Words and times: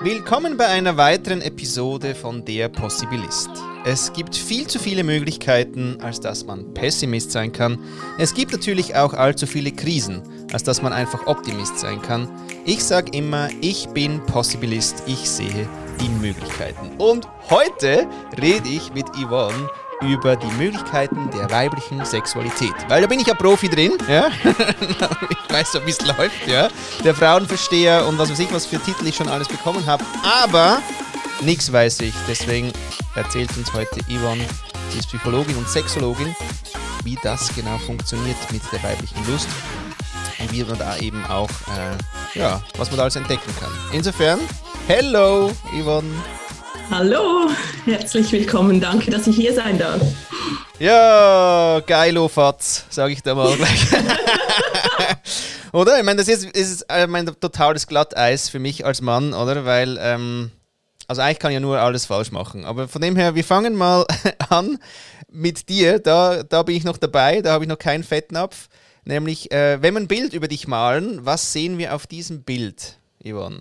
Willkommen 0.00 0.56
bei 0.56 0.66
einer 0.66 0.96
weiteren 0.96 1.42
Episode 1.42 2.14
von 2.14 2.44
Der 2.44 2.68
Possibilist. 2.68 3.50
Es 3.84 4.12
gibt 4.12 4.36
viel 4.36 4.68
zu 4.68 4.78
viele 4.78 5.02
Möglichkeiten, 5.02 5.98
als 6.00 6.20
dass 6.20 6.46
man 6.46 6.72
Pessimist 6.72 7.32
sein 7.32 7.50
kann. 7.50 7.80
Es 8.16 8.32
gibt 8.32 8.52
natürlich 8.52 8.94
auch 8.94 9.12
allzu 9.12 9.48
viele 9.48 9.72
Krisen, 9.72 10.22
als 10.52 10.62
dass 10.62 10.82
man 10.82 10.92
einfach 10.92 11.26
Optimist 11.26 11.80
sein 11.80 12.00
kann. 12.00 12.30
Ich 12.64 12.84
sage 12.84 13.10
immer, 13.10 13.48
ich 13.60 13.88
bin 13.88 14.24
Possibilist, 14.26 15.02
ich 15.06 15.28
sehe 15.28 15.68
die 16.00 16.08
Möglichkeiten. 16.20 16.92
Und 16.98 17.26
heute 17.50 18.06
rede 18.40 18.68
ich 18.68 18.94
mit 18.94 19.08
Yvonne 19.16 19.68
über 20.02 20.36
die 20.36 20.50
Möglichkeiten 20.52 21.30
der 21.30 21.50
weiblichen 21.50 22.04
Sexualität. 22.04 22.74
Weil 22.88 23.02
da 23.02 23.06
bin 23.06 23.20
ich 23.20 23.26
ja 23.26 23.34
Profi 23.34 23.68
drin, 23.68 23.92
ja. 24.08 24.28
ich 24.44 25.52
weiß 25.54 25.72
so, 25.72 25.86
wie 25.86 25.90
es 25.90 26.00
läuft, 26.00 26.46
ja. 26.46 26.68
Der 27.04 27.14
Frauenversteher 27.14 28.06
und 28.06 28.18
was 28.18 28.30
weiß 28.30 28.38
ich, 28.38 28.52
was 28.52 28.66
für 28.66 28.78
Titel 28.78 29.06
ich 29.06 29.16
schon 29.16 29.28
alles 29.28 29.48
bekommen 29.48 29.84
habe. 29.86 30.04
Aber 30.22 30.80
nichts 31.40 31.72
weiß 31.72 32.00
ich. 32.00 32.14
Deswegen 32.28 32.72
erzählt 33.14 33.56
uns 33.56 33.72
heute 33.72 34.00
Yvonne, 34.08 34.44
sie 34.90 34.98
ist 34.98 35.08
Psychologin 35.08 35.56
und 35.56 35.68
Sexologin, 35.68 36.34
wie 37.04 37.18
das 37.22 37.54
genau 37.54 37.78
funktioniert 37.78 38.36
mit 38.52 38.62
der 38.72 38.82
weiblichen 38.82 39.26
Lust 39.26 39.48
und 40.38 40.52
wie 40.52 40.64
man 40.64 40.78
da 40.78 40.96
eben 40.98 41.24
auch, 41.26 41.50
äh, 41.50 42.38
ja, 42.38 42.62
was 42.76 42.88
man 42.90 42.98
da 42.98 43.02
alles 43.04 43.16
entdecken 43.16 43.52
kann. 43.60 43.70
Insofern, 43.92 44.38
hello, 44.86 45.50
Yvonne. 45.72 46.10
Hallo, 46.90 47.50
herzlich 47.84 48.32
willkommen. 48.32 48.80
Danke, 48.80 49.10
dass 49.10 49.26
ich 49.26 49.36
hier 49.36 49.52
sein 49.52 49.78
darf. 49.78 50.00
Ja, 50.78 51.82
geilo 51.86 52.28
Fatz, 52.28 52.86
sage 52.88 53.12
ich 53.12 53.22
da 53.22 53.34
mal 53.34 53.54
gleich. 53.56 53.86
oder? 55.72 55.98
Ich 55.98 56.04
meine, 56.04 56.16
das 56.16 56.28
ist, 56.28 56.44
ist 56.44 56.86
ich 56.90 57.06
meine, 57.06 57.38
totales 57.38 57.86
Glatteis 57.86 58.48
für 58.48 58.58
mich 58.58 58.86
als 58.86 59.02
Mann, 59.02 59.34
oder? 59.34 59.66
Weil, 59.66 59.98
ähm, 60.00 60.50
also 61.06 61.20
eigentlich 61.20 61.38
kann 61.40 61.50
ich 61.50 61.56
ja 61.56 61.60
nur 61.60 61.78
alles 61.78 62.06
falsch 62.06 62.32
machen. 62.32 62.64
Aber 62.64 62.88
von 62.88 63.02
dem 63.02 63.16
her, 63.16 63.34
wir 63.34 63.44
fangen 63.44 63.74
mal 63.76 64.06
an 64.48 64.78
mit 65.30 65.68
dir. 65.68 65.98
Da, 65.98 66.42
da 66.42 66.62
bin 66.62 66.74
ich 66.74 66.84
noch 66.84 66.96
dabei, 66.96 67.42
da 67.42 67.52
habe 67.52 67.64
ich 67.64 67.68
noch 67.68 67.78
keinen 67.78 68.02
Fettnapf. 68.02 68.68
Nämlich, 69.04 69.52
äh, 69.52 69.82
wenn 69.82 69.92
wir 69.92 70.00
ein 70.00 70.08
Bild 70.08 70.32
über 70.32 70.48
dich 70.48 70.66
malen, 70.66 71.20
was 71.26 71.52
sehen 71.52 71.76
wir 71.76 71.94
auf 71.94 72.06
diesem 72.06 72.44
Bild, 72.44 72.96
Yvonne? 73.22 73.60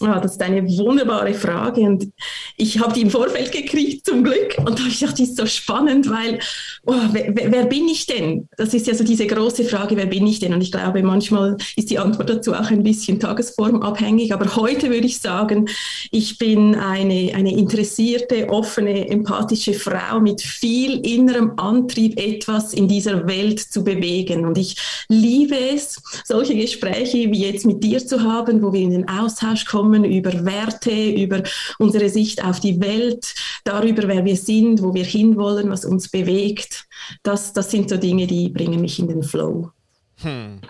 Ah, 0.00 0.18
das 0.18 0.32
ist 0.32 0.42
eine 0.42 0.66
wunderbare 0.66 1.34
Frage 1.34 1.82
und 1.82 2.08
ich 2.56 2.80
habe 2.80 2.92
die 2.92 3.02
im 3.02 3.10
Vorfeld 3.10 3.52
gekriegt 3.52 4.04
zum 4.04 4.24
Glück 4.24 4.56
und 4.58 4.76
da 4.76 4.82
habe 4.82 4.88
ich 4.88 4.98
gedacht, 4.98 5.16
die 5.18 5.22
ist 5.22 5.36
so 5.36 5.46
spannend, 5.46 6.10
weil 6.10 6.40
oh, 6.84 6.94
wer, 7.12 7.32
wer, 7.32 7.64
bin 7.66 7.86
ich 7.86 8.04
denn? 8.06 8.48
Das 8.56 8.74
ist 8.74 8.88
ja 8.88 8.94
so 8.94 9.04
diese 9.04 9.28
große 9.28 9.62
Frage, 9.62 9.96
wer 9.96 10.06
bin 10.06 10.26
ich 10.26 10.40
denn? 10.40 10.52
Und 10.52 10.62
ich 10.62 10.72
glaube, 10.72 11.00
manchmal 11.04 11.56
ist 11.76 11.90
die 11.90 12.00
Antwort 12.00 12.28
dazu 12.28 12.54
auch 12.54 12.72
ein 12.72 12.82
bisschen 12.82 13.20
tagesformabhängig, 13.20 14.34
aber 14.34 14.56
heute 14.56 14.90
würde 14.90 15.06
ich 15.06 15.20
sagen, 15.20 15.68
ich 16.10 16.38
bin 16.38 16.74
eine, 16.74 17.32
eine 17.32 17.56
interessierte, 17.56 18.48
offene, 18.48 19.08
empathische 19.08 19.74
Frau 19.74 20.18
mit 20.18 20.42
viel 20.42 21.06
innerem 21.06 21.52
Antrieb, 21.56 22.18
etwas 22.18 22.74
in 22.74 22.88
dieser 22.88 23.28
Welt 23.28 23.60
zu 23.60 23.84
bewegen 23.84 24.44
und 24.44 24.58
ich 24.58 24.76
liebe 25.08 25.56
es, 25.56 26.02
solche 26.24 26.56
Gespräche 26.56 27.30
wie 27.30 27.44
jetzt 27.44 27.64
mit 27.64 27.84
dir 27.84 28.04
zu 28.04 28.24
haben, 28.24 28.60
wo 28.60 28.72
wir 28.72 28.80
in 28.80 28.90
den 28.90 29.08
Austausch 29.08 29.64
kommen 29.64 29.83
kommen, 29.84 30.04
über 30.04 30.44
Werte, 30.44 30.90
über 30.90 31.42
unsere 31.78 32.08
Sicht 32.08 32.42
auf 32.42 32.60
die 32.60 32.80
Welt, 32.80 33.34
darüber, 33.64 34.08
wer 34.08 34.24
wir 34.24 34.36
sind, 34.36 34.82
wo 34.82 34.94
wir 34.94 35.04
hinwollen, 35.04 35.70
was 35.70 35.84
uns 35.84 36.08
bewegt. 36.08 36.86
Das, 37.22 37.52
das 37.52 37.70
sind 37.70 37.90
so 37.90 37.96
Dinge, 37.96 38.26
die 38.26 38.48
bringen 38.48 38.80
mich 38.80 38.98
in 38.98 39.08
den 39.08 39.22
Flow. 39.22 39.70
Hm. 40.22 40.60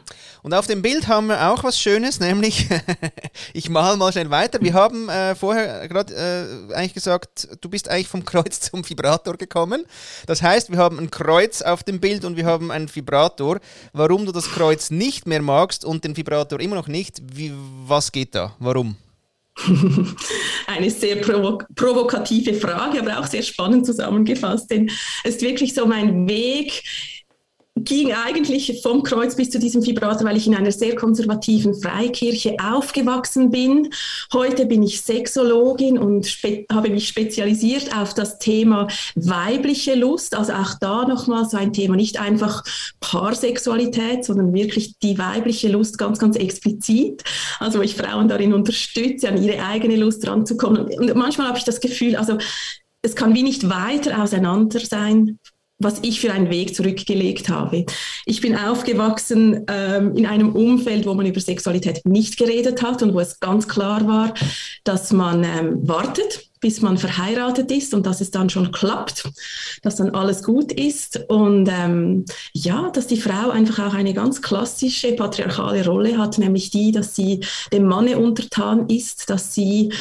Und 0.42 0.52
auf 0.52 0.66
dem 0.66 0.82
Bild 0.82 1.06
haben 1.06 1.28
wir 1.28 1.50
auch 1.50 1.64
was 1.64 1.78
Schönes, 1.78 2.18
nämlich, 2.18 2.68
ich 3.54 3.70
male 3.70 3.96
mal 3.96 4.10
schnell 4.10 4.30
weiter. 4.30 4.60
Wir 4.60 4.74
haben 4.74 5.08
äh, 5.08 5.34
vorher 5.34 5.86
gerade 5.88 6.12
äh, 6.70 6.74
eigentlich 6.74 6.94
gesagt, 6.94 7.48
du 7.60 7.68
bist 7.68 7.88
eigentlich 7.88 8.08
vom 8.08 8.24
Kreuz 8.24 8.60
zum 8.60 8.88
Vibrator 8.88 9.36
gekommen. 9.36 9.86
Das 10.26 10.42
heißt, 10.42 10.70
wir 10.70 10.78
haben 10.78 10.98
ein 10.98 11.10
Kreuz 11.10 11.62
auf 11.62 11.82
dem 11.82 12.00
Bild 12.00 12.24
und 12.24 12.36
wir 12.36 12.46
haben 12.46 12.70
einen 12.70 12.94
Vibrator. 12.94 13.58
Warum 13.92 14.26
du 14.26 14.32
das 14.32 14.50
Kreuz 14.50 14.90
nicht 14.90 15.26
mehr 15.26 15.40
magst 15.40 15.84
und 15.84 16.04
den 16.04 16.16
Vibrator 16.16 16.58
immer 16.60 16.76
noch 16.76 16.88
nicht, 16.88 17.22
wie, 17.24 17.52
was 17.86 18.10
geht 18.10 18.34
da? 18.34 18.54
Warum? 18.58 18.96
Eine 20.66 20.90
sehr 20.90 21.16
provo 21.16 21.62
provokative 21.74 22.54
Frage, 22.54 23.00
aber 23.00 23.18
auch 23.18 23.26
sehr 23.26 23.42
spannend 23.42 23.86
zusammengefasst, 23.86 24.70
denn 24.70 24.90
es 25.22 25.36
ist 25.36 25.42
wirklich 25.42 25.74
so 25.74 25.86
mein 25.86 26.28
Weg, 26.28 26.82
ging 27.76 28.12
eigentlich 28.12 28.80
vom 28.82 29.02
Kreuz 29.02 29.34
bis 29.34 29.50
zu 29.50 29.58
diesem 29.58 29.84
Vibrator, 29.84 30.26
weil 30.26 30.36
ich 30.36 30.46
in 30.46 30.54
einer 30.54 30.70
sehr 30.70 30.94
konservativen 30.94 31.74
Freikirche 31.74 32.56
aufgewachsen 32.62 33.50
bin. 33.50 33.90
Heute 34.32 34.66
bin 34.66 34.82
ich 34.84 35.00
Sexologin 35.00 35.98
und 35.98 36.26
habe 36.70 36.90
mich 36.90 37.08
spezialisiert 37.08 37.94
auf 37.96 38.14
das 38.14 38.38
Thema 38.38 38.86
weibliche 39.16 39.96
Lust. 39.96 40.36
Also 40.36 40.52
auch 40.52 40.74
da 40.80 41.06
nochmal 41.06 41.48
so 41.48 41.56
ein 41.56 41.72
Thema, 41.72 41.96
nicht 41.96 42.20
einfach 42.20 42.62
Paarsexualität, 43.00 44.24
sondern 44.24 44.54
wirklich 44.54 44.98
die 45.00 45.18
weibliche 45.18 45.68
Lust 45.68 45.98
ganz, 45.98 46.20
ganz 46.20 46.36
explizit. 46.36 47.24
Also 47.58 47.82
ich 47.82 47.96
Frauen 47.96 48.28
darin 48.28 48.54
unterstütze, 48.54 49.28
an 49.28 49.42
ihre 49.42 49.64
eigene 49.64 49.96
Lust 49.96 50.26
ranzukommen. 50.28 50.86
Und 50.96 51.14
manchmal 51.16 51.48
habe 51.48 51.58
ich 51.58 51.64
das 51.64 51.80
Gefühl, 51.80 52.14
also 52.14 52.38
es 53.02 53.16
kann 53.16 53.34
wie 53.34 53.42
nicht 53.42 53.68
weiter 53.68 54.22
auseinander 54.22 54.80
sein 54.80 55.38
was 55.78 55.98
ich 56.02 56.20
für 56.20 56.32
einen 56.32 56.50
Weg 56.50 56.74
zurückgelegt 56.74 57.48
habe. 57.48 57.84
Ich 58.26 58.40
bin 58.40 58.56
aufgewachsen 58.56 59.64
ähm, 59.68 60.16
in 60.16 60.26
einem 60.26 60.54
Umfeld, 60.54 61.06
wo 61.06 61.14
man 61.14 61.26
über 61.26 61.40
Sexualität 61.40 62.00
nicht 62.04 62.36
geredet 62.36 62.82
hat 62.82 63.02
und 63.02 63.14
wo 63.14 63.20
es 63.20 63.40
ganz 63.40 63.68
klar 63.68 64.06
war, 64.06 64.34
dass 64.84 65.12
man 65.12 65.44
ähm, 65.44 65.86
wartet, 65.86 66.48
bis 66.64 66.80
man 66.80 66.96
verheiratet 66.96 67.70
ist 67.70 67.92
und 67.92 68.06
dass 68.06 68.22
es 68.22 68.30
dann 68.30 68.48
schon 68.48 68.72
klappt, 68.72 69.28
dass 69.82 69.96
dann 69.96 70.14
alles 70.14 70.42
gut 70.42 70.72
ist 70.72 71.20
und 71.28 71.68
ähm, 71.70 72.24
ja, 72.54 72.88
dass 72.88 73.06
die 73.06 73.20
Frau 73.20 73.50
einfach 73.50 73.86
auch 73.86 73.92
eine 73.92 74.14
ganz 74.14 74.40
klassische 74.40 75.12
patriarchale 75.12 75.84
Rolle 75.84 76.16
hat, 76.16 76.38
nämlich 76.38 76.70
die, 76.70 76.90
dass 76.90 77.14
sie 77.14 77.40
dem 77.70 77.84
Manne 77.84 78.16
untertan 78.16 78.88
ist, 78.88 79.28
dass 79.28 79.52
sie 79.52 79.92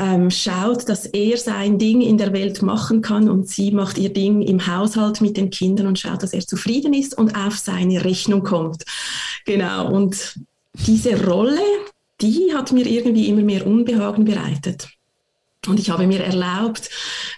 ähm, 0.00 0.32
schaut, 0.32 0.88
dass 0.88 1.06
er 1.06 1.36
sein 1.36 1.78
Ding 1.78 2.00
in 2.00 2.18
der 2.18 2.32
Welt 2.32 2.60
machen 2.60 3.02
kann 3.02 3.30
und 3.30 3.48
sie 3.48 3.70
macht 3.70 3.96
ihr 3.96 4.12
Ding 4.12 4.42
im 4.42 4.66
Haushalt 4.66 5.20
mit 5.20 5.36
den 5.36 5.50
Kindern 5.50 5.86
und 5.86 6.00
schaut, 6.00 6.24
dass 6.24 6.32
er 6.32 6.44
zufrieden 6.44 6.92
ist 6.92 7.16
und 7.16 7.36
auf 7.36 7.56
seine 7.56 8.04
Rechnung 8.04 8.42
kommt. 8.42 8.82
Genau, 9.44 9.92
und 9.92 10.40
diese 10.74 11.24
Rolle, 11.24 11.62
die 12.20 12.52
hat 12.52 12.72
mir 12.72 12.84
irgendwie 12.84 13.28
immer 13.28 13.42
mehr 13.42 13.64
Unbehagen 13.64 14.24
bereitet. 14.24 14.88
Und 15.66 15.78
ich 15.78 15.90
habe 15.90 16.06
mir 16.06 16.20
erlaubt, 16.20 16.88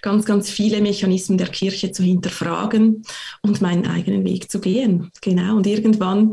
ganz, 0.00 0.25
ganz 0.25 0.49
viele 0.49 0.81
Mechanismen 0.81 1.38
der 1.38 1.49
Kirche 1.49 1.91
zu 1.91 2.03
hinterfragen 2.03 3.03
und 3.43 3.60
meinen 3.60 3.87
eigenen 3.87 4.25
Weg 4.25 4.50
zu 4.50 4.60
gehen. 4.60 5.10
Genau. 5.21 5.56
Und 5.56 5.66
irgendwann 5.66 6.32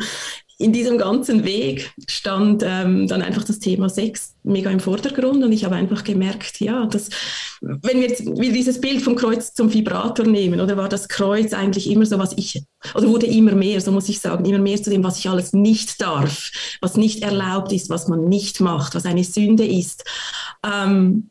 in 0.60 0.74
diesem 0.74 0.98
ganzen 0.98 1.46
Weg 1.46 1.94
stand 2.08 2.64
ähm, 2.66 3.08
dann 3.08 3.22
einfach 3.22 3.46
das 3.46 3.60
Thema 3.60 3.88
Sex 3.88 4.36
mega 4.44 4.70
im 4.70 4.82
Vordergrund 4.82 5.42
und 5.42 5.54
ich 5.54 5.64
habe 5.64 5.76
einfach 5.76 6.04
gemerkt, 6.04 6.60
ja, 6.60 6.86
dass, 6.86 7.10
wenn 7.62 8.02
wir 8.02 8.10
jetzt 8.10 8.26
wieder 8.26 8.54
dieses 8.54 8.82
Bild 8.82 9.02
vom 9.02 9.16
Kreuz 9.16 9.54
zum 9.54 9.74
Vibrator 9.74 10.26
nehmen, 10.26 10.60
oder 10.60 10.76
war 10.76 10.90
das 10.90 11.08
Kreuz 11.08 11.54
eigentlich 11.54 11.90
immer 11.90 12.06
so, 12.06 12.20
was 12.20 12.34
ich, 12.38 12.62
oder 12.94 13.08
wurde 13.08 13.26
immer 13.26 13.54
mehr, 13.54 13.80
so 13.80 13.94
muss 13.94 14.10
ich 14.10 14.20
sagen, 14.20 14.44
immer 14.44 14.60
mehr 14.60 14.84
zu 14.84 14.90
dem, 14.90 15.02
was 15.02 15.18
ich 15.20 15.30
alles 15.30 15.54
nicht 15.54 16.02
darf, 16.02 16.52
was 16.82 16.98
nicht 16.98 17.24
erlaubt 17.24 17.72
ist, 17.72 17.90
was 17.90 18.10
man 18.10 18.28
nicht 18.28 18.60
macht, 18.60 18.96
was 18.96 19.06
eine 19.06 19.24
Sünde 19.24 19.66
ist. 19.66 20.04
Ähm, 20.66 21.30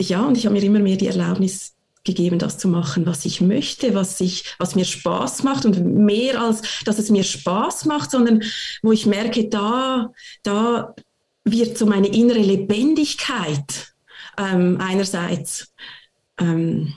ja, 0.00 0.24
und 0.24 0.36
ich 0.36 0.46
habe 0.46 0.54
mir 0.54 0.62
immer 0.62 0.78
mehr 0.78 0.96
die 0.96 1.06
Erlaubnis 1.06 1.74
gegeben, 2.04 2.38
das 2.38 2.56
zu 2.56 2.68
machen, 2.68 3.04
was 3.04 3.24
ich 3.24 3.40
möchte, 3.40 3.94
was, 3.94 4.20
ich, 4.20 4.54
was 4.58 4.74
mir 4.74 4.84
Spaß 4.84 5.42
macht. 5.42 5.66
Und 5.66 5.84
mehr 5.84 6.40
als, 6.40 6.62
dass 6.84 6.98
es 6.98 7.10
mir 7.10 7.24
Spaß 7.24 7.84
macht, 7.84 8.10
sondern 8.10 8.42
wo 8.82 8.92
ich 8.92 9.04
merke, 9.06 9.48
da, 9.48 10.12
da 10.42 10.94
wird 11.44 11.76
so 11.76 11.84
meine 11.84 12.08
innere 12.08 12.38
Lebendigkeit 12.38 13.94
ähm, 14.38 14.78
einerseits 14.80 15.74
ähm, 16.38 16.94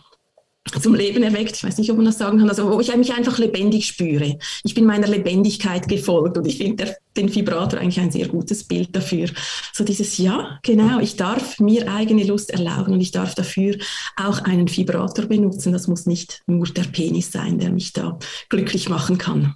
zum 0.72 0.96
Leben 0.96 1.24
erweckt. 1.24 1.56
Ich 1.56 1.64
weiß 1.64 1.78
nicht, 1.78 1.90
ob 1.92 1.98
man 1.98 2.06
das 2.06 2.18
sagen 2.18 2.40
kann. 2.40 2.50
Also, 2.50 2.72
wo 2.72 2.80
ich 2.80 2.96
mich 2.96 3.14
einfach 3.14 3.38
lebendig 3.38 3.88
spüre. 3.88 4.38
Ich 4.64 4.74
bin 4.74 4.86
meiner 4.86 5.08
Lebendigkeit 5.08 5.88
gefolgt 5.88 6.38
und 6.38 6.46
ich 6.46 6.58
finde 6.58 6.96
den 7.16 7.34
Vibrator 7.34 7.80
eigentlich 7.80 8.00
ein 8.00 8.12
sehr 8.12 8.28
gutes 8.28 8.64
Bild 8.64 8.96
dafür. 8.96 9.30
So 9.74 9.84
dieses 9.84 10.18
Ja, 10.18 10.60
genau, 10.64 11.00
ich 11.00 11.16
darf 11.16 11.60
mir 11.60 11.92
eigene 11.92 12.24
Lust 12.24 12.52
erlauben 12.52 12.94
und 12.94 13.02
ich 13.02 13.12
darf 13.12 13.36
dafür 13.36 13.76
auch 14.16 14.40
einen 14.44 14.70
Vibrator 14.70 15.26
benutzen. 15.26 15.74
Das 15.74 15.88
muss 15.88 16.06
nicht 16.06 16.42
nur 16.48 16.68
der 16.68 16.84
Penis 16.84 17.32
sein, 17.32 17.60
der 17.60 17.72
mich 17.72 17.94
da 17.94 18.18
glücklich 18.50 18.90
machen 18.90 19.18
kann. 19.18 19.56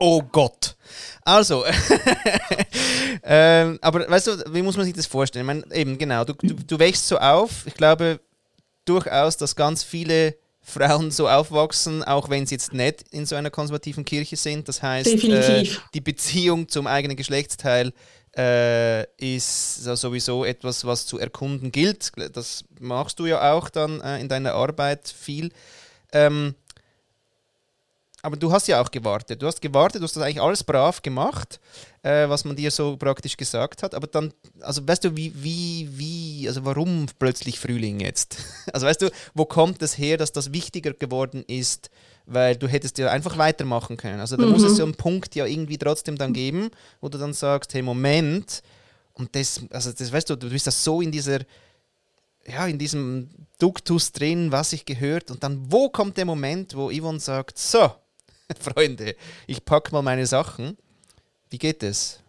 Oh 0.00 0.22
Gott. 0.22 0.76
Also, 1.22 1.64
ähm, 3.24 3.78
aber 3.82 4.08
weißt 4.08 4.26
du, 4.28 4.54
wie 4.54 4.62
muss 4.62 4.76
man 4.76 4.86
sich 4.86 4.94
das 4.94 5.06
vorstellen? 5.06 5.44
Ich 5.44 5.46
meine, 5.46 5.74
eben 5.74 5.98
genau, 5.98 6.24
du, 6.24 6.34
du, 6.34 6.54
du 6.54 6.78
wächst 6.78 7.08
so 7.08 7.18
auf. 7.18 7.66
Ich 7.66 7.74
glaube, 7.74 8.20
durchaus, 8.88 9.36
dass 9.36 9.56
ganz 9.56 9.82
viele 9.82 10.36
Frauen 10.60 11.10
so 11.10 11.28
aufwachsen, 11.28 12.04
auch 12.04 12.28
wenn 12.28 12.46
sie 12.46 12.54
jetzt 12.54 12.74
nicht 12.74 13.04
in 13.10 13.24
so 13.24 13.36
einer 13.36 13.50
konservativen 13.50 14.04
Kirche 14.04 14.36
sind. 14.36 14.68
Das 14.68 14.82
heißt, 14.82 15.24
äh, 15.24 15.66
die 15.94 16.00
Beziehung 16.00 16.68
zum 16.68 16.86
eigenen 16.86 17.16
Geschlechtsteil 17.16 17.92
äh, 18.36 19.04
ist 19.16 19.82
sowieso 19.84 20.44
etwas, 20.44 20.84
was 20.84 21.06
zu 21.06 21.18
erkunden 21.18 21.72
gilt. 21.72 22.12
Das 22.34 22.64
machst 22.78 23.18
du 23.18 23.26
ja 23.26 23.52
auch 23.52 23.70
dann 23.70 24.00
äh, 24.00 24.20
in 24.20 24.28
deiner 24.28 24.54
Arbeit 24.54 25.08
viel. 25.08 25.50
Ähm, 26.12 26.54
aber 28.22 28.36
du 28.36 28.50
hast 28.50 28.66
ja 28.66 28.80
auch 28.80 28.90
gewartet. 28.90 29.40
Du 29.40 29.46
hast 29.46 29.60
gewartet, 29.60 30.00
du 30.00 30.04
hast 30.04 30.16
das 30.16 30.22
eigentlich 30.22 30.42
alles 30.42 30.64
brav 30.64 31.02
gemacht, 31.02 31.60
äh, 32.02 32.28
was 32.28 32.44
man 32.44 32.56
dir 32.56 32.70
so 32.70 32.96
praktisch 32.96 33.36
gesagt 33.36 33.82
hat. 33.82 33.94
Aber 33.94 34.08
dann, 34.08 34.32
also 34.60 34.86
weißt 34.86 35.04
du, 35.04 35.16
wie, 35.16 35.32
wie, 35.36 35.88
wie, 35.92 36.48
also 36.48 36.64
warum 36.64 37.06
plötzlich 37.18 37.60
Frühling 37.60 38.00
jetzt? 38.00 38.38
Also 38.72 38.86
weißt 38.86 39.02
du, 39.02 39.10
wo 39.34 39.44
kommt 39.44 39.82
es 39.82 39.92
das 39.92 39.98
her, 39.98 40.16
dass 40.16 40.32
das 40.32 40.52
wichtiger 40.52 40.92
geworden 40.92 41.44
ist? 41.46 41.90
Weil 42.26 42.56
du 42.56 42.68
hättest 42.68 42.98
ja 42.98 43.08
einfach 43.10 43.38
weitermachen 43.38 43.96
können. 43.96 44.20
Also 44.20 44.36
da 44.36 44.44
mhm. 44.44 44.52
muss 44.52 44.62
es 44.62 44.76
so 44.76 44.84
einen 44.84 44.94
Punkt 44.94 45.34
ja 45.34 45.46
irgendwie 45.46 45.78
trotzdem 45.78 46.18
dann 46.18 46.32
geben, 46.32 46.70
wo 47.00 47.08
du 47.08 47.18
dann 47.18 47.32
sagst, 47.32 47.72
hey, 47.72 47.82
Moment, 47.82 48.62
und 49.14 49.34
das, 49.34 49.62
also 49.70 49.92
das 49.92 50.12
weißt 50.12 50.30
du, 50.30 50.36
du 50.36 50.50
bist 50.50 50.66
das 50.66 50.84
so 50.84 51.00
in 51.00 51.10
dieser, 51.10 51.40
ja, 52.46 52.66
in 52.66 52.78
diesem 52.78 53.30
Duktus 53.58 54.12
drin, 54.12 54.52
was 54.52 54.72
ich 54.72 54.84
gehört. 54.84 55.30
Und 55.30 55.42
dann, 55.42 55.70
wo 55.70 55.88
kommt 55.88 56.16
der 56.16 56.24
Moment, 56.24 56.76
wo 56.76 56.90
Yvonne 56.90 57.20
sagt, 57.20 57.58
so, 57.58 57.92
Freunde, 58.60 59.14
ich 59.46 59.64
packe 59.64 59.92
mal 59.92 60.02
meine 60.02 60.26
Sachen. 60.26 60.76
Wie 61.50 61.58
geht 61.58 61.82
es? 61.82 62.20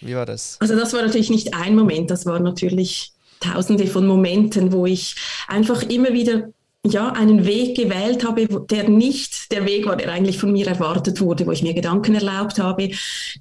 Wie 0.00 0.14
war 0.14 0.26
das? 0.26 0.56
Also 0.60 0.76
das 0.76 0.92
war 0.92 1.02
natürlich 1.02 1.30
nicht 1.30 1.54
ein 1.54 1.74
Moment, 1.74 2.10
das 2.10 2.26
war 2.26 2.38
natürlich 2.38 3.12
tausende 3.40 3.86
von 3.86 4.06
Momenten, 4.06 4.72
wo 4.72 4.86
ich 4.86 5.16
einfach 5.48 5.82
immer 5.82 6.12
wieder 6.12 6.50
ja, 6.84 7.12
einen 7.12 7.44
Weg 7.44 7.76
gewählt 7.76 8.24
habe, 8.24 8.46
der 8.46 8.88
nicht 8.88 9.52
der 9.52 9.66
Weg 9.66 9.86
war, 9.86 9.96
der 9.96 10.10
eigentlich 10.10 10.38
von 10.38 10.52
mir 10.52 10.66
erwartet 10.66 11.20
wurde, 11.20 11.46
wo 11.46 11.52
ich 11.52 11.62
mir 11.62 11.74
Gedanken 11.74 12.14
erlaubt 12.14 12.58
habe, 12.58 12.90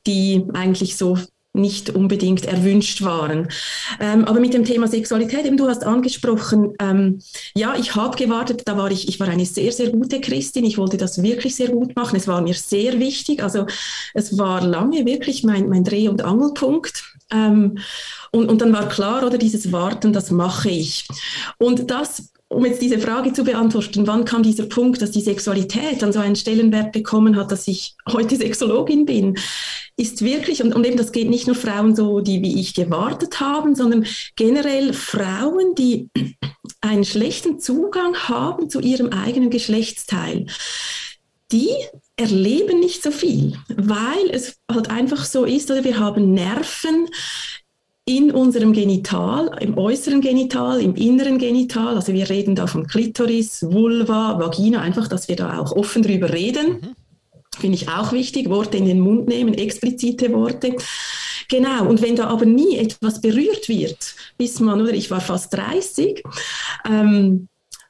die 0.06 0.46
eigentlich 0.54 0.98
so 0.98 1.18
nicht 1.54 1.90
unbedingt 1.90 2.46
erwünscht 2.46 3.02
waren. 3.02 3.48
Ähm, 4.00 4.26
aber 4.26 4.40
mit 4.40 4.54
dem 4.54 4.66
Thema 4.66 4.88
Sexualität, 4.88 5.46
eben 5.46 5.58
du 5.58 5.68
hast 5.68 5.84
angesprochen, 5.84 6.74
ähm, 6.80 7.20
ja, 7.56 7.76
ich 7.76 7.96
habe 7.96 8.16
gewartet, 8.18 8.64
da 8.66 8.78
war 8.78 8.92
ich, 8.92 9.08
ich 9.08 9.20
war 9.20 9.28
eine 9.28 9.46
sehr, 9.46 9.72
sehr 9.72 9.90
gute 9.90 10.22
Christin, 10.22 10.64
ich 10.64 10.78
wollte 10.78 10.98
das 10.98 11.22
wirklich 11.24 11.56
sehr 11.56 11.70
gut 11.70 11.96
machen, 11.96 12.16
es 12.16 12.28
war 12.28 12.42
mir 12.42 12.54
sehr 12.54 13.00
wichtig, 13.00 13.42
also 13.44 13.66
es 14.14 14.38
war 14.38 14.62
lange 14.62 15.06
wirklich 15.06 15.44
mein, 15.44 15.70
mein 15.70 15.84
Dreh- 15.84 16.10
und 16.10 16.22
Angelpunkt. 16.24 17.04
Ähm, 17.32 17.80
und, 18.32 18.50
und 18.50 18.62
dann 18.62 18.74
war 18.74 18.88
klar, 18.88 19.26
oder 19.26 19.38
dieses 19.38 19.72
Warten, 19.72 20.14
das 20.14 20.32
mache 20.32 20.70
ich. 20.70 21.08
Und 21.58 21.90
das 21.90 22.32
um 22.50 22.66
jetzt 22.66 22.82
diese 22.82 23.00
Frage 23.00 23.32
zu 23.32 23.44
beantworten, 23.44 24.08
wann 24.08 24.26
kam 24.26 24.42
dieser 24.42 24.66
Punkt, 24.66 25.02
dass 25.02 25.12
die 25.12 25.22
Sexualität 25.22 26.02
dann 26.02 26.12
so 26.12 26.20
einen 26.20 26.36
Stellenwert 26.36 26.92
bekommen 26.92 27.36
hat, 27.36 27.52
dass 27.52 27.68
ich 27.68 27.96
heute 28.12 28.36
Sexologin 28.36 29.06
bin, 29.06 29.38
ist 29.96 30.24
wirklich, 30.24 30.64
und, 30.64 30.74
und 30.74 30.86
eben 30.86 30.98
das 30.98 31.12
geht 31.12 31.30
nicht 31.30 31.46
nur 31.46 31.56
Frauen 31.56 31.96
so, 31.96 32.22
die 32.22 32.42
wie 32.42 32.60
ich 32.60 32.74
gewartet 32.74 33.40
haben, 33.40 33.76
sondern 33.76 34.06
generell 34.36 34.94
Frauen, 34.94 35.76
die 35.76 36.10
einen 36.82 37.06
schlechten 37.06 37.60
Zugang 37.60 38.16
haben 38.16 38.70
zu 38.70 38.80
ihrem 38.80 39.10
eigenen 39.10 39.52
Geschlechtsteil. 39.52 40.48
Die 41.52 41.70
erleben 42.16 42.80
nicht 42.80 43.04
so 43.04 43.12
viel, 43.12 43.58
weil 43.76 44.30
es 44.32 44.58
halt 44.72 44.90
einfach 44.90 45.26
so 45.26 45.46
ist, 45.46 45.70
oder 45.70 45.84
wir 45.84 46.00
haben 46.00 46.34
Nerven, 46.34 47.08
in 48.10 48.32
unserem 48.32 48.74
Genital, 48.74 49.56
im 49.62 49.78
äußeren 49.78 50.20
Genital, 50.20 50.82
im 50.82 50.96
inneren 50.96 51.38
Genital. 51.38 51.96
Also 51.96 52.12
wir 52.12 52.28
reden 52.28 52.56
da 52.56 52.66
von 52.66 52.88
Klitoris, 52.88 53.62
Vulva, 53.62 54.40
Vagina, 54.40 54.82
einfach, 54.82 55.08
dass 55.08 55.28
wir 55.28 55.36
da 55.36 55.60
auch 55.60 55.74
offen 55.74 56.02
drüber 56.02 56.34
reden. 56.34 56.68
Mhm. 56.70 56.96
Finde 57.60 57.76
ich 57.76 57.88
auch 57.88 58.12
wichtig, 58.12 58.50
Worte 58.50 58.78
in 58.78 58.86
den 58.86 59.00
Mund 59.00 59.28
nehmen, 59.28 59.54
explizite 59.54 60.34
Worte. 60.34 60.76
Genau, 61.50 61.88
und 61.88 62.02
wenn 62.02 62.16
da 62.16 62.28
aber 62.28 62.46
nie 62.46 62.78
etwas 62.78 63.22
berührt 63.22 63.70
wird, 63.70 64.16
bis 64.40 64.60
man, 64.60 64.82
oder 64.82 64.94
ich 64.94 65.12
war 65.12 65.22
fast 65.22 65.54
30, 65.54 66.24
ähm, 66.90 67.48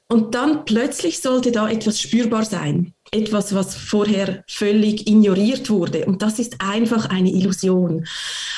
und 0.10 0.36
dann 0.36 0.66
plötzlich 0.66 1.22
sollte 1.22 1.54
da 1.54 1.70
etwas 1.70 2.02
spürbar 2.02 2.44
sein 2.44 2.94
etwas, 3.12 3.54
was 3.54 3.76
vorher 3.76 4.44
völlig 4.48 5.08
ignoriert 5.08 5.70
wurde. 5.70 6.06
Und 6.06 6.22
das 6.22 6.40
ist 6.40 6.56
einfach 6.60 7.10
eine 7.10 7.32
Illusion. 7.32 8.06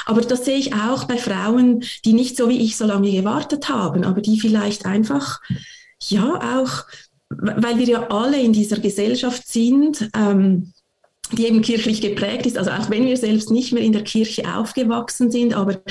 Aber 0.05 0.21
das 0.21 0.45
sehe 0.45 0.57
ich 0.57 0.73
auch 0.73 1.05
bei 1.05 1.17
Frauen, 1.17 1.83
die 2.05 2.13
nicht 2.13 2.37
so 2.37 2.49
wie 2.49 2.61
ich 2.61 2.77
so 2.77 2.85
lange 2.85 3.11
gewartet 3.11 3.69
haben, 3.69 4.03
aber 4.03 4.21
die 4.21 4.39
vielleicht 4.39 4.85
einfach, 4.85 5.39
ja, 6.03 6.59
auch, 6.59 6.85
weil 7.29 7.77
wir 7.77 7.87
ja 7.87 8.07
alle 8.07 8.41
in 8.41 8.53
dieser 8.53 8.79
Gesellschaft 8.79 9.47
sind, 9.47 10.09
ähm, 10.15 10.73
die 11.31 11.45
eben 11.45 11.61
kirchlich 11.61 12.01
geprägt 12.01 12.45
ist, 12.45 12.57
also 12.57 12.71
auch 12.71 12.89
wenn 12.89 13.05
wir 13.05 13.17
selbst 13.17 13.51
nicht 13.51 13.71
mehr 13.71 13.83
in 13.83 13.93
der 13.93 14.03
Kirche 14.03 14.53
aufgewachsen 14.53 15.31
sind, 15.31 15.53
aber 15.53 15.81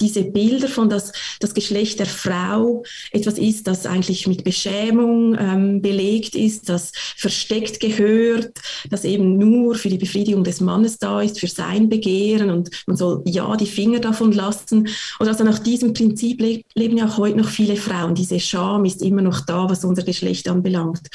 diese 0.00 0.24
Bilder 0.24 0.68
von 0.68 0.88
das, 0.88 1.12
das 1.40 1.54
Geschlecht 1.54 1.98
der 1.98 2.06
Frau 2.06 2.82
etwas 3.10 3.38
ist, 3.38 3.66
das 3.66 3.86
eigentlich 3.86 4.26
mit 4.26 4.44
Beschämung 4.44 5.36
ähm, 5.38 5.82
belegt 5.82 6.34
ist, 6.34 6.68
das 6.68 6.92
versteckt 7.16 7.80
gehört, 7.80 8.58
das 8.90 9.04
eben 9.04 9.38
nur 9.38 9.74
für 9.74 9.88
die 9.88 9.98
Befriedigung 9.98 10.44
des 10.44 10.60
Mannes 10.60 10.98
da 10.98 11.22
ist, 11.22 11.40
für 11.40 11.48
sein 11.48 11.88
Begehren 11.88 12.50
und 12.50 12.70
man 12.86 12.96
soll 12.96 13.22
ja 13.26 13.56
die 13.56 13.66
Finger 13.66 14.00
davon 14.00 14.32
lassen. 14.32 14.88
Und 15.18 15.28
also 15.28 15.44
nach 15.44 15.58
diesem 15.58 15.92
Prinzip 15.92 16.40
le 16.40 16.62
leben 16.74 16.96
ja 16.96 17.06
auch 17.06 17.18
heute 17.18 17.38
noch 17.38 17.48
viele 17.48 17.76
Frauen. 17.76 18.14
Diese 18.14 18.38
Scham 18.40 18.84
ist 18.84 19.02
immer 19.02 19.22
noch 19.22 19.40
da, 19.40 19.68
was 19.68 19.84
unser 19.84 20.02
Geschlecht 20.02 20.48
anbelangt. 20.48 21.08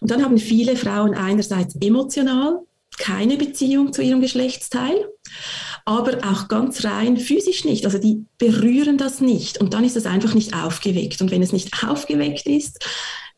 Und 0.00 0.10
dann 0.10 0.22
haben 0.24 0.38
viele 0.38 0.76
Frauen 0.76 1.14
einerseits 1.14 1.74
emotional 1.80 2.60
keine 2.98 3.36
Beziehung 3.36 3.92
zu 3.92 4.02
ihrem 4.02 4.20
Geschlechtsteil, 4.20 5.08
aber 5.84 6.18
auch 6.24 6.48
ganz 6.48 6.84
rein 6.84 7.16
physisch 7.16 7.64
nicht. 7.64 7.84
Also 7.84 7.98
die 7.98 8.24
berühren 8.38 8.98
das 8.98 9.20
nicht 9.20 9.58
und 9.58 9.74
dann 9.74 9.84
ist 9.84 9.96
es 9.96 10.06
einfach 10.06 10.34
nicht 10.34 10.54
aufgeweckt. 10.54 11.20
Und 11.20 11.30
wenn 11.30 11.42
es 11.42 11.52
nicht 11.52 11.84
aufgeweckt 11.84 12.46
ist, 12.46 12.84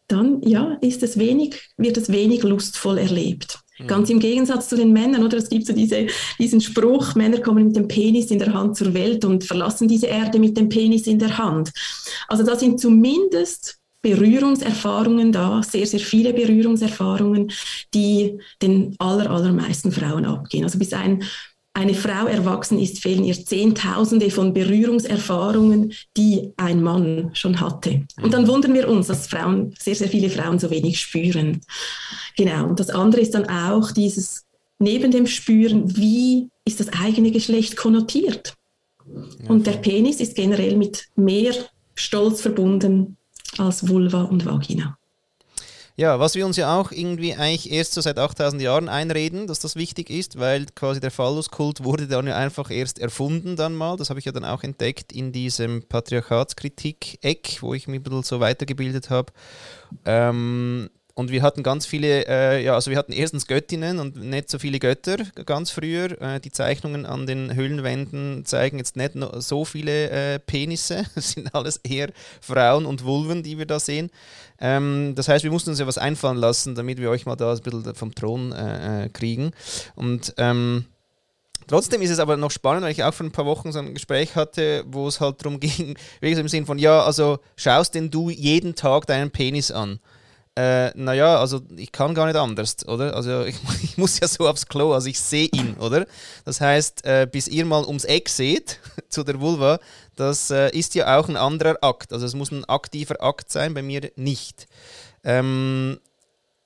dann 0.08 0.42
ja, 0.42 0.76
ist 0.80 1.02
es 1.02 1.18
wenig, 1.18 1.70
wird 1.76 1.96
es 1.96 2.10
wenig 2.10 2.42
lustvoll 2.42 2.98
erlebt. 2.98 3.60
Mhm. 3.78 3.86
Ganz 3.86 4.10
im 4.10 4.18
Gegensatz 4.18 4.68
zu 4.68 4.76
den 4.76 4.92
Männern, 4.92 5.24
oder? 5.24 5.38
Es 5.38 5.48
gibt 5.48 5.66
so 5.66 5.72
diese, 5.72 6.06
diesen 6.38 6.60
Spruch, 6.60 7.14
Männer 7.14 7.40
kommen 7.40 7.66
mit 7.66 7.76
dem 7.76 7.88
Penis 7.88 8.30
in 8.30 8.38
der 8.38 8.52
Hand 8.52 8.76
zur 8.76 8.94
Welt 8.94 9.24
und 9.24 9.44
verlassen 9.44 9.88
diese 9.88 10.06
Erde 10.06 10.38
mit 10.38 10.56
dem 10.56 10.68
Penis 10.68 11.06
in 11.06 11.18
der 11.18 11.38
Hand. 11.38 11.70
Also 12.28 12.44
da 12.44 12.56
sind 12.56 12.80
zumindest 12.80 13.79
Berührungserfahrungen 14.02 15.32
da, 15.32 15.62
sehr, 15.62 15.86
sehr 15.86 16.00
viele 16.00 16.32
Berührungserfahrungen, 16.32 17.52
die 17.92 18.38
den 18.62 18.94
aller, 18.98 19.30
allermeisten 19.30 19.92
Frauen 19.92 20.24
abgehen. 20.24 20.64
Also 20.64 20.78
bis 20.78 20.92
ein, 20.92 21.22
eine 21.74 21.94
Frau 21.94 22.26
erwachsen 22.26 22.78
ist, 22.78 23.00
fehlen 23.00 23.24
ihr 23.24 23.44
Zehntausende 23.44 24.30
von 24.30 24.52
Berührungserfahrungen, 24.52 25.92
die 26.16 26.52
ein 26.56 26.82
Mann 26.82 27.30
schon 27.34 27.60
hatte. 27.60 28.06
Und 28.20 28.34
dann 28.34 28.48
wundern 28.48 28.74
wir 28.74 28.88
uns, 28.88 29.06
dass 29.06 29.28
Frauen, 29.28 29.74
sehr, 29.78 29.94
sehr 29.94 30.08
viele 30.08 30.30
Frauen 30.30 30.58
so 30.58 30.70
wenig 30.70 30.98
spüren. 30.98 31.60
Genau. 32.36 32.66
Und 32.68 32.80
das 32.80 32.90
andere 32.90 33.20
ist 33.20 33.34
dann 33.34 33.48
auch 33.48 33.92
dieses, 33.92 34.46
neben 34.78 35.10
dem 35.10 35.26
Spüren, 35.26 35.96
wie 35.96 36.48
ist 36.64 36.80
das 36.80 36.88
eigene 36.88 37.30
Geschlecht 37.30 37.76
konnotiert? 37.76 38.54
Und 39.48 39.66
der 39.66 39.72
Penis 39.72 40.20
ist 40.20 40.36
generell 40.36 40.76
mit 40.76 41.08
mehr 41.16 41.52
Stolz 41.94 42.40
verbunden 42.40 43.16
als 43.60 43.88
Vulva 43.88 44.22
und 44.22 44.46
Vagina. 44.46 44.96
Ja, 45.96 46.18
was 46.18 46.34
wir 46.34 46.46
uns 46.46 46.56
ja 46.56 46.80
auch 46.80 46.92
irgendwie 46.92 47.34
eigentlich 47.34 47.70
erst 47.70 47.92
so 47.92 48.00
seit 48.00 48.18
8000 48.18 48.62
Jahren 48.62 48.88
einreden, 48.88 49.46
dass 49.46 49.58
das 49.58 49.76
wichtig 49.76 50.08
ist, 50.08 50.38
weil 50.38 50.64
quasi 50.74 50.98
der 50.98 51.10
Phalluskult 51.10 51.84
wurde 51.84 52.06
dann 52.06 52.26
ja 52.26 52.36
einfach 52.36 52.70
erst 52.70 52.98
erfunden 52.98 53.54
dann 53.54 53.74
mal. 53.74 53.98
Das 53.98 54.08
habe 54.08 54.18
ich 54.18 54.24
ja 54.24 54.32
dann 54.32 54.46
auch 54.46 54.62
entdeckt 54.62 55.12
in 55.12 55.30
diesem 55.30 55.86
Patriarchatskritik-Eck, 55.86 57.58
wo 57.60 57.74
ich 57.74 57.86
mich 57.86 58.00
ein 58.00 58.02
bisschen 58.02 58.22
so 58.22 58.40
weitergebildet 58.40 59.10
habe. 59.10 59.32
Ähm, 60.06 60.88
und 61.20 61.30
wir 61.30 61.42
hatten 61.42 61.62
ganz 61.62 61.84
viele, 61.84 62.26
äh, 62.26 62.64
ja, 62.64 62.74
also 62.74 62.90
wir 62.90 62.96
hatten 62.96 63.12
erstens 63.12 63.46
Göttinnen 63.46 63.98
und 63.98 64.16
nicht 64.16 64.48
so 64.48 64.58
viele 64.58 64.78
Götter 64.78 65.18
ganz 65.44 65.70
früher. 65.70 66.18
Äh, 66.18 66.40
die 66.40 66.50
Zeichnungen 66.50 67.04
an 67.04 67.26
den 67.26 67.54
Höhlenwänden 67.54 68.46
zeigen 68.46 68.78
jetzt 68.78 68.96
nicht 68.96 69.12
so 69.34 69.66
viele 69.66 70.08
äh, 70.08 70.38
Penisse. 70.38 71.04
Es 71.14 71.32
sind 71.32 71.54
alles 71.54 71.76
eher 71.84 72.08
Frauen 72.40 72.86
und 72.86 73.04
Vulven, 73.04 73.42
die 73.42 73.58
wir 73.58 73.66
da 73.66 73.78
sehen. 73.78 74.10
Ähm, 74.58 75.12
das 75.14 75.28
heißt, 75.28 75.44
wir 75.44 75.50
mussten 75.50 75.68
uns 75.68 75.78
ja 75.78 75.86
was 75.86 75.98
einfallen 75.98 76.38
lassen, 76.38 76.74
damit 76.74 76.96
wir 76.96 77.10
euch 77.10 77.26
mal 77.26 77.36
da 77.36 77.52
ein 77.52 77.60
bisschen 77.60 77.94
vom 77.94 78.14
Thron 78.14 78.52
äh, 78.52 79.04
äh, 79.04 79.08
kriegen. 79.10 79.50
Und 79.96 80.32
ähm, 80.38 80.86
Trotzdem 81.66 82.00
ist 82.00 82.10
es 82.10 82.18
aber 82.18 82.38
noch 82.38 82.50
spannend, 82.50 82.82
weil 82.82 82.92
ich 82.92 83.04
auch 83.04 83.12
vor 83.12 83.26
ein 83.26 83.30
paar 83.30 83.44
Wochen 83.44 83.72
so 83.72 83.78
ein 83.78 83.92
Gespräch 83.92 84.34
hatte, 84.36 84.84
wo 84.88 85.06
es 85.06 85.20
halt 85.20 85.44
darum 85.44 85.60
ging, 85.60 85.98
wirklich 86.18 86.40
im 86.40 86.48
Sinn 86.48 86.64
von, 86.64 86.78
ja, 86.78 87.02
also 87.02 87.40
schaust 87.56 87.94
denn 87.94 88.10
du 88.10 88.30
jeden 88.30 88.74
Tag 88.74 89.06
deinen 89.06 89.30
Penis 89.30 89.70
an? 89.70 90.00
Äh, 90.60 90.92
naja, 90.94 91.38
also 91.38 91.62
ich 91.76 91.90
kann 91.90 92.14
gar 92.14 92.26
nicht 92.26 92.36
anders, 92.36 92.86
oder? 92.86 93.16
Also 93.16 93.44
ich, 93.44 93.56
ich, 93.82 93.96
muss 93.96 94.20
ja 94.20 94.28
so 94.28 94.46
aufs 94.46 94.66
Klo, 94.66 94.92
also 94.92 95.08
ich 95.08 95.18
sehe 95.18 95.48
ihn, 95.52 95.74
oder? 95.78 96.06
Das 96.44 96.60
heißt, 96.60 97.06
äh, 97.06 97.26
bis 97.30 97.48
ihr 97.48 97.64
mal 97.64 97.82
ums 97.86 98.04
Eck 98.04 98.28
seht, 98.28 98.78
zu 99.08 99.24
der 99.24 99.40
Vulva, 99.40 99.78
das 100.16 100.50
äh, 100.50 100.68
ist 100.76 100.94
ja 100.94 101.18
auch 101.18 101.28
ein 101.30 101.36
anderer 101.36 101.78
Akt. 101.80 102.12
Also 102.12 102.26
es 102.26 102.34
muss 102.34 102.50
ein 102.50 102.66
aktiver 102.66 103.22
Akt 103.22 103.50
sein, 103.50 103.72
bei 103.72 103.80
mir 103.80 104.10
nicht. 104.16 104.66
Ähm, 105.24 105.98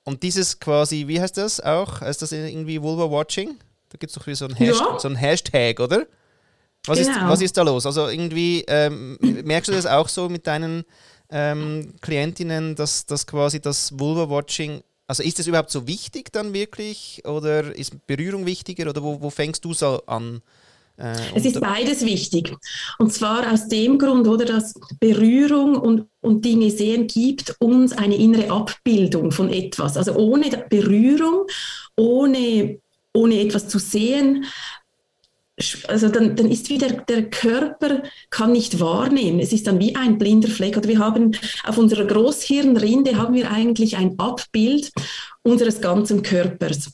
und 0.03 0.23
dieses 0.23 0.59
quasi, 0.59 1.07
wie 1.07 1.21
heißt 1.21 1.37
das 1.37 1.61
auch? 1.61 2.01
Heißt 2.01 2.21
das 2.21 2.33
irgendwie 2.33 2.81
Vulva-Watching? 2.81 3.57
Da 3.89 3.97
gibt 3.97 4.11
es 4.11 4.17
doch 4.17 4.27
wie 4.27 4.35
so 4.35 4.45
ein, 4.45 4.59
Hasht 4.59 4.81
ja. 4.81 4.99
so 4.99 5.07
ein 5.07 5.15
Hashtag, 5.15 5.79
oder? 5.79 6.05
Was, 6.85 6.99
genau. 6.99 7.11
ist, 7.11 7.29
was 7.29 7.41
ist 7.41 7.57
da 7.57 7.61
los? 7.61 7.85
Also 7.85 8.09
irgendwie 8.09 8.65
ähm, 8.67 9.17
merkst 9.21 9.69
du 9.69 9.73
das 9.73 9.85
auch 9.85 10.09
so 10.09 10.27
mit 10.27 10.45
deinen 10.47 10.83
ähm, 11.35 11.93
Klientinnen, 11.99 12.75
dass, 12.75 13.05
dass 13.05 13.27
quasi 13.27 13.59
das 13.59 13.99
Vulva-Watching, 13.99 14.81
also 15.05 15.21
ist 15.21 15.37
es 15.37 15.47
überhaupt 15.47 15.69
so 15.69 15.85
wichtig 15.85 16.31
dann 16.31 16.53
wirklich 16.53 17.21
oder 17.25 17.75
ist 17.75 18.07
Berührung 18.07 18.45
wichtiger 18.45 18.89
oder 18.89 19.03
wo, 19.03 19.21
wo 19.21 19.29
fängst 19.29 19.65
du 19.65 19.73
so 19.73 20.01
an? 20.05 20.41
Äh, 20.95 21.13
es 21.35 21.43
ist 21.43 21.59
beides 21.59 22.05
wichtig. 22.05 22.55
Und 22.99 23.11
zwar 23.11 23.51
aus 23.51 23.67
dem 23.67 23.99
Grund, 23.99 24.29
oder, 24.29 24.45
dass 24.45 24.75
Berührung 25.01 25.75
und, 25.75 26.07
und 26.21 26.45
Dinge 26.45 26.71
sehen 26.71 27.07
gibt 27.07 27.53
uns 27.59 27.91
eine 27.91 28.15
innere 28.15 28.49
Abbildung 28.49 29.31
von 29.33 29.51
etwas. 29.51 29.97
Also 29.97 30.15
ohne 30.15 30.65
Berührung, 30.69 31.47
ohne, 31.97 32.79
ohne 33.13 33.41
etwas 33.41 33.67
zu 33.67 33.77
sehen, 33.77 34.45
also 35.87 36.09
dann, 36.09 36.35
dann 36.35 36.51
ist 36.51 36.69
wieder 36.69 36.89
der 36.89 37.29
Körper 37.29 38.03
kann 38.29 38.51
nicht 38.51 38.79
wahrnehmen. 38.79 39.39
Es 39.39 39.53
ist 39.53 39.67
dann 39.67 39.79
wie 39.79 39.95
ein 39.95 40.17
blinder 40.17 40.49
Fleck. 40.49 40.75
Oder 40.75 40.89
wir 40.89 40.99
haben 40.99 41.31
auf 41.63 41.77
unserer 41.77 42.05
Großhirnrinde 42.05 43.17
haben 43.17 43.33
wir 43.33 43.49
eigentlich 43.49 43.95
ein 43.95 44.19
Abbild 44.19 44.91
unseres 45.43 45.79
ganzen 45.79 46.23
Körpers. 46.23 46.91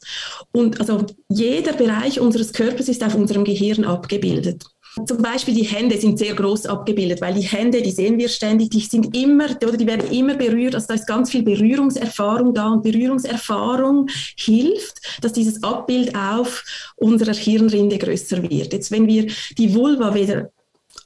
Und 0.52 0.80
also 0.80 1.06
jeder 1.30 1.74
Bereich 1.74 2.20
unseres 2.20 2.54
Körpers 2.54 2.88
ist 2.88 3.04
auf 3.04 3.16
unserem 3.16 3.46
Gehirn 3.46 3.84
abgebildet. 3.84 4.64
Zum 5.06 5.22
Beispiel 5.22 5.54
die 5.54 5.64
Hände 5.64 5.98
sind 5.98 6.20
sehr 6.20 6.34
groß 6.34 6.66
abgebildet, 6.66 7.22
weil 7.22 7.34
die 7.34 7.42
Hände, 7.42 7.82
die 7.82 7.92
sehen 7.92 8.18
wir 8.18 8.28
ständig, 8.28 8.72
die 8.72 8.82
sind 8.82 9.16
immer 9.16 9.46
oder 9.46 9.78
die 9.78 9.88
werden 9.88 10.12
immer 10.12 10.36
berührt. 10.36 10.76
Also 10.76 10.88
da 10.88 10.96
ist 10.96 11.08
ganz 11.08 11.32
viel 11.32 11.44
Berührungserfahrung 11.44 12.54
da 12.54 12.68
und 12.68 12.84
Berührungserfahrung 12.84 14.10
hilft, 14.36 15.00
dass 15.22 15.32
dieses 15.32 15.64
Abbild 15.64 16.14
auf 16.14 16.66
unserer 16.98 17.34
Hirnrinde 17.34 17.98
größer 17.98 18.44
wird. 18.44 18.74
Jetzt, 18.74 18.92
wenn 18.92 19.08
wir 19.08 19.28
die 19.58 19.74
Vulva 19.74 20.14
weder 20.14 20.52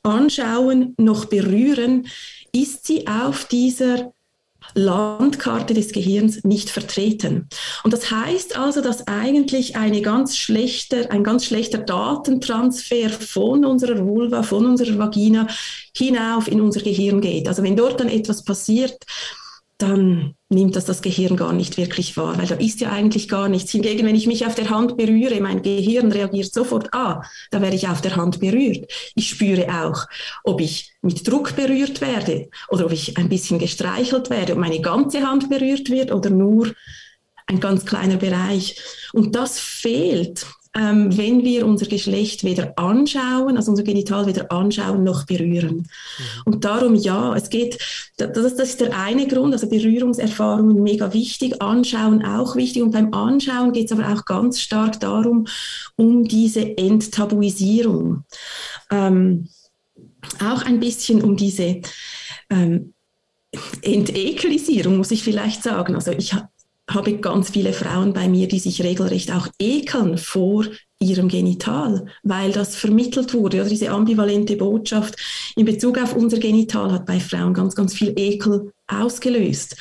anschauen 0.02 0.96
noch 0.98 1.26
berühren, 1.26 2.08
ist 2.52 2.88
sie 2.88 3.06
auf 3.08 3.46
dieser 3.46 4.15
Landkarte 4.76 5.74
des 5.74 5.92
Gehirns 5.94 6.44
nicht 6.44 6.70
vertreten. 6.70 7.48
Und 7.84 7.94
das 7.94 8.12
heißt 8.12 8.58
also, 8.58 8.82
dass 8.82 9.08
eigentlich 9.08 9.76
eine 9.78 10.02
ganz 10.02 10.38
schlechte, 10.38 11.10
ein 11.12 11.24
ganz 11.24 11.46
schlechter 11.46 11.78
Datentransfer 11.78 13.10
von 13.10 13.66
unserer 13.66 14.06
Vulva, 14.06 14.44
von 14.44 14.66
unserer 14.66 14.98
Vagina 14.98 15.48
hinauf 15.96 16.48
in 16.48 16.62
unser 16.62 16.82
Gehirn 16.82 17.22
geht. 17.22 17.48
Also 17.48 17.64
wenn 17.64 17.76
dort 17.76 18.00
dann 18.00 18.10
etwas 18.10 18.44
passiert, 18.44 18.98
dann 19.78 20.36
nimmt 20.48 20.76
das 20.76 20.86
das 20.86 21.02
Gehirn 21.02 21.36
gar 21.36 21.52
nicht 21.52 21.78
wirklich 21.78 22.16
wahr, 22.16 22.38
weil 22.38 22.48
da 22.48 22.56
ist 22.56 22.80
ja 22.80 22.92
eigentlich 22.92 23.28
gar 23.28 23.50
nichts. 23.50 23.72
Hingegen, 23.72 24.06
wenn 24.06 24.16
ich 24.16 24.28
mich 24.28 24.46
auf 24.46 24.56
der 24.56 24.70
Hand 24.70 24.96
berühre, 24.96 25.42
mein 25.42 25.62
Gehirn 25.62 26.12
reagiert 26.12 26.54
sofort, 26.54 26.94
ah, 26.94 27.22
da 27.52 27.62
werde 27.62 27.76
ich 27.76 27.88
auf 27.88 28.02
der 28.02 28.16
Hand 28.16 28.40
berührt. 28.40 28.90
Ich 29.16 29.30
spüre 29.30 29.68
auch, 29.84 30.06
ob 30.44 30.62
ich 30.62 30.94
mit 31.02 31.28
Druck 31.28 31.56
berührt 31.56 32.00
werde 32.00 32.50
oder 32.70 32.86
ob 32.86 32.94
ich 32.94 33.18
ein 33.18 33.28
bisschen 33.28 33.60
gestreichelt 33.60 34.30
werde, 34.30 34.54
ob 34.54 34.60
meine 34.60 34.80
ganze 34.80 35.28
Hand 35.28 35.50
berührt 35.50 35.90
wird 35.90 36.12
oder 36.12 36.30
nur 36.30 36.72
ein 37.48 37.60
ganz 37.60 37.86
kleiner 37.86 38.18
Bereich. 38.18 38.80
Und 39.14 39.36
das 39.36 39.60
fehlt 39.60 40.46
ähm, 40.76 41.16
wenn 41.18 41.44
wir 41.44 41.66
unser 41.66 41.86
Geschlecht 41.86 42.44
weder 42.44 42.78
anschauen, 42.78 43.56
also 43.56 43.72
unser 43.72 43.84
Genital 43.84 44.26
weder 44.26 44.52
anschauen 44.52 45.04
noch 45.04 45.26
berühren. 45.26 45.78
Mhm. 45.78 46.24
Und 46.44 46.66
darum 46.66 46.96
ja, 46.96 47.34
es 47.36 47.50
geht, 47.50 47.78
das, 48.18 48.34
das 48.34 48.70
ist 48.70 48.82
der 48.82 48.98
eine 48.98 49.26
Grund, 49.28 49.54
also 49.54 49.70
Berührungserfahrungen 49.70 50.84
mega 50.84 51.14
wichtig, 51.14 51.62
Anschauen 51.62 52.26
auch 52.26 52.58
wichtig. 52.58 52.84
Und 52.84 52.92
beim 52.92 53.14
Anschauen 53.14 53.72
geht 53.72 53.90
es 53.90 53.98
aber 53.98 54.14
auch 54.14 54.26
ganz 54.26 54.60
stark 54.60 55.00
darum, 55.00 55.48
um 55.96 56.26
diese 56.26 56.78
Enttabuisierung. 56.78 58.26
Ähm, 58.92 59.48
auch 60.44 60.64
ein 60.64 60.82
bisschen 60.82 61.22
um 61.24 61.38
diese 61.38 61.82
ähm, 62.50 62.94
Entekelisierung, 63.82 64.98
muss 64.98 65.12
ich 65.12 65.24
vielleicht 65.24 65.64
sagen. 65.64 65.96
Also 65.96 66.12
ich 66.12 66.34
habe 66.90 67.12
habe 67.12 67.18
ganz 67.18 67.50
viele 67.50 67.74
Frauen 67.74 68.14
bei 68.14 68.28
mir, 68.28 68.48
die 68.48 68.60
sich 68.60 68.84
regelrecht 68.84 69.32
auch 69.32 69.48
ekeln 69.60 70.18
vor 70.18 70.66
ihrem 71.00 71.28
Genital, 71.28 72.06
weil 72.24 72.52
das 72.52 72.76
vermittelt 72.76 73.34
wurde. 73.34 73.62
Oder 73.62 73.70
diese 73.70 73.90
ambivalente 73.90 74.56
Botschaft 74.56 75.16
in 75.56 75.66
Bezug 75.66 75.98
auf 75.98 76.16
unser 76.16 76.38
Genital 76.38 76.92
hat 76.92 77.06
bei 77.06 77.20
Frauen 77.20 77.54
ganz, 77.54 77.76
ganz 77.76 77.94
viel 77.94 78.14
Ekel 78.16 78.72
ausgelöst. 78.88 79.76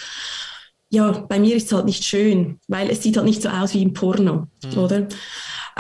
Ja, 0.91 1.11
bei 1.29 1.39
mir 1.39 1.57
ist 1.57 1.67
es 1.67 1.73
halt 1.73 1.87
nicht 1.87 2.05
schön, 2.05 2.61
weil 2.69 2.89
es 2.91 3.03
sieht 3.03 3.17
halt 3.17 3.27
nicht 3.27 3.43
so 3.43 3.49
aus 3.49 3.75
wie 3.75 3.83
im 3.83 3.93
Porno, 3.93 4.47
mhm. 4.65 4.79
oder? 4.79 5.09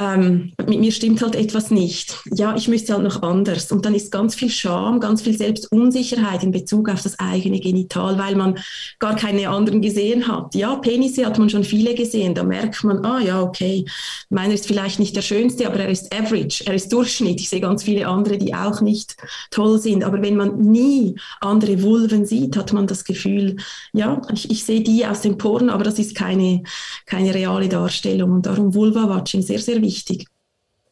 Ähm, 0.00 0.52
mit 0.66 0.80
mir 0.80 0.92
stimmt 0.92 1.22
halt 1.22 1.36
etwas 1.36 1.70
nicht. 1.70 2.18
Ja, 2.32 2.56
ich 2.56 2.66
müsste 2.66 2.94
halt 2.94 3.04
noch 3.04 3.22
anders. 3.22 3.70
Und 3.70 3.86
dann 3.86 3.94
ist 3.94 4.10
ganz 4.10 4.34
viel 4.34 4.50
Scham, 4.50 4.98
ganz 4.98 5.22
viel 5.22 5.36
Selbstunsicherheit 5.36 6.42
in 6.42 6.50
Bezug 6.50 6.88
auf 6.88 7.02
das 7.02 7.18
eigene 7.20 7.60
Genital, 7.60 8.18
weil 8.18 8.34
man 8.34 8.58
gar 8.98 9.14
keine 9.14 9.48
anderen 9.48 9.80
gesehen 9.80 10.26
hat. 10.26 10.54
Ja, 10.54 10.76
Penisse 10.76 11.24
hat 11.24 11.38
man 11.38 11.48
schon 11.48 11.64
viele 11.64 11.94
gesehen. 11.94 12.34
Da 12.34 12.42
merkt 12.42 12.82
man, 12.82 13.04
ah 13.04 13.20
ja, 13.20 13.40
okay, 13.40 13.84
meiner 14.30 14.54
ist 14.54 14.66
vielleicht 14.66 14.98
nicht 14.98 15.14
der 15.14 15.22
schönste, 15.22 15.66
aber 15.66 15.76
er 15.76 15.88
ist 15.88 16.12
average, 16.14 16.64
er 16.66 16.74
ist 16.74 16.92
Durchschnitt. 16.92 17.40
Ich 17.40 17.48
sehe 17.48 17.60
ganz 17.60 17.84
viele 17.84 18.08
andere, 18.08 18.38
die 18.38 18.54
auch 18.54 18.80
nicht 18.80 19.16
toll 19.50 19.78
sind. 19.78 20.02
Aber 20.02 20.20
wenn 20.22 20.36
man 20.36 20.58
nie 20.58 21.14
andere 21.40 21.82
Vulven 21.82 22.26
sieht, 22.26 22.56
hat 22.56 22.72
man 22.72 22.88
das 22.88 23.04
Gefühl, 23.04 23.56
ja, 23.92 24.20
ich, 24.32 24.50
ich 24.50 24.64
sehe 24.64 24.80
die 24.80 25.06
aus 25.06 25.20
dem 25.20 25.38
Porn, 25.38 25.70
aber 25.70 25.84
das 25.84 26.00
ist 26.00 26.16
keine, 26.16 26.64
keine 27.06 27.32
reale 27.32 27.68
Darstellung. 27.68 28.32
Und 28.32 28.46
darum 28.46 28.74
Vulva-Watching 28.74 29.42
sehr, 29.42 29.60
sehr 29.60 29.83
wichtig. 29.84 30.26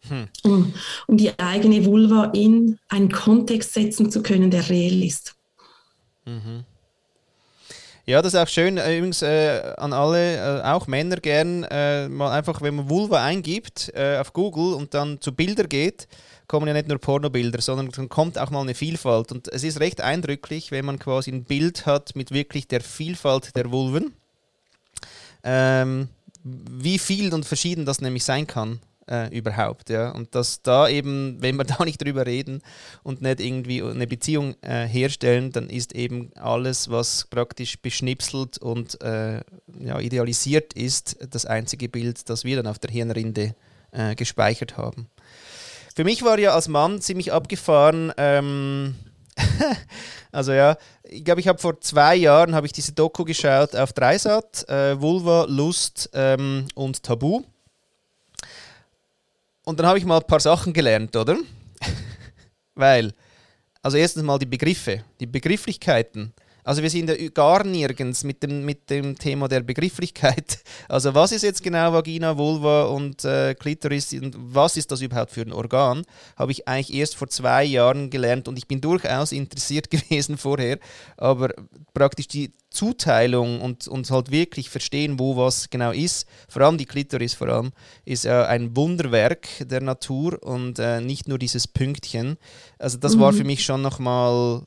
Hm. 0.09 0.29
Um, 0.43 0.75
um 1.07 1.17
die 1.17 1.39
eigene 1.39 1.85
Vulva 1.85 2.33
in 2.35 2.79
einen 2.89 3.11
Kontext 3.11 3.75
setzen 3.75 4.11
zu 4.11 4.23
können, 4.23 4.51
der 4.51 4.69
reell 4.69 5.03
ist. 5.03 5.35
Mhm. 6.25 6.65
Ja, 8.05 8.21
das 8.21 8.35
ist 8.35 8.41
auch 8.41 8.49
schön. 8.49 8.79
Äh, 8.79 8.99
übrigens 8.99 9.23
äh, 9.23 9.75
an 9.77 9.93
alle, 9.93 10.61
äh, 10.61 10.63
auch 10.65 10.89
Männer 10.89 11.17
gern, 11.17 11.63
äh, 11.65 12.09
mal 12.09 12.33
einfach, 12.33 12.61
wenn 12.61 12.75
man 12.75 12.91
Vulva 12.91 13.25
eingibt 13.25 13.93
äh, 13.95 14.19
auf 14.19 14.33
Google 14.33 14.75
und 14.75 14.93
dann 14.93 15.21
zu 15.21 15.33
Bilder 15.33 15.65
geht, 15.65 16.09
kommen 16.49 16.67
ja 16.67 16.73
nicht 16.73 16.89
nur 16.89 16.99
Pornobilder, 16.99 17.61
sondern 17.61 17.91
dann 17.91 18.09
kommt 18.09 18.39
auch 18.39 18.51
mal 18.51 18.61
eine 18.61 18.75
Vielfalt. 18.75 19.31
Und 19.31 19.47
es 19.49 19.63
ist 19.63 19.79
recht 19.79 20.01
eindrücklich, 20.01 20.73
wenn 20.73 20.85
man 20.85 20.99
quasi 20.99 21.31
ein 21.31 21.45
Bild 21.45 21.87
hat 21.87 22.17
mit 22.17 22.33
wirklich 22.33 22.67
der 22.67 22.81
Vielfalt 22.81 23.55
der 23.55 23.71
Vulven. 23.71 24.13
Ähm, 25.45 26.09
wie 26.45 26.99
viel 26.99 27.33
und 27.33 27.47
verschieden 27.47 27.87
das 27.87 28.01
nämlich 28.01 28.25
sein 28.25 28.47
kann. 28.47 28.81
Äh, 29.11 29.37
überhaupt, 29.37 29.91
ja. 29.91 30.11
Und 30.11 30.35
dass 30.37 30.63
da 30.63 30.89
eben, 30.89 31.37
wenn 31.41 31.57
wir 31.57 31.65
da 31.65 31.85
nicht 31.85 32.03
drüber 32.03 32.25
reden 32.25 32.63
und 33.03 33.21
nicht 33.21 33.41
irgendwie 33.41 33.83
eine 33.83 34.07
Beziehung 34.07 34.55
äh, 34.63 34.87
herstellen, 34.87 35.51
dann 35.51 35.69
ist 35.69 35.95
eben 35.95 36.31
alles, 36.37 36.89
was 36.89 37.27
praktisch 37.29 37.81
beschnipselt 37.81 38.59
und 38.59 39.01
äh, 39.03 39.41
ja, 39.81 39.99
idealisiert 39.99 40.73
ist, 40.75 41.17
das 41.31 41.47
einzige 41.47 41.89
Bild, 41.89 42.29
das 42.31 42.45
wir 42.45 42.57
dann 42.57 42.69
auf 42.69 42.79
der 42.79 42.93
Hirnrinde 42.93 43.57
äh, 43.91 44.15
gespeichert 44.15 44.77
haben. 44.77 45.09
Für 45.95 46.05
mich 46.05 46.23
war 46.23 46.39
ja 46.39 46.55
als 46.55 46.69
Mann 46.69 47.01
ziemlich 47.01 47.33
abgefahren, 47.33 48.13
ähm, 48.17 48.95
also 50.33 50.53
ja, 50.53 50.77
ich 51.05 51.25
glaube, 51.25 51.41
ich 51.41 51.49
habe 51.49 51.59
vor 51.59 51.81
zwei 51.81 52.17
Jahren 52.17 52.55
habe 52.55 52.67
ich 52.67 52.73
diese 52.73 52.93
Doku 52.93 53.25
geschaut 53.25 53.75
auf 53.77 53.93
Dreisat, 53.93 54.69
äh, 54.69 55.01
Vulva, 55.01 55.47
Lust 55.49 56.11
ähm, 56.13 56.67
und 56.75 57.03
Tabu. 57.03 57.43
Und 59.65 59.79
dann 59.79 59.87
habe 59.87 59.99
ich 59.99 60.05
mal 60.05 60.19
ein 60.19 60.27
paar 60.27 60.41
Sachen 60.41 60.73
gelernt, 60.73 61.15
oder? 61.17 61.37
Weil, 62.75 63.15
also 63.83 63.97
erstens 63.97 64.23
mal 64.23 64.39
die 64.39 64.47
Begriffe, 64.47 65.05
die 65.21 65.27
Begrifflichkeiten. 65.27 66.33
Also 66.65 66.83
wir 66.83 66.91
sind 66.91 67.09
ja 67.09 67.17
gar 67.31 67.65
nirgends 67.65 68.25
mit 68.25 68.43
dem, 68.43 68.65
mit 68.65 68.89
dem 68.89 69.19
Thema 69.19 69.49
der 69.49 69.61
Begrifflichkeit. 69.61 70.59
Also 70.89 71.15
was 71.15 71.33
ist 71.33 71.43
jetzt 71.43 71.63
genau 71.63 71.93
Vagina, 71.93 72.37
Vulva 72.37 72.85
und 72.85 73.25
äh, 73.25 73.55
Klitoris 73.55 74.13
und 74.13 74.37
was 74.37 74.77
ist 74.77 74.91
das 74.91 75.01
überhaupt 75.01 75.31
für 75.31 75.41
ein 75.43 75.53
Organ, 75.53 76.03
habe 76.37 76.53
ich 76.53 76.69
eigentlich 76.69 76.95
erst 76.95 77.17
vor 77.17 77.29
zwei 77.29 77.65
Jahren 77.65 78.11
gelernt 78.11 78.47
und 78.47 78.59
ich 78.59 78.69
bin 78.69 78.81
durchaus 78.81 79.33
interessiert 79.33 79.91
gewesen 79.91 80.37
vorher, 80.37 80.79
aber 81.17 81.51
praktisch 81.95 82.29
die 82.29 82.53
Zuteilung 82.69 83.61
und, 83.61 83.87
und 83.89 84.11
halt 84.11 84.31
wirklich 84.31 84.71
verstehen, 84.71 85.19
wo 85.19 85.37
was 85.37 85.71
genau 85.71 85.93
ist, 85.93 86.27
vor 86.49 86.63
allem 86.63 86.79
die 86.79 86.87
Klitoris 86.87 87.35
vor 87.35 87.49
allem, 87.49 87.73
ist 88.05 88.27
äh, 88.27 88.31
ein 88.31 88.77
Wunderwerk 88.77 89.49
der 89.61 89.81
Natur 89.81 90.43
und 90.43 90.79
äh, 90.79 91.01
nicht 91.01 91.29
nur 91.29 91.39
dieses 91.39 91.69
Pünktchen. 91.69 92.37
Also 92.79 92.99
das 92.99 93.17
mhm. 93.17 93.21
war 93.21 93.33
für 93.33 93.45
mich 93.45 93.65
schon 93.65 93.83
nochmal 93.83 94.63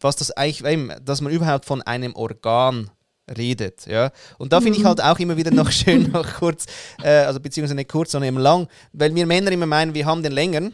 was 0.00 0.16
das 0.16 0.30
eigentlich, 0.32 0.90
dass 1.04 1.20
man 1.20 1.32
überhaupt 1.32 1.64
von 1.64 1.82
einem 1.82 2.14
Organ 2.16 2.90
redet. 3.36 3.86
Ja? 3.86 4.10
Und 4.38 4.52
da 4.52 4.60
finde 4.60 4.78
ich 4.78 4.84
mhm. 4.84 4.88
halt 4.88 5.02
auch 5.02 5.18
immer 5.18 5.36
wieder 5.36 5.50
noch 5.50 5.70
schön, 5.70 6.10
noch 6.10 6.34
kurz, 6.34 6.66
äh, 7.02 7.08
also 7.08 7.40
beziehungsweise 7.40 7.76
nicht 7.76 7.90
kurz, 7.90 8.12
sondern 8.12 8.34
eben 8.34 8.42
lang, 8.42 8.68
weil 8.92 9.14
wir 9.14 9.26
Männer 9.26 9.52
immer 9.52 9.66
meinen, 9.66 9.94
wir 9.94 10.06
haben 10.06 10.22
den 10.22 10.32
längeren. 10.32 10.72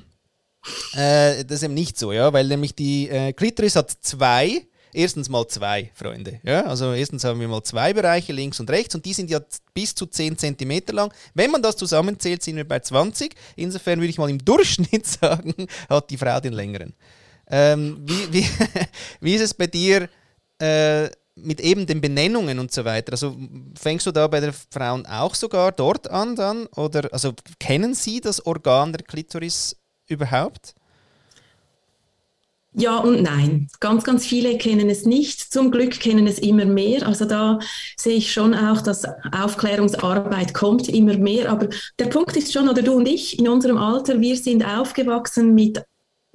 Äh, 0.95 1.45
das 1.45 1.59
ist 1.59 1.63
eben 1.65 1.75
nicht 1.75 1.99
so, 1.99 2.13
ja, 2.13 2.33
weil 2.33 2.47
nämlich 2.47 2.75
die 2.75 3.09
äh, 3.09 3.33
Klitoris 3.33 3.77
hat 3.77 3.91
zwei 3.91 4.67
erstens 4.97 5.29
mal 5.29 5.47
zwei, 5.47 5.91
Freunde. 5.95 6.41
Ja, 6.43 6.63
also 6.63 6.93
erstens 6.93 7.23
haben 7.25 7.39
wir 7.39 7.49
mal 7.49 7.63
zwei 7.63 7.93
Bereiche, 7.93 8.33
links 8.33 8.59
und 8.59 8.71
rechts, 8.71 8.95
und 8.95 9.05
die 9.05 9.13
sind 9.13 9.31
ja 9.31 9.41
bis 9.75 9.95
zu 9.95 10.07
10 10.07 10.39
cm 10.39 10.83
lang. 10.93 11.13
Wenn 11.35 11.51
man 11.51 11.63
das 11.63 11.77
zusammenzählt, 11.77 12.43
sind 12.43 12.57
wir 12.57 12.67
bei 12.67 12.81
20. 12.81 13.35
Insofern 13.57 14.01
würde 14.01 14.11
ich 14.11 14.19
mal 14.19 14.31
im 14.31 14.43
Durchschnitt 14.45 15.07
sagen, 15.21 15.55
hat 15.89 16.11
die 16.11 16.17
Frau 16.17 16.41
den 16.41 16.55
längeren. 16.55 16.95
Ähm, 17.49 17.99
wie, 18.05 18.33
wie, 18.33 18.47
wie 19.21 19.35
ist 19.35 19.43
es 19.43 19.55
bei 19.55 19.67
dir 19.67 20.09
äh, 20.59 21.09
mit 21.37 21.61
eben 21.61 21.87
den 21.87 22.01
Benennungen 22.01 22.59
und 22.59 22.73
so 22.73 22.85
weiter? 22.85 23.13
Also 23.13 23.37
fängst 23.79 24.07
du 24.07 24.13
da 24.13 24.27
bei 24.27 24.41
den 24.41 24.53
Frauen 24.71 25.07
auch 25.07 25.35
sogar 25.35 25.73
dort 25.73 26.11
an 26.11 26.35
dann? 26.35 26.67
Oder 26.77 27.13
also 27.13 27.35
kennen 27.61 27.95
sie 27.95 28.21
das 28.21 28.45
Organ 28.45 28.93
der 28.93 29.03
Klitoris 29.03 29.77
überhaupt? 30.09 30.75
Ja 32.79 32.99
und 32.99 33.23
nein. 33.23 33.69
Ganz, 33.81 34.05
ganz 34.05 34.27
viele 34.27 34.59
kennen 34.59 34.91
es 34.91 35.07
nicht. 35.07 35.41
Zum 35.41 35.71
Glück 35.71 35.99
kennen 35.99 36.27
es 36.27 36.39
immer 36.39 36.67
mehr. 36.67 37.07
Also 37.07 37.25
da 37.25 37.59
sehe 37.97 38.17
ich 38.17 38.31
schon 38.31 38.53
auch, 38.53 38.83
dass 38.83 39.05
Aufklärungsarbeit 39.33 40.53
kommt 40.53 40.87
immer 40.89 41.17
mehr. 41.17 41.51
Aber 41.51 41.69
der 41.99 42.07
Punkt 42.07 42.37
ist 42.37 42.53
schon, 42.53 42.69
oder 42.69 42.83
du 42.83 42.93
und 42.93 43.09
ich 43.09 43.39
in 43.39 43.49
unserem 43.49 43.79
Alter, 43.79 44.21
wir 44.21 44.37
sind 44.37 44.63
aufgewachsen 44.63 45.55
mit 45.55 45.83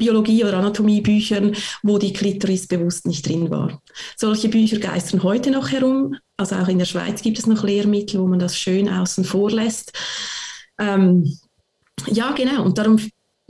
Biologie- 0.01 0.43
oder 0.43 0.57
Anatomiebüchern, 0.57 1.55
wo 1.83 1.99
die 1.99 2.11
Klitoris 2.11 2.67
bewusst 2.67 3.05
nicht 3.05 3.27
drin 3.27 3.51
war. 3.51 3.81
Solche 4.17 4.49
Bücher 4.49 4.79
geistern 4.79 5.21
heute 5.21 5.51
noch 5.51 5.71
herum. 5.71 6.15
Also 6.37 6.55
auch 6.55 6.67
in 6.67 6.79
der 6.79 6.85
Schweiz 6.85 7.21
gibt 7.21 7.37
es 7.37 7.45
noch 7.45 7.63
Lehrmittel, 7.63 8.19
wo 8.19 8.25
man 8.25 8.39
das 8.39 8.57
schön 8.57 8.89
außen 8.89 9.23
vor 9.23 9.51
lässt. 9.51 9.93
Ähm, 10.79 11.37
ja, 12.07 12.31
genau. 12.31 12.63
Und 12.63 12.79
darum 12.79 12.97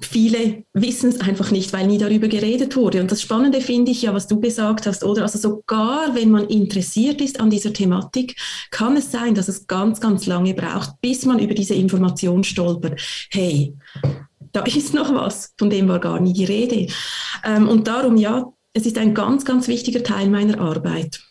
viele 0.01 0.63
wissen 0.73 1.09
es 1.09 1.21
einfach 1.21 1.51
nicht, 1.51 1.71
weil 1.73 1.87
nie 1.87 1.97
darüber 1.97 2.27
geredet 2.27 2.75
wurde. 2.75 2.99
Und 2.99 3.11
das 3.11 3.21
Spannende 3.21 3.61
finde 3.61 3.91
ich 3.91 4.01
ja, 4.01 4.13
was 4.13 4.27
du 4.27 4.41
gesagt 4.41 4.87
hast, 4.87 5.03
oder? 5.03 5.21
Also 5.23 5.39
sogar 5.39 6.15
wenn 6.15 6.31
man 6.31 6.47
interessiert 6.47 7.21
ist 7.21 7.39
an 7.39 7.49
dieser 7.49 7.71
Thematik, 7.71 8.35
kann 8.71 8.97
es 8.97 9.11
sein, 9.11 9.35
dass 9.35 9.47
es 9.47 9.67
ganz, 9.67 10.01
ganz 10.01 10.25
lange 10.25 10.53
braucht, 10.53 10.99
bis 11.01 11.25
man 11.25 11.39
über 11.39 11.53
diese 11.53 11.75
Information 11.75 12.43
stolpert. 12.43 12.99
Hey, 13.29 13.75
da 14.51 14.61
ist 14.63 14.93
noch 14.93 15.13
was, 15.13 15.53
von 15.57 15.69
dem 15.69 15.87
war 15.87 15.99
gar 15.99 16.19
nie 16.19 16.33
die 16.33 16.45
Rede. 16.45 16.87
Ähm, 17.43 17.67
und 17.67 17.87
darum, 17.87 18.17
ja, 18.17 18.51
es 18.73 18.85
ist 18.85 18.97
ein 18.97 19.13
ganz, 19.13 19.45
ganz 19.45 19.67
wichtiger 19.67 20.03
Teil 20.03 20.29
meiner 20.29 20.59
Arbeit. 20.59 21.21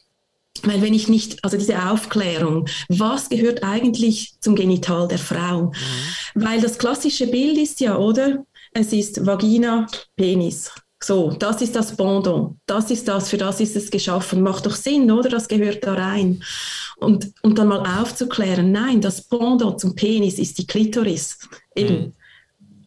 Weil 0.62 0.82
wenn 0.82 0.94
ich 0.94 1.08
nicht, 1.08 1.42
also 1.44 1.56
diese 1.56 1.90
Aufklärung, 1.90 2.66
was 2.88 3.28
gehört 3.28 3.62
eigentlich 3.62 4.34
zum 4.40 4.56
Genital 4.56 5.08
der 5.08 5.18
Frau? 5.18 5.72
Mhm. 6.34 6.44
Weil 6.44 6.60
das 6.60 6.78
klassische 6.78 7.28
Bild 7.28 7.56
ist 7.56 7.80
ja, 7.80 7.96
oder? 7.96 8.44
Es 8.72 8.92
ist 8.92 9.24
Vagina, 9.24 9.86
Penis. 10.16 10.70
So, 11.02 11.30
das 11.30 11.62
ist 11.62 11.74
das 11.74 11.96
Pendant. 11.96 12.56
Das 12.66 12.90
ist 12.90 13.08
das, 13.08 13.30
für 13.30 13.38
das 13.38 13.60
ist 13.60 13.74
es 13.74 13.90
geschaffen. 13.90 14.42
Macht 14.42 14.66
doch 14.66 14.74
Sinn, 14.74 15.10
oder? 15.10 15.30
Das 15.30 15.48
gehört 15.48 15.82
da 15.84 15.94
rein. 15.94 16.44
Und, 16.98 17.32
und 17.40 17.58
dann 17.58 17.68
mal 17.68 18.00
aufzuklären, 18.00 18.70
nein, 18.70 19.00
das 19.00 19.26
Pendant 19.26 19.80
zum 19.80 19.94
Penis 19.94 20.38
ist 20.38 20.58
die 20.58 20.66
Klitoris. 20.66 21.38
Eben. 21.74 21.94
Mhm. 21.94 22.12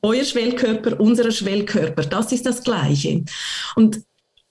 Euer 0.03 0.23
Schwellkörper, 0.23 0.99
unser 0.99 1.31
Schwellkörper, 1.31 2.03
das 2.03 2.31
ist 2.31 2.45
das 2.45 2.63
Gleiche. 2.63 3.23
Und 3.75 4.01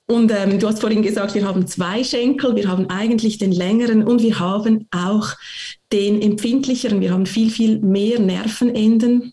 und 0.06 0.30
ähm, 0.32 0.58
du 0.58 0.66
hast 0.66 0.80
vorhin 0.80 1.00
gesagt, 1.00 1.34
wir 1.34 1.46
haben 1.46 1.66
zwei 1.66 2.02
Schenkel, 2.04 2.56
wir 2.56 2.68
haben 2.68 2.90
eigentlich 2.90 3.38
den 3.38 3.52
längeren 3.52 4.02
und 4.02 4.20
wir 4.20 4.40
haben 4.40 4.86
auch 4.90 5.28
den 5.92 6.20
empfindlicheren. 6.20 7.00
Wir 7.00 7.12
haben 7.12 7.24
viel, 7.24 7.50
viel 7.50 7.78
mehr 7.78 8.18
Nervenenden 8.18 9.32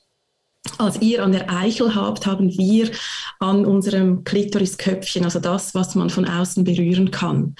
als 0.77 1.01
ihr 1.01 1.23
an 1.23 1.31
der 1.31 1.49
Eichel 1.49 1.95
habt, 1.95 2.25
haben 2.25 2.49
wir 2.57 2.91
an 3.39 3.65
unserem 3.65 4.23
Klitorisköpfchen, 4.23 5.23
also 5.23 5.39
das, 5.39 5.73
was 5.73 5.95
man 5.95 6.09
von 6.09 6.25
außen 6.25 6.63
berühren 6.63 7.11
kann. 7.11 7.55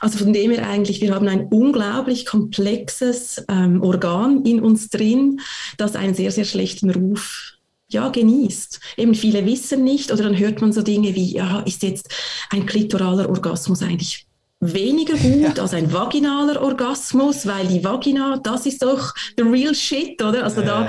Also 0.00 0.18
von 0.18 0.32
dem 0.32 0.50
her 0.50 0.66
eigentlich, 0.66 1.00
wir 1.00 1.14
haben 1.14 1.28
ein 1.28 1.46
unglaublich 1.46 2.26
komplexes 2.26 3.44
ähm, 3.48 3.82
Organ 3.82 4.44
in 4.44 4.60
uns 4.60 4.88
drin, 4.88 5.40
das 5.76 5.94
einen 5.94 6.14
sehr, 6.14 6.32
sehr 6.32 6.44
schlechten 6.44 6.90
Ruf 6.90 7.51
ja, 7.92 8.08
genießt. 8.08 8.80
Eben 8.96 9.14
viele 9.14 9.44
wissen 9.46 9.84
nicht 9.84 10.12
oder 10.12 10.24
dann 10.24 10.38
hört 10.38 10.60
man 10.60 10.72
so 10.72 10.82
Dinge 10.82 11.14
wie, 11.14 11.34
ja, 11.34 11.60
ist 11.60 11.82
jetzt 11.82 12.08
ein 12.50 12.66
klitoraler 12.66 13.28
Orgasmus 13.28 13.82
eigentlich 13.82 14.26
weniger 14.62 15.16
gut 15.16 15.56
ja. 15.56 15.62
als 15.62 15.74
ein 15.74 15.92
vaginaler 15.92 16.62
Orgasmus, 16.62 17.46
weil 17.46 17.66
die 17.66 17.82
Vagina, 17.82 18.38
das 18.42 18.64
ist 18.64 18.82
doch 18.82 19.12
the 19.36 19.42
real 19.42 19.74
shit, 19.74 20.22
oder? 20.22 20.44
Also 20.44 20.62
ja. 20.62 20.86
da 20.86 20.88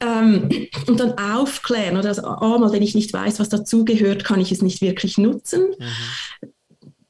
ähm, 0.00 0.48
und 0.88 0.98
dann 0.98 1.16
aufklären, 1.16 1.96
oder? 1.96 2.08
Also 2.08 2.26
einmal, 2.26 2.72
wenn 2.72 2.82
ich 2.82 2.96
nicht 2.96 3.12
weiß, 3.12 3.38
was 3.38 3.48
dazugehört, 3.48 4.24
kann 4.24 4.40
ich 4.40 4.50
es 4.50 4.62
nicht 4.62 4.80
wirklich 4.82 5.16
nutzen. 5.16 5.68
Mhm. 5.78 6.48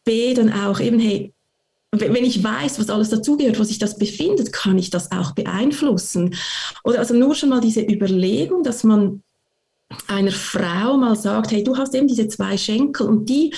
B, 0.05 0.35
dann 0.35 0.53
auch 0.53 0.79
eben, 0.81 0.99
hey, 0.99 1.33
wenn 1.93 2.25
ich 2.25 2.43
weiß, 2.43 2.79
was 2.79 2.89
alles 2.89 3.11
dazugehört, 3.11 3.59
wo 3.59 3.65
sich 3.65 3.79
das 3.79 3.99
befindet, 3.99 4.53
kann 4.53 4.79
ich 4.79 4.89
das 4.91 5.13
auch 5.13 5.33
beeinflussen. 5.33 6.35
Oder 6.85 7.01
also 7.01 7.15
nur 7.15 7.35
schon 7.35 7.51
mal 7.51 7.61
diese 7.61 7.83
Überlegung, 7.83 8.63
dass 8.63 8.83
man 8.83 9.23
einer 10.07 10.31
Frau 10.31 10.97
mal 10.97 11.17
sagt, 11.17 11.53
hey, 11.53 11.63
du 11.63 11.77
hast 11.77 11.95
eben 11.95 12.09
diese 12.09 12.29
zwei 12.29 12.57
Schenkel 12.57 13.07
und 13.07 13.29
die 13.29 13.55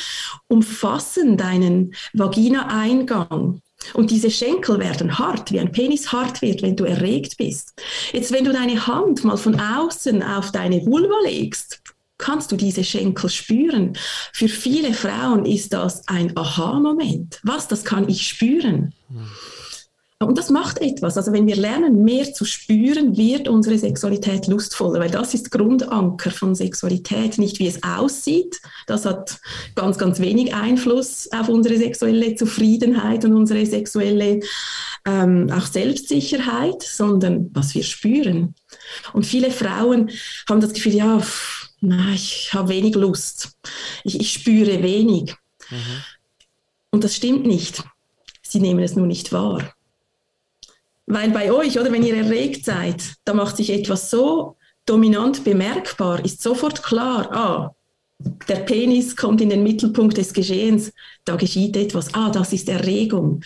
umfassen 0.48 1.36
deinen 1.36 1.94
Vagina-Eingang. 2.12 3.60
Und 3.92 4.10
diese 4.10 4.30
Schenkel 4.30 4.78
werden 4.80 5.18
hart, 5.18 5.52
wie 5.52 5.60
ein 5.60 5.70
Penis 5.70 6.10
hart 6.10 6.40
wird, 6.42 6.62
wenn 6.62 6.74
du 6.74 6.84
erregt 6.84 7.36
bist. 7.36 7.74
Jetzt, 8.12 8.32
wenn 8.32 8.44
du 8.44 8.52
deine 8.52 8.86
Hand 8.86 9.24
mal 9.24 9.36
von 9.36 9.60
außen 9.60 10.22
auf 10.22 10.50
deine 10.50 10.84
Vulva 10.86 11.20
legst, 11.24 11.83
kannst 12.24 12.50
du 12.50 12.56
diese 12.56 12.84
Schenkel 12.84 13.28
spüren. 13.28 13.92
Für 14.32 14.48
viele 14.48 14.94
Frauen 14.94 15.44
ist 15.44 15.74
das 15.74 16.08
ein 16.08 16.34
Aha-Moment. 16.36 17.40
Was, 17.42 17.68
das 17.68 17.84
kann 17.84 18.08
ich 18.08 18.26
spüren. 18.26 18.94
Mhm. 19.10 19.28
Und 20.20 20.38
das 20.38 20.48
macht 20.48 20.80
etwas. 20.80 21.16
Also 21.16 21.32
wenn 21.32 21.46
wir 21.46 21.56
lernen, 21.56 22.02
mehr 22.02 22.32
zu 22.32 22.44
spüren, 22.44 23.16
wird 23.16 23.46
unsere 23.48 23.78
Sexualität 23.78 24.46
lustvoller, 24.46 25.00
weil 25.00 25.10
das 25.10 25.34
ist 25.34 25.50
Grundanker 25.50 26.30
von 26.30 26.54
Sexualität, 26.54 27.36
nicht 27.36 27.58
wie 27.58 27.66
es 27.66 27.82
aussieht. 27.82 28.60
Das 28.86 29.04
hat 29.04 29.38
ganz, 29.74 29.98
ganz 29.98 30.20
wenig 30.20 30.54
Einfluss 30.54 31.28
auf 31.32 31.48
unsere 31.48 31.76
sexuelle 31.76 32.36
Zufriedenheit 32.36 33.24
und 33.24 33.34
unsere 33.34 33.66
sexuelle 33.66 34.40
ähm, 35.04 35.50
auch 35.52 35.66
Selbstsicherheit, 35.66 36.82
sondern 36.82 37.50
was 37.52 37.74
wir 37.74 37.82
spüren. 37.82 38.54
Und 39.12 39.26
viele 39.26 39.50
Frauen 39.50 40.10
haben 40.48 40.60
das 40.60 40.72
Gefühl, 40.72 40.94
ja, 40.94 41.20
na, 41.86 42.12
ich 42.14 42.52
habe 42.52 42.68
wenig 42.68 42.94
Lust. 42.94 43.56
Ich, 44.04 44.20
ich 44.20 44.32
spüre 44.32 44.82
wenig. 44.82 45.34
Mhm. 45.70 46.02
Und 46.90 47.04
das 47.04 47.16
stimmt 47.16 47.46
nicht. 47.46 47.82
Sie 48.42 48.60
nehmen 48.60 48.82
es 48.82 48.96
nur 48.96 49.06
nicht 49.06 49.32
wahr. 49.32 49.74
Weil 51.06 51.30
bei 51.30 51.52
euch, 51.52 51.78
oder 51.78 51.92
wenn 51.92 52.04
ihr 52.04 52.16
erregt 52.16 52.64
seid, 52.64 53.02
da 53.24 53.34
macht 53.34 53.56
sich 53.56 53.70
etwas 53.70 54.10
so 54.10 54.56
dominant 54.86 55.44
bemerkbar, 55.44 56.24
ist 56.24 56.42
sofort 56.42 56.82
klar, 56.82 57.30
ah, 57.32 57.74
der 58.48 58.56
Penis 58.56 59.16
kommt 59.16 59.40
in 59.40 59.50
den 59.50 59.62
Mittelpunkt 59.62 60.16
des 60.16 60.32
Geschehens, 60.32 60.92
da 61.24 61.36
geschieht 61.36 61.76
etwas, 61.76 62.14
ah, 62.14 62.30
das 62.30 62.52
ist 62.52 62.68
Erregung. 62.68 63.42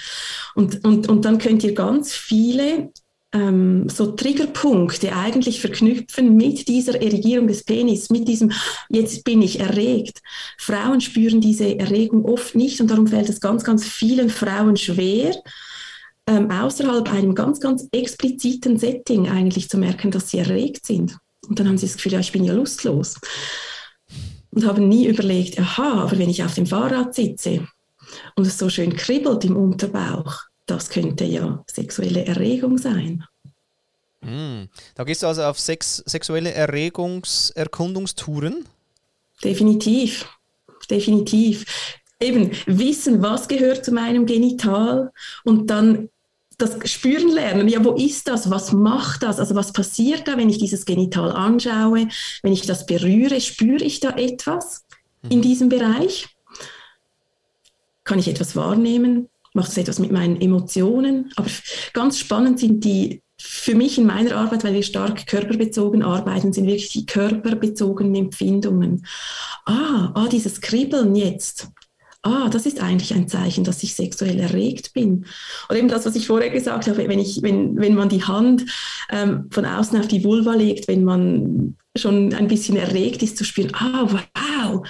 Und, 0.54 0.84
und, 0.84 1.08
und 1.08 1.24
dann 1.24 1.38
könnt 1.38 1.64
ihr 1.64 1.74
ganz 1.74 2.12
viele 2.12 2.92
ähm, 3.32 3.88
so 3.88 4.12
Triggerpunkte 4.12 5.14
eigentlich 5.14 5.60
verknüpfen 5.60 6.36
mit 6.36 6.66
dieser 6.68 7.00
Erregierung 7.00 7.46
des 7.46 7.64
Penis, 7.64 8.10
mit 8.10 8.26
diesem, 8.26 8.52
jetzt 8.88 9.24
bin 9.24 9.42
ich 9.42 9.60
erregt. 9.60 10.20
Frauen 10.56 11.00
spüren 11.00 11.40
diese 11.40 11.78
Erregung 11.78 12.24
oft 12.24 12.54
nicht 12.54 12.80
und 12.80 12.90
darum 12.90 13.06
fällt 13.06 13.28
es 13.28 13.40
ganz, 13.40 13.64
ganz 13.64 13.84
vielen 13.86 14.30
Frauen 14.30 14.76
schwer, 14.76 15.34
ähm, 16.26 16.50
außerhalb 16.50 17.10
einem 17.12 17.34
ganz, 17.34 17.60
ganz 17.60 17.86
expliziten 17.92 18.78
Setting 18.78 19.28
eigentlich 19.28 19.68
zu 19.68 19.78
merken, 19.78 20.10
dass 20.10 20.30
sie 20.30 20.38
erregt 20.38 20.86
sind. 20.86 21.16
Und 21.46 21.58
dann 21.58 21.68
haben 21.68 21.78
sie 21.78 21.86
das 21.86 21.96
Gefühl, 21.96 22.12
ja, 22.12 22.20
ich 22.20 22.32
bin 22.32 22.44
ja 22.44 22.52
lustlos. 22.52 23.16
Und 24.50 24.66
haben 24.66 24.88
nie 24.88 25.06
überlegt, 25.06 25.58
aha, 25.58 26.04
aber 26.04 26.18
wenn 26.18 26.30
ich 26.30 26.42
auf 26.42 26.54
dem 26.54 26.66
Fahrrad 26.66 27.14
sitze 27.14 27.66
und 28.34 28.46
es 28.46 28.58
so 28.58 28.68
schön 28.70 28.96
kribbelt 28.96 29.44
im 29.44 29.56
Unterbauch, 29.56 30.47
das 30.70 30.90
könnte 30.90 31.24
ja 31.24 31.64
sexuelle 31.66 32.24
Erregung 32.24 32.78
sein. 32.78 33.24
Hm. 34.22 34.68
Da 34.94 35.02
gehst 35.04 35.22
du 35.22 35.26
also 35.26 35.44
auf 35.44 35.58
Sex, 35.58 36.02
sexuelle 36.06 36.52
Erregungserkundungstouren? 36.52 38.66
Definitiv, 39.42 40.26
definitiv. 40.90 41.64
Eben 42.20 42.50
wissen, 42.66 43.22
was 43.22 43.46
gehört 43.46 43.84
zu 43.84 43.92
meinem 43.92 44.26
Genital 44.26 45.12
und 45.44 45.68
dann 45.68 46.08
das 46.58 46.76
spüren 46.90 47.30
lernen. 47.30 47.68
Ja, 47.68 47.84
wo 47.84 47.92
ist 47.92 48.26
das? 48.26 48.50
Was 48.50 48.72
macht 48.72 49.22
das? 49.22 49.38
Also 49.38 49.54
was 49.54 49.72
passiert 49.72 50.26
da, 50.26 50.36
wenn 50.36 50.48
ich 50.48 50.58
dieses 50.58 50.84
Genital 50.84 51.30
anschaue? 51.30 52.08
Wenn 52.42 52.52
ich 52.52 52.66
das 52.66 52.84
berühre, 52.84 53.40
spüre 53.40 53.84
ich 53.84 54.00
da 54.00 54.16
etwas 54.16 54.84
in 55.28 55.38
mhm. 55.38 55.42
diesem 55.42 55.68
Bereich? 55.68 56.26
Kann 58.02 58.18
ich 58.18 58.26
etwas 58.26 58.56
wahrnehmen? 58.56 59.28
Macht 59.58 59.72
es 59.72 59.76
etwas 59.76 59.98
mit 59.98 60.12
meinen 60.12 60.40
Emotionen? 60.40 61.32
Aber 61.34 61.48
ganz 61.92 62.16
spannend 62.16 62.60
sind 62.60 62.84
die, 62.84 63.24
für 63.40 63.74
mich 63.74 63.98
in 63.98 64.06
meiner 64.06 64.36
Arbeit, 64.36 64.62
weil 64.62 64.74
wir 64.74 64.84
stark 64.84 65.26
körperbezogen 65.26 66.04
arbeiten, 66.04 66.52
sind 66.52 66.66
wirklich 66.66 66.90
die 66.90 67.06
körperbezogenen 67.06 68.14
Empfindungen. 68.14 69.04
Ah, 69.64 70.12
ah, 70.14 70.28
dieses 70.30 70.60
Kribbeln 70.60 71.16
jetzt. 71.16 71.66
ah, 72.22 72.48
das 72.48 72.66
ist 72.66 72.80
eigentlich 72.80 73.14
ein 73.14 73.26
Zeichen, 73.26 73.64
dass 73.64 73.82
ich 73.82 73.96
sexuell 73.96 74.38
erregt 74.38 74.92
bin. 74.92 75.26
Oder 75.68 75.80
eben 75.80 75.88
das, 75.88 76.06
was 76.06 76.14
ich 76.14 76.28
vorher 76.28 76.50
gesagt 76.50 76.86
habe, 76.86 77.08
wenn, 77.08 77.18
ich, 77.18 77.42
wenn, 77.42 77.76
wenn 77.80 77.94
man 77.94 78.08
die 78.08 78.22
Hand 78.22 78.64
ähm, 79.10 79.46
von 79.50 79.64
außen 79.64 79.98
auf 79.98 80.06
die 80.06 80.22
Vulva 80.22 80.54
legt, 80.54 80.86
wenn 80.86 81.02
man 81.02 81.76
schon 81.96 82.32
ein 82.32 82.46
bisschen 82.46 82.76
erregt 82.76 83.24
ist, 83.24 83.36
zu 83.36 83.44
spüren, 83.44 83.72
ah, 83.74 84.06
wow, 84.08 84.86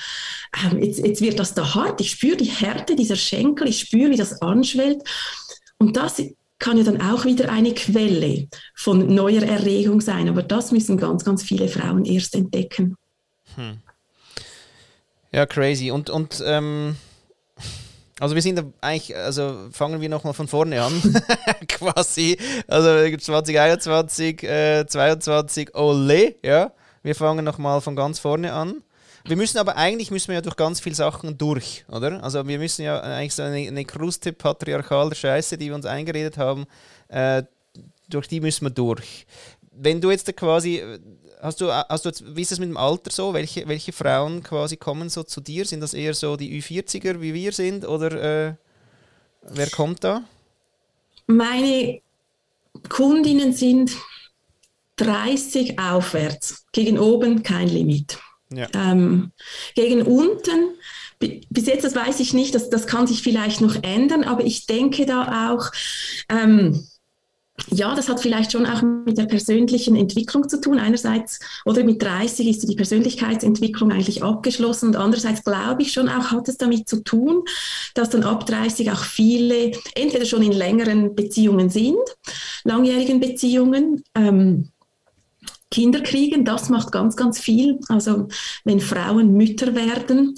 ähm, 0.65 0.83
jetzt, 0.83 0.99
jetzt 0.99 1.21
wird 1.21 1.39
das 1.39 1.55
da 1.55 1.75
hart, 1.75 2.01
ich 2.01 2.11
spüre 2.13 2.37
die 2.37 2.45
Härte 2.45 2.97
dieser 2.97 3.17
Schenkel, 3.17 3.69
ich 3.69 3.81
spüre, 3.81 4.11
wie 4.11 4.17
das 4.17 4.41
anschwellt. 4.41 5.03
Und 5.79 5.97
das 5.97 6.23
kann 6.59 6.77
ja 6.77 6.85
dann 6.85 7.01
auch 7.01 7.25
wieder 7.25 7.51
eine 7.51 7.73
Quelle 7.75 8.49
von 8.75 9.15
neuer 9.15 9.43
Erregung 9.43 10.01
sein. 10.01 10.29
Aber 10.29 10.43
das 10.43 10.73
müssen 10.73 10.97
ganz, 10.97 11.25
ganz 11.25 11.43
viele 11.43 11.69
Frauen 11.69 12.05
erst 12.05 12.35
entdecken. 12.35 12.97
Hm. 13.55 13.79
Ja, 15.33 15.47
crazy. 15.47 15.91
Und, 15.91 16.11
und 16.11 16.43
ähm, 16.45 16.97
also 18.19 18.35
wir 18.35 18.43
sind 18.43 18.65
eigentlich, 18.81 19.17
also 19.17 19.69
fangen 19.71 20.01
wir 20.01 20.09
nochmal 20.09 20.35
von 20.35 20.49
vorne 20.49 20.83
an, 20.83 20.93
quasi. 21.69 22.37
Also 22.67 23.17
2021, 23.17 24.43
äh, 24.43 24.87
22, 24.87 25.77
ole, 25.77 26.35
ja. 26.43 26.73
Wir 27.03 27.15
fangen 27.15 27.45
nochmal 27.45 27.81
von 27.81 27.95
ganz 27.95 28.19
vorne 28.19 28.53
an. 28.53 28.83
Wir 29.29 29.37
müssen 29.37 29.59
aber 29.59 29.77
eigentlich 29.77 30.11
müssen 30.11 30.29
wir 30.29 30.37
ja 30.37 30.41
durch 30.41 30.57
ganz 30.57 30.81
viele 30.81 30.95
Sachen 30.95 31.37
durch, 31.37 31.85
oder? 31.89 32.25
Also 32.25 32.49
wir 32.49 32.59
müssen 32.59 32.83
ja 32.83 32.99
eigentlich 32.99 33.35
so 33.35 33.43
eine, 33.43 33.69
eine 33.69 33.85
Kruste 33.85 34.33
patriarchaler 34.33 35.15
Scheiße, 35.15 35.59
die 35.59 35.67
wir 35.67 35.75
uns 35.75 35.85
eingeredet 35.85 36.39
haben, 36.39 36.65
äh, 37.09 37.43
durch 38.09 38.27
die 38.27 38.41
müssen 38.41 38.65
wir 38.65 38.71
durch. 38.71 39.27
Wenn 39.71 40.01
du 40.01 40.11
jetzt 40.11 40.35
quasi, 40.35 40.83
hast 41.43 41.61
du, 41.61 41.71
hast 41.71 42.07
du, 42.07 42.11
wie 42.35 42.41
ist 42.41 42.53
das 42.53 42.59
mit 42.59 42.71
dem 42.71 42.79
Alter 42.79 43.11
so? 43.11 43.35
Welche, 43.35 43.69
welche 43.69 43.93
Frauen 43.93 44.43
quasi 44.43 44.79
kommen 44.79 45.11
so 45.11 45.23
zu 45.23 45.43
dir? 45.43 45.67
Sind 45.67 45.81
das 45.81 45.93
eher 45.93 46.15
so 46.15 46.37
die 46.37 46.61
Ü40er, 46.63 47.21
wie 47.21 47.35
wir 47.35 47.53
sind, 47.53 47.87
oder 47.87 48.49
äh, 48.49 48.55
wer 49.43 49.69
kommt 49.69 50.05
da? 50.05 50.25
Meine 51.27 52.01
Kundinnen 52.89 53.53
sind 53.53 53.95
30 54.97 55.79
aufwärts, 55.79 56.65
gegen 56.73 56.99
oben 56.99 57.43
kein 57.43 57.69
Limit. 57.69 58.19
Ja. 58.51 58.67
Ähm, 58.75 59.33
gegen 59.75 60.03
unten, 60.03 60.75
bis 61.19 61.67
jetzt, 61.67 61.85
das 61.85 61.95
weiß 61.95 62.21
ich 62.21 62.33
nicht, 62.33 62.55
das, 62.55 62.71
das 62.71 62.87
kann 62.87 63.07
sich 63.07 63.23
vielleicht 63.23 63.61
noch 63.61 63.83
ändern, 63.83 64.25
aber 64.25 64.45
ich 64.45 64.67
denke 64.67 65.05
da 65.05 65.53
auch, 65.53 65.71
ähm, 66.31 66.87
ja, 67.71 67.95
das 67.95 68.09
hat 68.09 68.21
vielleicht 68.21 68.53
schon 68.53 68.67
auch 68.67 68.83
mit 68.83 69.19
der 69.19 69.25
persönlichen 69.25 69.97
Entwicklung 69.97 70.49
zu 70.49 70.61
tun. 70.61 70.79
Einerseits, 70.79 71.41
oder 71.65 71.83
mit 71.83 72.01
30 72.01 72.47
ist 72.47 72.69
die 72.69 72.77
Persönlichkeitsentwicklung 72.77 73.91
eigentlich 73.91 74.23
abgeschlossen 74.23 74.89
und 74.91 74.97
andererseits 74.97 75.43
glaube 75.43 75.83
ich 75.83 75.93
schon 75.93 76.09
auch, 76.09 76.31
hat 76.31 76.49
es 76.49 76.57
damit 76.57 76.89
zu 76.89 77.03
tun, 77.03 77.43
dass 77.95 78.11
dann 78.11 78.23
ab 78.23 78.47
30 78.47 78.93
auch 78.93 79.03
viele 79.03 79.73
entweder 79.95 80.25
schon 80.25 80.43
in 80.43 80.53
längeren 80.53 81.15
Beziehungen 81.15 81.69
sind, 81.69 81.99
langjährigen 82.65 83.21
Beziehungen, 83.21 84.03
ähm, 84.15 84.71
Kinder 85.71 86.01
kriegen, 86.01 86.45
das 86.45 86.69
macht 86.69 86.93
ganz, 86.93 87.17
ganz 87.17 87.39
viel. 87.39 87.79
Also 87.89 88.29
wenn 88.65 88.81
Frauen 88.81 89.35
Mütter 89.35 89.75
werden, 89.75 90.35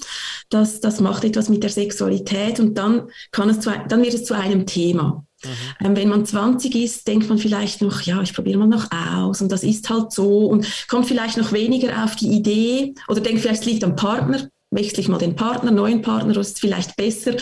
das, 0.49 0.81
das 0.81 0.99
macht 0.99 1.23
etwas 1.23 1.49
mit 1.49 1.63
der 1.63 1.69
Sexualität 1.69 2.59
und 2.59 2.77
dann, 2.77 3.07
kann 3.31 3.49
es 3.49 3.59
zu, 3.61 3.71
dann 3.87 4.03
wird 4.03 4.13
es 4.13 4.25
zu 4.25 4.33
einem 4.33 4.65
Thema. 4.65 5.25
Mhm. 5.43 5.85
Ähm, 5.85 5.95
wenn 5.95 6.09
man 6.09 6.25
20 6.25 6.75
ist, 6.75 7.07
denkt 7.07 7.29
man 7.29 7.37
vielleicht 7.37 7.81
noch, 7.81 8.01
ja, 8.01 8.21
ich 8.21 8.33
probiere 8.33 8.59
mal 8.59 8.67
noch 8.67 8.91
aus 8.91 9.41
und 9.41 9.51
das 9.51 9.63
ist 9.63 9.89
halt 9.89 10.11
so 10.11 10.47
und 10.47 10.67
kommt 10.87 11.07
vielleicht 11.07 11.37
noch 11.37 11.51
weniger 11.51 12.03
auf 12.03 12.15
die 12.15 12.29
Idee 12.29 12.93
oder 13.07 13.21
denkt 13.21 13.41
vielleicht, 13.41 13.61
es 13.61 13.67
liegt 13.67 13.83
am 13.83 13.95
Partner, 13.95 14.49
wechsle 14.71 15.01
ich 15.01 15.09
mal 15.09 15.17
den 15.17 15.35
Partner, 15.35 15.69
neuen 15.71 16.01
Partner, 16.01 16.33
das 16.33 16.49
ist 16.49 16.59
vielleicht 16.59 16.95
besser. 16.95 17.33
Mhm. 17.33 17.37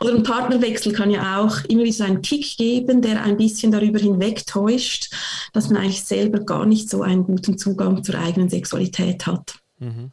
Oder 0.00 0.14
ein 0.14 0.22
Partnerwechsel 0.22 0.92
kann 0.92 1.10
ja 1.10 1.40
auch 1.40 1.64
immer 1.64 1.82
wieder 1.82 1.92
so 1.92 2.04
einen 2.04 2.22
Kick 2.22 2.56
geben, 2.56 3.02
der 3.02 3.22
ein 3.22 3.36
bisschen 3.36 3.72
darüber 3.72 3.98
hinwegtäuscht, 3.98 5.12
dass 5.52 5.68
man 5.68 5.82
eigentlich 5.82 6.04
selber 6.04 6.40
gar 6.40 6.66
nicht 6.66 6.88
so 6.88 7.02
einen 7.02 7.24
guten 7.24 7.58
Zugang 7.58 8.02
zur 8.04 8.14
eigenen 8.14 8.48
Sexualität 8.48 9.26
hat. 9.26 9.56
Mhm. 9.80 10.12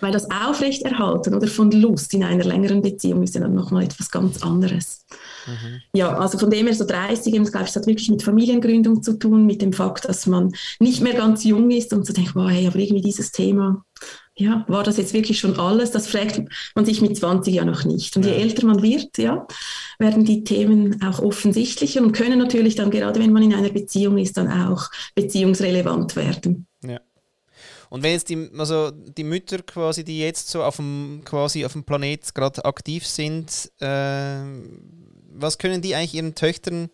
Weil 0.00 0.12
das 0.12 0.28
Aufrechterhalten 0.30 1.34
oder 1.34 1.46
von 1.46 1.70
Lust 1.70 2.12
in 2.14 2.24
einer 2.24 2.44
längeren 2.44 2.82
Beziehung 2.82 3.22
ist 3.22 3.34
ja 3.34 3.40
dann 3.40 3.54
nochmal 3.54 3.84
etwas 3.84 4.10
ganz 4.10 4.42
anderes. 4.42 5.06
Mhm. 5.46 5.80
Ja, 5.94 6.18
also 6.18 6.36
von 6.38 6.50
dem 6.50 6.66
her 6.66 6.74
so 6.74 6.84
30, 6.84 7.32
glaube 7.32 7.46
ich, 7.46 7.50
das 7.52 7.76
hat 7.76 7.86
wirklich 7.86 8.10
mit 8.10 8.22
Familiengründung 8.22 9.02
zu 9.02 9.14
tun, 9.18 9.46
mit 9.46 9.62
dem 9.62 9.72
Fakt, 9.72 10.08
dass 10.08 10.26
man 10.26 10.52
nicht 10.80 11.00
mehr 11.00 11.14
ganz 11.14 11.44
jung 11.44 11.70
ist 11.70 11.92
und 11.92 12.04
so 12.06 12.12
denkt, 12.12 12.34
wow, 12.34 12.50
hey, 12.50 12.66
aber 12.66 12.78
irgendwie 12.78 13.02
dieses 13.02 13.30
Thema, 13.30 13.84
ja, 14.34 14.64
war 14.68 14.82
das 14.82 14.96
jetzt 14.96 15.12
wirklich 15.12 15.38
schon 15.38 15.58
alles? 15.58 15.90
Das 15.90 16.06
fragt 16.06 16.42
man 16.74 16.84
sich 16.84 17.02
mit 17.02 17.16
20 17.16 17.54
ja 17.54 17.64
noch 17.64 17.84
nicht. 17.84 18.16
Und 18.16 18.24
je 18.24 18.32
älter 18.32 18.66
man 18.66 18.82
wird, 18.82 19.18
ja, 19.18 19.46
werden 19.98 20.24
die 20.24 20.42
Themen 20.42 21.02
auch 21.02 21.18
offensichtlicher 21.18 22.00
und 22.00 22.12
können 22.12 22.38
natürlich 22.38 22.74
dann, 22.74 22.90
gerade 22.90 23.20
wenn 23.20 23.32
man 23.32 23.42
in 23.42 23.54
einer 23.54 23.70
Beziehung 23.70 24.16
ist, 24.18 24.36
dann 24.38 24.48
auch 24.48 24.88
beziehungsrelevant 25.14 26.16
werden. 26.16 26.66
Ja. 26.82 27.00
Und 27.90 28.02
wenn 28.02 28.12
jetzt 28.12 28.30
die, 28.30 28.50
also 28.56 28.90
die 28.90 29.24
Mütter 29.24 29.58
quasi, 29.58 30.02
die 30.02 30.18
jetzt 30.18 30.48
so 30.48 30.62
auf 30.62 30.76
dem, 30.76 31.20
quasi 31.26 31.66
auf 31.66 31.72
dem 31.72 31.84
Planet 31.84 32.34
gerade 32.34 32.64
aktiv 32.64 33.06
sind, 33.06 33.70
äh, 33.80 34.40
was 35.34 35.58
können 35.58 35.82
die 35.82 35.94
eigentlich 35.94 36.14
ihren 36.14 36.34
Töchtern 36.34 36.88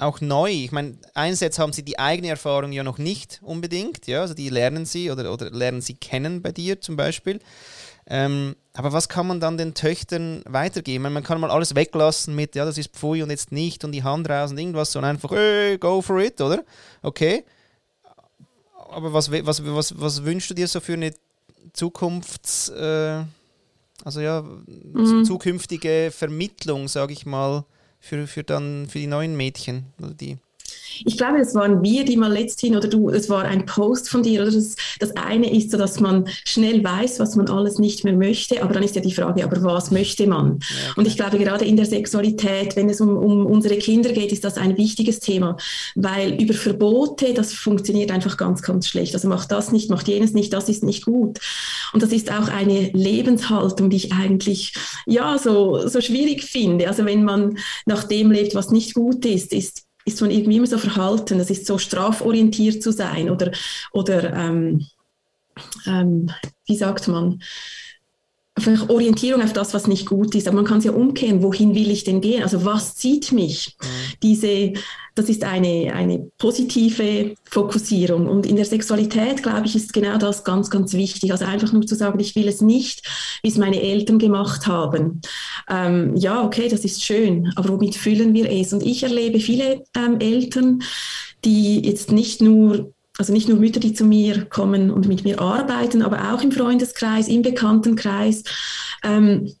auch 0.00 0.20
neu. 0.20 0.50
Ich 0.50 0.72
meine, 0.72 0.96
einerseits 1.14 1.58
haben 1.58 1.72
sie 1.72 1.82
die 1.82 1.98
eigene 1.98 2.28
Erfahrung 2.28 2.72
ja 2.72 2.82
noch 2.82 2.98
nicht 2.98 3.40
unbedingt, 3.42 4.06
ja, 4.06 4.20
also 4.20 4.34
die 4.34 4.48
lernen 4.48 4.86
sie 4.86 5.10
oder, 5.10 5.32
oder 5.32 5.50
lernen 5.50 5.80
sie 5.80 5.94
kennen 5.94 6.42
bei 6.42 6.52
dir 6.52 6.80
zum 6.80 6.96
Beispiel. 6.96 7.40
Ähm, 8.06 8.56
aber 8.72 8.92
was 8.92 9.08
kann 9.08 9.26
man 9.26 9.40
dann 9.40 9.56
den 9.56 9.74
Töchtern 9.74 10.42
weitergeben? 10.48 11.02
Meine, 11.02 11.14
man 11.14 11.22
kann 11.22 11.40
mal 11.40 11.50
alles 11.50 11.74
weglassen 11.74 12.34
mit, 12.34 12.54
ja, 12.54 12.64
das 12.64 12.78
ist 12.78 12.92
Pfui 12.92 13.22
und 13.22 13.30
jetzt 13.30 13.52
nicht 13.52 13.84
und 13.84 13.92
die 13.92 14.02
Hand 14.02 14.28
raus 14.28 14.50
und 14.50 14.58
irgendwas, 14.58 14.92
sondern 14.92 15.16
einfach, 15.16 15.30
hey, 15.30 15.78
go 15.78 16.02
for 16.02 16.18
it, 16.18 16.40
oder? 16.40 16.64
Okay. 17.02 17.44
Aber 18.90 19.12
was, 19.12 19.30
was, 19.30 19.64
was, 19.64 20.00
was 20.00 20.24
wünschst 20.24 20.50
du 20.50 20.54
dir 20.54 20.66
so 20.66 20.80
für 20.80 20.94
eine 20.94 21.12
Zukunfts-, 21.72 22.72
äh, 22.72 23.24
also 24.04 24.20
ja, 24.20 24.42
mhm. 24.42 25.24
zukünftige 25.24 26.10
Vermittlung, 26.12 26.88
sage 26.88 27.12
ich 27.12 27.26
mal, 27.26 27.64
für, 28.00 28.26
für, 28.26 28.42
dann, 28.42 28.88
für 28.88 28.98
die 28.98 29.06
neuen 29.06 29.36
Mädchen 29.36 29.92
oder 29.98 30.14
die 30.14 30.38
ich 31.04 31.16
glaube, 31.16 31.38
es 31.38 31.54
waren 31.54 31.82
wir, 31.82 32.04
die 32.04 32.16
mal 32.16 32.32
letzthin, 32.32 32.76
oder 32.76 32.88
du, 32.88 33.10
es 33.10 33.28
war 33.28 33.44
ein 33.44 33.66
Post 33.66 34.08
von 34.08 34.22
dir, 34.22 34.42
oder 34.42 34.50
das, 34.50 34.76
das 34.98 35.16
eine 35.16 35.54
ist 35.54 35.70
so, 35.70 35.78
dass 35.78 36.00
man 36.00 36.28
schnell 36.44 36.82
weiß, 36.82 37.20
was 37.20 37.36
man 37.36 37.48
alles 37.48 37.78
nicht 37.78 38.04
mehr 38.04 38.16
möchte, 38.16 38.62
aber 38.62 38.74
dann 38.74 38.82
ist 38.82 38.96
ja 38.96 39.02
die 39.02 39.14
Frage, 39.14 39.44
aber 39.44 39.62
was 39.62 39.90
möchte 39.90 40.26
man? 40.26 40.58
Ja, 40.60 40.92
Und 40.96 41.06
ich 41.06 41.16
glaube, 41.16 41.38
gerade 41.38 41.64
in 41.64 41.76
der 41.76 41.86
Sexualität, 41.86 42.76
wenn 42.76 42.88
es 42.88 43.00
um, 43.00 43.16
um 43.16 43.46
unsere 43.46 43.76
Kinder 43.76 44.12
geht, 44.12 44.32
ist 44.32 44.44
das 44.44 44.56
ein 44.56 44.76
wichtiges 44.76 45.20
Thema, 45.20 45.56
weil 45.94 46.40
über 46.40 46.54
Verbote, 46.54 47.34
das 47.34 47.52
funktioniert 47.52 48.10
einfach 48.10 48.36
ganz, 48.36 48.62
ganz 48.62 48.88
schlecht. 48.88 49.14
Also 49.14 49.28
macht 49.28 49.50
das 49.52 49.72
nicht, 49.72 49.90
macht 49.90 50.08
jenes 50.08 50.32
nicht, 50.32 50.52
das 50.52 50.68
ist 50.68 50.84
nicht 50.84 51.04
gut. 51.04 51.38
Und 51.92 52.02
das 52.02 52.12
ist 52.12 52.30
auch 52.30 52.48
eine 52.48 52.90
Lebenshaltung, 52.92 53.90
die 53.90 53.96
ich 53.96 54.12
eigentlich, 54.12 54.74
ja, 55.06 55.38
so, 55.38 55.86
so 55.88 56.00
schwierig 56.00 56.44
finde. 56.44 56.88
Also 56.88 57.04
wenn 57.04 57.24
man 57.24 57.58
nach 57.86 58.04
dem 58.04 58.30
lebt, 58.30 58.54
was 58.54 58.70
nicht 58.70 58.94
gut 58.94 59.24
ist, 59.24 59.52
ist 59.52 59.89
ist 60.04 60.20
man 60.20 60.30
irgendwie 60.30 60.56
immer 60.56 60.66
so 60.66 60.78
verhalten, 60.78 61.38
das 61.38 61.50
ist 61.50 61.66
so 61.66 61.78
straforientiert 61.78 62.82
zu 62.82 62.92
sein 62.92 63.30
oder, 63.30 63.52
oder 63.92 64.32
ähm, 64.34 64.86
ähm, 65.86 66.30
wie 66.66 66.76
sagt 66.76 67.08
man, 67.08 67.42
einfach 68.54 68.88
Orientierung 68.88 69.42
auf 69.42 69.52
das, 69.52 69.74
was 69.74 69.86
nicht 69.86 70.06
gut 70.06 70.34
ist. 70.34 70.46
Aber 70.46 70.56
man 70.56 70.64
kann 70.64 70.78
es 70.78 70.84
ja 70.84 70.92
umkehren, 70.92 71.42
wohin 71.42 71.74
will 71.74 71.90
ich 71.90 72.04
denn 72.04 72.20
gehen? 72.20 72.42
Also 72.42 72.64
was 72.64 72.96
zieht 72.96 73.32
mich? 73.32 73.76
Mhm. 73.80 73.86
Diese, 74.22 74.72
das 75.14 75.28
ist 75.28 75.44
eine, 75.44 75.92
eine 75.94 76.30
positive 76.38 77.34
Fokussierung. 77.44 78.28
Und 78.28 78.46
in 78.46 78.56
der 78.56 78.64
Sexualität, 78.64 79.42
glaube 79.42 79.66
ich, 79.66 79.76
ist 79.76 79.92
genau 79.92 80.18
das 80.18 80.44
ganz, 80.44 80.70
ganz 80.70 80.92
wichtig. 80.92 81.32
Also 81.32 81.44
einfach 81.44 81.72
nur 81.72 81.86
zu 81.86 81.94
sagen, 81.94 82.20
ich 82.20 82.36
will 82.36 82.48
es 82.48 82.60
nicht, 82.60 83.06
wie 83.42 83.48
es 83.48 83.56
meine 83.56 83.80
Eltern 83.80 84.18
gemacht 84.18 84.66
haben. 84.66 85.20
Ähm, 85.68 86.16
ja, 86.16 86.44
okay, 86.44 86.68
das 86.68 86.84
ist 86.84 87.02
schön, 87.02 87.52
aber 87.56 87.70
womit 87.70 87.96
füllen 87.96 88.34
wir 88.34 88.50
es? 88.50 88.72
Und 88.72 88.82
ich 88.82 89.02
erlebe 89.02 89.40
viele 89.40 89.84
ähm, 89.96 90.18
Eltern, 90.20 90.82
die 91.44 91.80
jetzt 91.80 92.12
nicht 92.12 92.42
nur 92.42 92.92
also 93.20 93.34
nicht 93.34 93.50
nur 93.50 93.58
Mütter, 93.58 93.80
die 93.80 93.92
zu 93.92 94.06
mir 94.06 94.46
kommen 94.46 94.90
und 94.90 95.06
mit 95.06 95.24
mir 95.24 95.42
arbeiten, 95.42 96.00
aber 96.00 96.32
auch 96.32 96.42
im 96.42 96.52
Freundeskreis, 96.52 97.28
im 97.28 97.42
Bekanntenkreis, 97.42 98.44
ähm, 99.04 99.52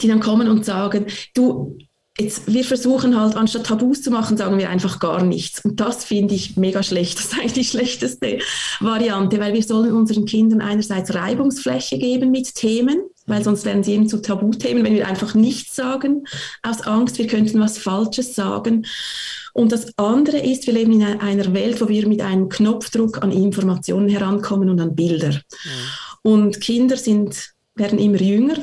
die 0.00 0.06
dann 0.06 0.20
kommen 0.20 0.48
und 0.48 0.64
sagen, 0.64 1.06
du, 1.34 1.76
jetzt, 2.16 2.46
wir 2.46 2.62
versuchen 2.62 3.18
halt, 3.18 3.34
anstatt 3.34 3.66
Tabus 3.66 4.02
zu 4.02 4.12
machen, 4.12 4.36
sagen 4.36 4.56
wir 4.56 4.70
einfach 4.70 5.00
gar 5.00 5.24
nichts. 5.24 5.64
Und 5.64 5.80
das 5.80 6.04
finde 6.04 6.36
ich 6.36 6.56
mega 6.56 6.84
schlecht. 6.84 7.18
Das 7.22 7.32
ist 7.32 7.38
eigentlich 7.40 7.52
die 7.54 7.64
schlechteste 7.64 8.38
Variante, 8.78 9.40
weil 9.40 9.52
wir 9.52 9.64
sollen 9.64 9.92
unseren 9.92 10.24
Kindern 10.24 10.60
einerseits 10.60 11.12
Reibungsfläche 11.12 11.98
geben 11.98 12.30
mit 12.30 12.54
Themen, 12.54 13.00
weil 13.26 13.42
sonst 13.42 13.64
werden 13.64 13.82
sie 13.82 13.94
eben 13.94 14.08
zu 14.08 14.22
Tabuthemen, 14.22 14.84
wenn 14.84 14.94
wir 14.94 15.08
einfach 15.08 15.34
nichts 15.34 15.74
sagen, 15.74 16.24
aus 16.62 16.82
Angst, 16.82 17.18
wir 17.18 17.26
könnten 17.26 17.58
was 17.58 17.78
Falsches 17.78 18.36
sagen. 18.36 18.86
Und 19.52 19.72
das 19.72 19.96
andere 19.98 20.38
ist, 20.38 20.66
wir 20.66 20.74
leben 20.74 20.92
in 20.92 21.02
einer 21.02 21.52
Welt, 21.52 21.80
wo 21.80 21.88
wir 21.88 22.08
mit 22.08 22.20
einem 22.22 22.48
Knopfdruck 22.48 23.22
an 23.22 23.32
Informationen 23.32 24.08
herankommen 24.08 24.70
und 24.70 24.80
an 24.80 24.94
Bilder. 24.94 25.32
Mhm. 25.32 25.40
Und 26.22 26.60
Kinder 26.60 26.96
sind, 26.96 27.52
werden 27.74 27.98
immer 27.98 28.20
jünger, 28.20 28.56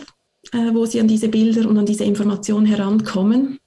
äh, 0.52 0.74
wo 0.74 0.86
sie 0.86 1.00
an 1.00 1.08
diese 1.08 1.30
Bilder 1.30 1.68
und 1.70 1.78
an 1.78 1.86
diese 1.86 2.06
Informationen 2.06 2.66
herankommen. 2.66 3.60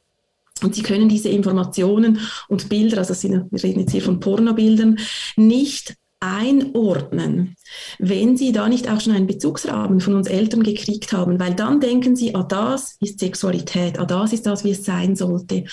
Und 0.63 0.75
sie 0.75 0.83
können 0.83 1.09
diese 1.09 1.29
Informationen 1.29 2.21
und 2.49 2.69
Bilder, 2.69 2.99
also 2.99 3.15
wir 3.23 3.65
reden 3.65 3.81
jetzt 3.81 3.93
hier 3.93 4.03
von 4.03 4.21
Pornobildern, 4.21 4.99
nicht 5.37 5.97
einordnen, 6.23 7.57
wenn 7.99 8.37
sie 8.37 8.53
da 8.53 8.69
nicht 8.69 8.89
auch 8.89 9.01
schon 9.01 9.13
einen 9.13 9.27
Bezugsrahmen 9.27 10.01
von 10.01 10.15
uns 10.15 10.29
Eltern 10.29 10.63
gekriegt 10.63 11.13
haben, 11.13 11.41
weil 11.41 11.55
dann 11.55 11.81
denken 11.81 12.15
sie, 12.15 12.35
ah, 12.37 12.45
das 12.45 12.97
ist 13.01 13.19
Sexualität, 13.19 13.99
ah, 13.99 14.07
das 14.07 14.33
ist 14.33 14.47
das, 14.47 14.63
wie 14.63 14.71
es 14.71 14.85
sein 14.85 15.17
sollte. 15.17 15.65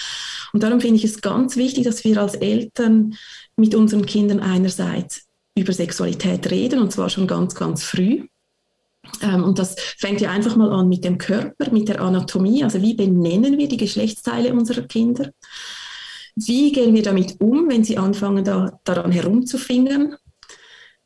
Und 0.51 0.63
darum 0.63 0.81
finde 0.81 0.95
ich 0.95 1.03
es 1.03 1.21
ganz 1.21 1.55
wichtig, 1.55 1.83
dass 1.83 2.03
wir 2.03 2.19
als 2.19 2.33
Eltern 2.33 3.13
mit 3.55 3.75
unseren 3.75 4.07
Kindern 4.07 4.39
einerseits 4.39 5.27
über 5.55 5.71
Sexualität 5.71 6.49
reden, 6.49 6.79
und 6.79 6.91
zwar 6.91 7.09
schon 7.09 7.27
ganz, 7.27 7.53
ganz 7.53 7.83
früh. 7.83 8.25
Ähm, 9.21 9.43
und 9.43 9.59
das 9.59 9.75
fängt 9.97 10.19
ja 10.19 10.31
einfach 10.31 10.55
mal 10.55 10.71
an 10.71 10.89
mit 10.89 11.05
dem 11.05 11.19
Körper, 11.19 11.71
mit 11.71 11.89
der 11.89 12.01
Anatomie, 12.01 12.63
also 12.63 12.81
wie 12.81 12.95
benennen 12.95 13.59
wir 13.59 13.67
die 13.67 13.77
Geschlechtsteile 13.77 14.51
unserer 14.51 14.81
Kinder. 14.81 15.29
Wie 16.35 16.71
gehen 16.71 16.95
wir 16.95 17.03
damit 17.03 17.39
um, 17.39 17.69
wenn 17.69 17.83
sie 17.83 17.97
anfangen, 17.97 18.43
da, 18.43 18.79
daran 18.83 19.11
herumzufingern? 19.11 20.15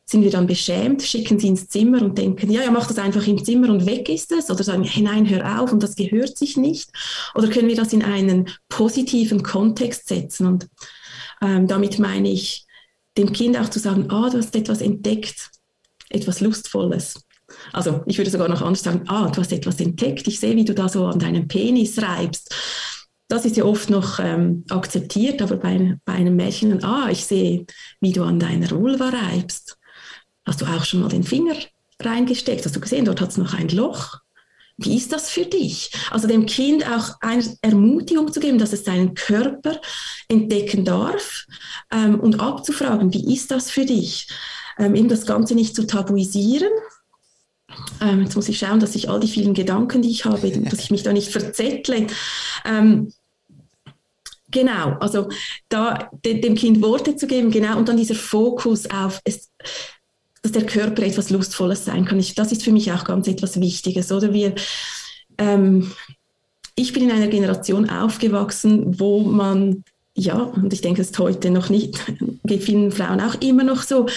Sind 0.05 0.23
wir 0.23 0.31
dann 0.31 0.47
beschämt, 0.47 1.01
schicken 1.01 1.39
sie 1.39 1.47
ins 1.47 1.69
Zimmer 1.69 2.01
und 2.01 2.17
denken, 2.17 2.51
ja, 2.51 2.61
ja, 2.61 2.71
mach 2.71 2.87
das 2.87 2.99
einfach 2.99 3.25
im 3.25 3.43
Zimmer 3.43 3.69
und 3.69 3.85
weg 3.85 4.09
ist 4.09 4.31
es? 4.31 4.49
Oder 4.49 4.63
sagen, 4.63 4.83
hey, 4.83 5.01
nein, 5.01 5.29
hör 5.29 5.61
auf 5.61 5.71
und 5.71 5.81
das 5.81 5.95
gehört 5.95 6.37
sich 6.37 6.57
nicht? 6.57 6.89
Oder 7.35 7.47
können 7.47 7.69
wir 7.69 7.75
das 7.75 7.93
in 7.93 8.03
einen 8.03 8.49
positiven 8.67 9.43
Kontext 9.43 10.09
setzen? 10.09 10.47
Und 10.47 10.67
ähm, 11.41 11.67
damit 11.67 11.99
meine 11.99 12.29
ich, 12.29 12.65
dem 13.17 13.31
Kind 13.31 13.57
auch 13.57 13.69
zu 13.69 13.79
sagen, 13.79 14.09
ah, 14.09 14.29
du 14.29 14.37
hast 14.37 14.55
etwas 14.55 14.81
entdeckt, 14.81 15.51
etwas 16.09 16.41
Lustvolles. 16.41 17.23
Also 17.71 18.03
ich 18.07 18.17
würde 18.17 18.31
sogar 18.31 18.47
noch 18.47 18.61
anders 18.61 18.83
sagen, 18.83 19.03
ah, 19.07 19.29
du 19.29 19.39
hast 19.39 19.51
etwas 19.51 19.79
entdeckt, 19.79 20.27
ich 20.27 20.39
sehe, 20.39 20.55
wie 20.55 20.65
du 20.65 20.73
da 20.73 20.89
so 20.89 21.05
an 21.05 21.19
deinem 21.19 21.47
Penis 21.47 22.01
reibst. 22.01 22.53
Das 23.27 23.45
ist 23.45 23.57
ja 23.57 23.63
oft 23.63 23.89
noch 23.89 24.19
ähm, 24.19 24.63
akzeptiert, 24.69 25.41
aber 25.41 25.57
bei, 25.57 25.97
bei 26.05 26.13
einem 26.13 26.35
Mädchen, 26.35 26.83
ah, 26.83 27.09
ich 27.09 27.25
sehe, 27.25 27.65
wie 27.99 28.11
du 28.11 28.23
an 28.23 28.39
deiner 28.39 28.69
Vulva 28.71 29.09
reibst. 29.09 29.77
Hast 30.45 30.61
du 30.61 30.65
auch 30.65 30.85
schon 30.85 31.01
mal 31.01 31.09
den 31.09 31.23
Finger 31.23 31.55
reingesteckt? 31.99 32.65
Hast 32.65 32.75
du 32.75 32.79
gesehen, 32.79 33.05
dort 33.05 33.21
hat 33.21 33.29
es 33.29 33.37
noch 33.37 33.53
ein 33.53 33.69
Loch? 33.69 34.19
Wie 34.77 34.97
ist 34.97 35.11
das 35.13 35.29
für 35.29 35.45
dich? 35.45 35.91
Also 36.09 36.27
dem 36.27 36.45
Kind 36.45 36.85
auch 36.87 37.15
eine 37.21 37.43
Ermutigung 37.61 38.33
zu 38.33 38.39
geben, 38.39 38.57
dass 38.57 38.73
es 38.73 38.83
seinen 38.83 39.13
Körper 39.13 39.79
entdecken 40.27 40.83
darf 40.83 41.45
ähm, 41.91 42.19
und 42.19 42.39
abzufragen, 42.39 43.13
wie 43.13 43.33
ist 43.33 43.51
das 43.51 43.69
für 43.69 43.85
dich? 43.85 44.27
Ähm, 44.79 44.95
eben 44.95 45.09
das 45.09 45.27
Ganze 45.27 45.53
nicht 45.53 45.75
zu 45.75 45.85
tabuisieren. 45.85 46.71
Ähm, 48.01 48.23
jetzt 48.23 48.35
muss 48.35 48.49
ich 48.49 48.57
schauen, 48.57 48.79
dass 48.79 48.95
ich 48.95 49.09
all 49.09 49.19
die 49.19 49.27
vielen 49.27 49.53
Gedanken, 49.53 50.01
die 50.01 50.09
ich 50.09 50.25
habe, 50.25 50.49
dass 50.69 50.79
ich 50.79 50.91
mich 50.91 51.03
da 51.03 51.13
nicht 51.13 51.31
verzettle. 51.31 52.07
Ähm, 52.65 53.13
genau, 54.49 54.97
also 54.99 55.29
da 55.69 56.09
de, 56.25 56.41
dem 56.41 56.55
Kind 56.55 56.81
Worte 56.81 57.15
zu 57.15 57.27
geben, 57.27 57.51
genau, 57.51 57.77
und 57.77 57.87
dann 57.87 57.97
dieser 57.97 58.15
Fokus 58.15 58.89
auf 58.89 59.21
es, 59.23 59.51
dass 60.43 60.51
der 60.51 60.65
Körper 60.65 61.03
etwas 61.03 61.29
Lustvolles 61.29 61.85
sein 61.85 62.05
kann. 62.05 62.19
Ich, 62.19 62.35
das 62.35 62.51
ist 62.51 62.63
für 62.63 62.71
mich 62.71 62.91
auch 62.91 63.05
ganz 63.05 63.27
etwas 63.27 63.59
Wichtiges, 63.59 64.11
oder? 64.11 64.33
Wir, 64.33 64.53
ähm, 65.37 65.91
ich 66.75 66.93
bin 66.93 67.03
in 67.03 67.11
einer 67.11 67.27
Generation 67.27 67.89
aufgewachsen, 67.89 68.99
wo 68.99 69.21
man, 69.21 69.83
ja, 70.15 70.35
und 70.35 70.71
ich 70.73 70.81
denke, 70.81 71.01
es 71.01 71.11
ist 71.11 71.19
heute 71.19 71.49
noch 71.49 71.69
nicht, 71.69 71.99
geht 72.43 72.63
vielen 72.63 72.91
Frauen 72.91 73.21
auch 73.21 73.35
immer 73.41 73.63
noch 73.63 73.81
so, 73.81 74.07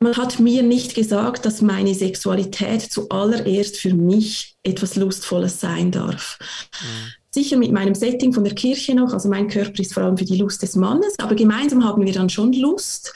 man 0.00 0.16
hat 0.16 0.38
mir 0.38 0.62
nicht 0.62 0.94
gesagt, 0.94 1.44
dass 1.44 1.60
meine 1.60 1.92
Sexualität 1.92 2.82
zuallererst 2.82 3.78
für 3.78 3.94
mich 3.94 4.54
etwas 4.62 4.94
Lustvolles 4.94 5.58
sein 5.58 5.90
darf. 5.90 6.38
Mhm 6.80 7.17
sicher 7.38 7.56
mit 7.56 7.70
meinem 7.70 7.94
Setting 7.94 8.32
von 8.32 8.42
der 8.42 8.54
Kirche 8.54 8.94
noch, 8.94 9.12
also 9.12 9.28
mein 9.28 9.46
Körper 9.46 9.80
ist 9.80 9.94
vor 9.94 10.02
allem 10.02 10.16
für 10.16 10.24
die 10.24 10.36
Lust 10.36 10.60
des 10.62 10.74
Mannes, 10.74 11.14
aber 11.18 11.36
gemeinsam 11.36 11.84
haben 11.84 12.04
wir 12.04 12.12
dann 12.12 12.28
schon 12.28 12.52
Lust. 12.52 13.14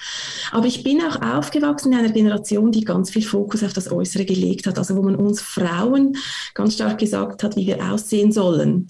Aber 0.53 0.67
ich 0.67 0.85
bin 0.85 1.01
auch 1.03 1.21
aufgewachsen 1.21 1.93
in 1.93 1.99
einer 1.99 2.13
Generation, 2.13 2.71
die 2.71 2.85
ganz 2.85 3.11
viel 3.11 3.23
Fokus 3.23 3.65
auf 3.65 3.73
das 3.73 3.91
Äußere 3.91 4.25
gelegt 4.25 4.67
hat, 4.67 4.79
also 4.79 4.97
wo 4.97 5.03
man 5.03 5.17
uns 5.17 5.41
Frauen 5.41 6.17
ganz 6.55 6.75
stark 6.75 6.99
gesagt 6.99 7.43
hat, 7.43 7.57
wie 7.57 7.67
wir 7.67 7.93
aussehen 7.93 8.31
sollen. 8.31 8.89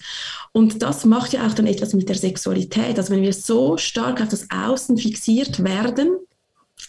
Und 0.51 0.83
das 0.83 1.03
macht 1.05 1.33
ja 1.33 1.47
auch 1.47 1.53
dann 1.53 1.65
etwas 1.65 1.93
mit 1.93 2.09
der 2.09 2.15
Sexualität. 2.15 2.97
Also 2.99 3.11
wenn 3.11 3.23
wir 3.23 3.33
so 3.33 3.77
stark 3.77 4.21
auf 4.21 4.29
das 4.29 4.47
Außen 4.51 4.97
fixiert 4.97 5.63
werden, 5.63 6.17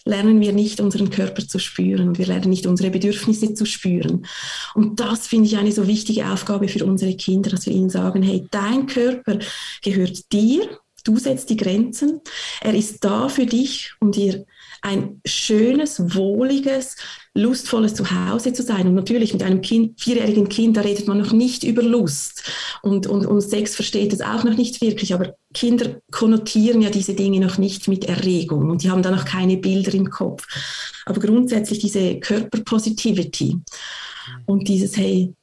lernen 0.04 0.40
wir 0.40 0.52
nicht 0.52 0.80
unseren 0.80 1.10
Körper 1.10 1.46
zu 1.46 1.58
spüren. 1.58 2.08
Und 2.08 2.18
wir 2.18 2.26
lernen 2.26 2.50
nicht 2.50 2.66
unsere 2.66 2.90
Bedürfnisse 2.90 3.54
zu 3.54 3.64
spüren. 3.64 4.26
Und 4.74 5.00
das 5.00 5.26
finde 5.26 5.46
ich 5.46 5.56
eine 5.56 5.72
so 5.72 5.86
wichtige 5.86 6.26
Aufgabe 6.26 6.68
für 6.68 6.84
unsere 6.84 7.16
Kinder, 7.16 7.50
dass 7.50 7.66
wir 7.66 7.72
ihnen 7.72 7.90
sagen, 7.90 8.22
hey, 8.22 8.46
dein 8.50 8.86
Körper 8.86 9.38
gehört 9.82 10.32
dir, 10.32 10.68
du 11.04 11.18
setzt 11.18 11.50
die 11.50 11.56
Grenzen, 11.56 12.20
er 12.60 12.74
ist 12.74 13.04
da 13.04 13.28
für 13.28 13.46
dich, 13.46 13.92
um 14.00 14.10
dir 14.10 14.44
ein 14.82 15.20
schönes, 15.24 16.14
wohliges, 16.14 16.96
lustvolles 17.34 17.94
Zuhause 17.94 18.52
zu 18.52 18.62
sein. 18.62 18.86
Und 18.86 18.94
natürlich 18.94 19.32
mit 19.32 19.42
einem 19.42 19.60
kind, 19.60 20.00
vierjährigen 20.00 20.48
Kind, 20.48 20.76
da 20.76 20.82
redet 20.82 21.08
man 21.08 21.18
noch 21.18 21.32
nicht 21.32 21.64
über 21.64 21.82
Lust. 21.82 22.44
Und, 22.82 23.06
und, 23.06 23.26
und 23.26 23.40
Sex 23.40 23.74
versteht 23.74 24.12
es 24.12 24.20
auch 24.20 24.44
noch 24.44 24.56
nicht 24.56 24.80
wirklich. 24.80 25.12
Aber 25.12 25.34
Kinder 25.52 26.00
konnotieren 26.10 26.80
ja 26.80 26.90
diese 26.90 27.14
Dinge 27.14 27.40
noch 27.40 27.58
nicht 27.58 27.88
mit 27.88 28.04
Erregung 28.04 28.70
und 28.70 28.82
die 28.82 28.90
haben 28.90 29.02
da 29.02 29.10
noch 29.10 29.24
keine 29.24 29.56
Bilder 29.56 29.92
im 29.94 30.10
Kopf. 30.10 30.46
Aber 31.06 31.20
grundsätzlich 31.20 31.80
diese 31.80 32.20
Körperpositivity 32.20 33.58
und 34.46 34.68
dieses, 34.68 34.96
hey, 34.96 35.34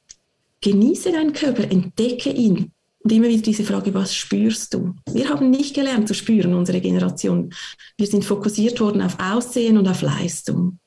genieße 0.60 1.12
deinen 1.12 1.32
Körper, 1.32 1.64
entdecke 1.70 2.30
ihn, 2.30 2.72
und 3.04 3.10
immer 3.10 3.28
wieder 3.28 3.42
diese 3.42 3.64
Frage, 3.64 3.92
was 3.94 4.14
spürst 4.14 4.74
du? 4.74 4.94
Wir 5.10 5.28
haben 5.28 5.50
nicht 5.50 5.74
gelernt 5.74 6.06
zu 6.06 6.14
spüren, 6.14 6.54
unsere 6.54 6.80
Generation. 6.80 7.52
Wir 7.96 8.06
sind 8.06 8.24
fokussiert 8.24 8.80
worden 8.80 9.02
auf 9.02 9.16
Aussehen 9.18 9.76
und 9.76 9.88
auf 9.88 10.02
Leistung. 10.02 10.78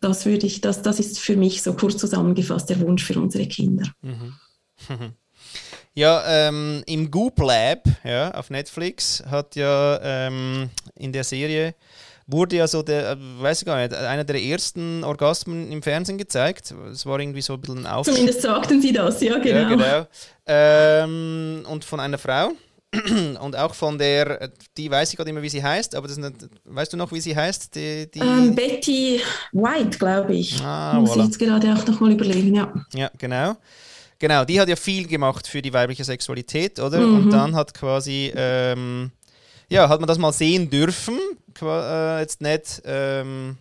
Das 0.00 0.26
würde 0.26 0.46
ich, 0.46 0.60
das, 0.60 0.82
das 0.82 1.00
ist 1.00 1.18
für 1.18 1.36
mich 1.36 1.62
so 1.62 1.74
kurz 1.74 1.96
zusammengefasst 1.96 2.70
der 2.70 2.80
Wunsch 2.80 3.04
für 3.04 3.18
unsere 3.20 3.46
Kinder. 3.46 3.88
Mhm. 4.02 4.34
Ja, 5.94 6.22
ähm, 6.26 6.82
im 6.86 7.10
Goop 7.10 7.38
Lab 7.38 7.84
ja, 8.02 8.30
auf 8.30 8.48
Netflix 8.48 9.22
hat 9.30 9.56
ja 9.56 10.00
ähm, 10.02 10.70
in 10.94 11.12
der 11.12 11.22
Serie 11.22 11.74
wurde 12.26 12.56
ja 12.56 12.66
so 12.66 12.82
der, 12.82 13.10
äh, 13.12 13.16
weiß 13.18 13.62
ich 13.62 13.66
gar 13.66 13.76
nicht, 13.76 13.94
einer 13.94 14.24
der 14.24 14.40
ersten 14.40 15.04
Orgasmen 15.04 15.70
im 15.70 15.82
Fernsehen 15.82 16.18
gezeigt. 16.18 16.74
Es 16.90 17.06
war 17.06 17.20
irgendwie 17.20 17.42
so 17.42 17.54
ein 17.54 17.60
bisschen 17.60 17.86
auf. 17.86 18.06
Zumindest 18.06 18.42
sagten 18.42 18.80
sie 18.80 18.92
das, 18.92 19.20
ja, 19.20 19.38
genau. 19.38 19.58
Ja, 19.58 19.68
genau. 19.68 20.06
Ähm, 20.46 21.64
und 21.68 21.84
von 21.84 22.00
einer 22.00 22.18
Frau. 22.18 22.52
Und 23.40 23.56
auch 23.56 23.74
von 23.74 23.96
der, 23.96 24.50
die 24.76 24.90
weiß 24.90 25.10
ich 25.10 25.16
gerade 25.16 25.30
immer, 25.30 25.40
wie 25.40 25.48
sie 25.48 25.62
heißt, 25.62 25.94
aber 25.94 26.08
das 26.08 26.20
weißt 26.64 26.92
du 26.92 26.96
noch, 26.96 27.10
wie 27.10 27.20
sie 27.20 27.34
heißt? 27.34 27.74
Die, 27.74 28.10
die 28.10 28.18
ähm, 28.18 28.54
Betty 28.54 29.20
White, 29.52 29.98
glaube 29.98 30.34
ich. 30.34 30.62
Ah, 30.62 30.98
Muss 31.00 31.12
voilà. 31.12 31.18
ich 31.18 31.24
jetzt 31.24 31.38
gerade 31.38 31.72
auch 31.74 31.86
nochmal 31.86 32.12
überlegen, 32.12 32.54
ja. 32.54 32.72
Ja, 32.94 33.10
genau. 33.16 33.56
Genau, 34.18 34.44
die 34.44 34.60
hat 34.60 34.68
ja 34.68 34.76
viel 34.76 35.06
gemacht 35.08 35.48
für 35.48 35.62
die 35.62 35.72
weibliche 35.72 36.04
Sexualität, 36.04 36.78
oder? 36.78 37.00
Mhm. 37.00 37.16
Und 37.16 37.30
dann 37.30 37.56
hat 37.56 37.74
quasi, 37.74 38.32
ähm, 38.36 39.10
ja, 39.68 39.88
hat 39.88 40.00
man 40.00 40.06
das 40.06 40.18
mal 40.18 40.32
sehen 40.32 40.68
dürfen 40.70 41.18
äh, 41.60 42.20
jetzt 42.20 42.40
nicht, 42.40 42.82
ähm, 42.84 43.56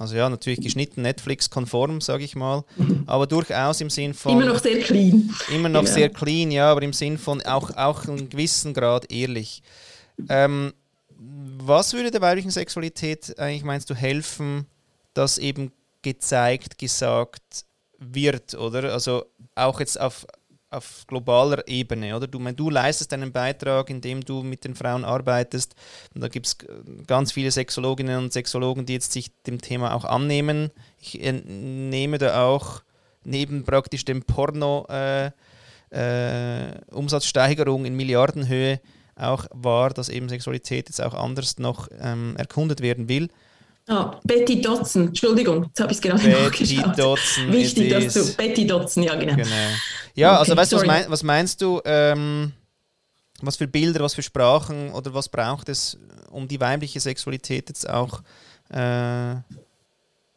also 0.00 0.16
ja, 0.16 0.28
natürlich 0.28 0.60
geschnitten, 0.60 1.02
Netflix-konform, 1.02 2.00
sage 2.00 2.24
ich 2.24 2.36
mal, 2.36 2.64
aber 3.06 3.26
durchaus 3.26 3.80
im 3.80 3.90
Sinn 3.90 4.14
von. 4.14 4.32
Immer 4.32 4.46
noch 4.46 4.58
sehr 4.58 4.80
clean. 4.80 5.34
Immer 5.54 5.68
noch 5.68 5.84
ja. 5.84 5.88
sehr 5.92 6.08
clean, 6.08 6.50
ja, 6.50 6.70
aber 6.70 6.82
im 6.82 6.92
Sinn 6.92 7.18
von 7.18 7.42
auch, 7.42 7.76
auch 7.76 8.04
in 8.04 8.28
gewissen 8.28 8.74
Grad 8.74 9.10
ehrlich. 9.12 9.62
Ähm, 10.28 10.72
was 11.18 11.92
würde 11.92 12.10
der 12.10 12.20
weiblichen 12.20 12.50
Sexualität 12.50 13.38
eigentlich, 13.38 13.64
meinst 13.64 13.90
du, 13.90 13.94
helfen, 13.94 14.66
dass 15.14 15.38
eben 15.38 15.72
gezeigt, 16.02 16.78
gesagt 16.78 17.64
wird, 17.98 18.54
oder? 18.54 18.92
Also 18.92 19.26
auch 19.54 19.80
jetzt 19.80 20.00
auf 20.00 20.26
auf 20.70 21.04
globaler 21.06 21.66
Ebene, 21.66 22.16
oder? 22.16 22.28
Du, 22.28 22.38
du 22.38 22.70
leistest 22.70 23.12
einen 23.12 23.32
Beitrag, 23.32 23.90
indem 23.90 24.24
du 24.24 24.42
mit 24.42 24.64
den 24.64 24.74
Frauen 24.74 25.04
arbeitest. 25.04 25.74
Und 26.14 26.20
da 26.20 26.28
gibt 26.28 26.46
es 26.46 26.58
ganz 27.06 27.32
viele 27.32 27.50
Sexologinnen 27.50 28.18
und 28.18 28.32
Sexologen, 28.32 28.86
die 28.86 28.94
jetzt 28.94 29.12
sich 29.12 29.30
dem 29.46 29.60
Thema 29.60 29.94
auch 29.94 30.04
annehmen. 30.04 30.70
Ich 31.00 31.18
nehme 31.20 32.18
da 32.18 32.44
auch 32.44 32.82
neben 33.24 33.64
praktisch 33.64 34.04
dem 34.04 34.22
Porno 34.22 34.86
äh, 34.88 35.30
äh, 35.90 36.80
Umsatzsteigerung 36.92 37.84
in 37.84 37.96
Milliardenhöhe 37.96 38.80
auch 39.16 39.46
wahr, 39.50 39.90
dass 39.90 40.08
eben 40.08 40.28
Sexualität 40.28 40.88
jetzt 40.88 41.02
auch 41.02 41.14
anders 41.14 41.58
noch 41.58 41.88
ähm, 42.00 42.36
erkundet 42.36 42.80
werden 42.80 43.08
will. 43.08 43.28
Ah, 43.88 44.20
Betty 44.24 44.60
Dodson, 44.60 45.08
Entschuldigung, 45.08 45.64
jetzt 45.64 45.80
habe 45.80 45.90
ich 45.90 45.98
es 45.98 46.02
gerade 46.02 46.22
Betty 46.22 46.76
nachgeschaut. 46.76 46.98
Dodson. 46.98 47.52
Wichtig, 47.52 47.90
dass 47.90 48.14
du, 48.14 48.36
Betty 48.36 48.66
Dodson, 48.66 49.02
ja 49.02 49.14
genau. 49.16 49.34
genau. 49.34 49.48
Ja, 50.14 50.32
okay, 50.32 50.38
also 50.38 50.56
weißt 50.56 50.72
du, 50.72 50.76
was, 50.76 50.86
mein, 50.86 51.04
was, 51.08 51.22
meinst 51.22 51.60
du, 51.60 51.80
ähm, 51.84 52.52
was 53.40 53.56
für 53.56 53.66
Bilder, 53.66 54.00
was 54.00 54.14
für 54.14 54.22
Sprachen 54.22 54.92
oder 54.92 55.12
was 55.14 55.28
braucht 55.28 55.68
es, 55.68 55.98
um 56.30 56.46
die 56.46 56.60
weibliche 56.60 57.00
Sexualität 57.00 57.68
jetzt 57.68 57.88
auch 57.88 58.22
äh, 58.70 59.34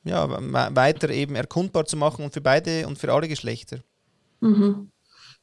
ja, 0.06 0.28
weiter 0.76 1.10
eben 1.10 1.36
erkundbar 1.36 1.86
zu 1.86 1.96
machen 1.98 2.26
und 2.26 2.34
für 2.34 2.42
beide 2.42 2.88
und 2.88 2.98
für 2.98 3.14
alle 3.14 3.28
Geschlechter? 3.28 3.80
Mhm. 4.40 4.90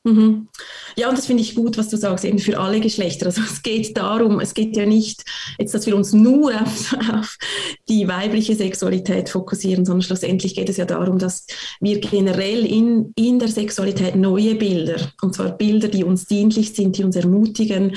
Mhm. 0.02 0.48
Ja, 0.96 1.10
und 1.10 1.18
das 1.18 1.26
finde 1.26 1.42
ich 1.42 1.54
gut, 1.54 1.76
was 1.76 1.90
du 1.90 1.98
sagst, 1.98 2.24
eben 2.24 2.38
für 2.38 2.58
alle 2.58 2.80
Geschlechter. 2.80 3.26
Also 3.26 3.42
es 3.42 3.62
geht 3.62 3.98
darum, 3.98 4.40
es 4.40 4.54
geht 4.54 4.74
ja 4.74 4.86
nicht 4.86 5.24
jetzt, 5.58 5.74
dass 5.74 5.86
wir 5.86 5.94
uns 5.94 6.14
nur 6.14 6.58
auf, 6.58 6.96
auf, 7.12 7.36
die 7.86 8.08
weibliche 8.08 8.54
Sexualität 8.54 9.28
fokussieren, 9.28 9.84
sondern 9.84 10.00
schlussendlich 10.00 10.54
geht 10.54 10.70
es 10.70 10.78
ja 10.78 10.86
darum, 10.86 11.18
dass 11.18 11.46
wir 11.80 12.00
generell 12.00 12.64
in, 12.64 13.12
in 13.14 13.38
der 13.38 13.48
Sexualität 13.48 14.16
neue 14.16 14.54
Bilder, 14.54 15.12
und 15.20 15.34
zwar 15.34 15.50
Bilder, 15.50 15.88
die 15.88 16.04
uns 16.04 16.24
dienlich 16.24 16.72
sind, 16.74 16.96
die 16.96 17.04
uns 17.04 17.16
ermutigen, 17.16 17.94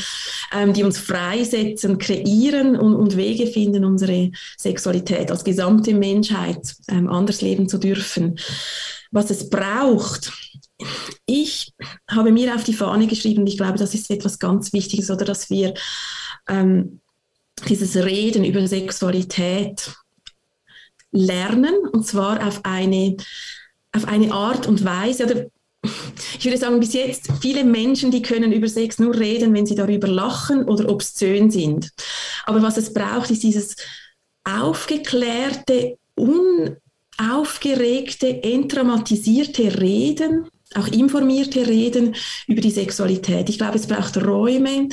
ähm, 0.54 0.74
die 0.74 0.84
uns 0.84 0.98
freisetzen, 0.98 2.00
kreieren 2.00 2.76
und, 2.76 2.96
und, 2.96 3.16
Wege 3.16 3.48
finden, 3.48 3.86
unsere 3.86 4.32
Sexualität 4.58 5.32
als 5.32 5.46
gesamte 5.46 5.94
Menschheit 5.94 6.76
ähm, 6.90 7.08
anders 7.08 7.42
leben 7.42 7.70
zu 7.70 7.78
dürfen. 7.78 8.40
Was 9.12 9.30
es 9.30 9.50
braucht, 9.50 10.34
ich 11.26 11.74
habe 12.10 12.32
mir 12.32 12.56
auf 12.56 12.64
die 12.64 12.74
Fahne 12.74 13.08
geschrieben, 13.08 13.46
ich 13.48 13.58
glaube, 13.58 13.78
das 13.78 13.94
ist 13.94 14.10
etwas 14.10 14.40
ganz 14.40 14.74
Wichtiges, 14.74 15.10
oder 15.10 15.26
dass 15.26 15.50
wir 15.50 15.74
ähm, 16.48 17.00
dieses 17.68 17.96
Reden 17.96 18.44
über 18.44 18.68
Sexualität 18.68 19.94
lernen, 21.12 21.76
und 21.92 22.06
zwar 22.06 22.46
auf 22.46 22.62
eine, 22.64 23.16
auf 23.92 24.08
eine 24.08 24.32
Art 24.32 24.68
und 24.68 24.84
Weise, 24.84 25.26
oder 25.26 25.46
ich 26.38 26.46
würde 26.46 26.58
sagen, 26.58 26.80
bis 26.80 26.94
jetzt 26.94 27.30
viele 27.42 27.66
Menschen, 27.66 28.10
die 28.10 28.22
können 28.22 28.54
über 28.54 28.70
Sex 28.70 29.00
nur 29.00 29.18
reden, 29.18 29.54
wenn 29.54 29.66
sie 29.66 29.76
darüber 29.76 30.08
lachen 30.08 30.64
oder 30.64 30.90
obszön 30.90 31.52
sind. 31.52 31.92
Aber 32.46 32.62
was 32.62 32.78
es 32.78 32.94
braucht, 32.94 33.32
ist 33.32 33.44
dieses 33.44 33.76
aufgeklärte, 34.46 35.98
unaufgeregte, 36.16 38.44
entraumatisierte 38.44 39.82
Reden 39.82 40.48
auch 40.76 40.88
informierte 40.88 41.68
Reden 41.68 42.16
über 42.48 42.62
die 42.62 42.72
Sexualität. 42.72 43.50
Ich 43.50 43.58
glaube, 43.58 43.78
es 43.78 43.88
braucht 43.88 44.18
Räume, 44.18 44.90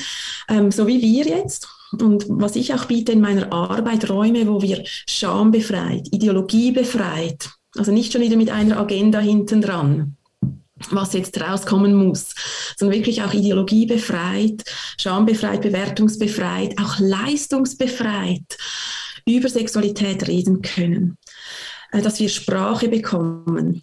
ähm, 0.49 0.71
so 0.71 0.87
wie 0.87 1.01
wir 1.01 1.25
jetzt. 1.25 1.69
Und 1.99 2.27
was 2.29 2.57
ich 2.57 2.73
auch 2.73 2.85
biete 2.85 3.13
in 3.13 3.21
meiner 3.21 3.53
Arbeit, 3.53 4.09
Räume, 4.09 4.47
wo 4.47 4.63
wir 4.63 4.83
schambefreit, 4.85 6.09
ideologiebefreit, 6.13 7.51
also 7.77 7.93
nicht 7.93 8.13
schon 8.13 8.23
wieder 8.23 8.37
mit 8.37 8.51
einer 8.51 8.79
Agenda 8.79 9.19
hinten 9.19 9.61
dran, 9.61 10.17
was 10.91 11.13
jetzt 11.13 11.39
rauskommen 11.41 11.95
muss, 11.95 12.35
sondern 12.77 12.99
wirklich 12.99 13.23
auch 13.23 13.35
ideologiebefreit, 13.35 14.65
schambefreit, 14.99 15.63
bewertungsbefreit, 15.63 16.79
auch 16.81 16.99
leistungsbefreit 16.99 18.57
über 19.27 19.49
Sexualität 19.49 20.27
reden 20.27 20.63
können, 20.63 21.19
äh, 21.93 22.01
dass 22.01 22.21
wir 22.21 22.29
Sprache 22.29 22.89
bekommen. 22.89 23.83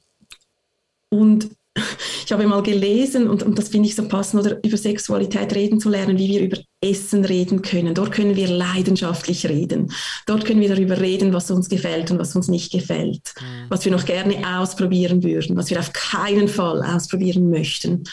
Und 1.09 1.49
ich 2.25 2.31
habe 2.31 2.47
mal 2.47 2.63
gelesen, 2.63 3.29
und, 3.29 3.43
und 3.43 3.57
das 3.57 3.69
finde 3.69 3.89
ich 3.89 3.95
so 3.95 4.07
passend, 4.07 4.45
oder 4.45 4.57
über 4.63 4.77
Sexualität 4.77 5.53
reden 5.55 5.79
zu 5.79 5.89
lernen, 5.89 6.17
wie 6.17 6.29
wir 6.29 6.41
über 6.41 6.57
Essen 6.81 7.25
reden 7.25 7.61
können. 7.61 7.93
Dort 7.93 8.11
können 8.11 8.35
wir 8.35 8.47
leidenschaftlich 8.47 9.47
reden. 9.47 9.91
Dort 10.25 10.45
können 10.45 10.61
wir 10.61 10.69
darüber 10.69 10.99
reden, 10.99 11.33
was 11.33 11.49
uns 11.51 11.69
gefällt 11.69 12.11
und 12.11 12.19
was 12.19 12.35
uns 12.35 12.47
nicht 12.47 12.71
gefällt, 12.71 13.33
mhm. 13.39 13.69
was 13.69 13.85
wir 13.85 13.91
noch 13.91 14.05
gerne 14.05 14.59
ausprobieren 14.59 15.23
würden, 15.23 15.55
was 15.55 15.69
wir 15.69 15.79
auf 15.79 15.93
keinen 15.93 16.47
Fall 16.47 16.83
ausprobieren 16.83 17.49
möchten. 17.49 18.03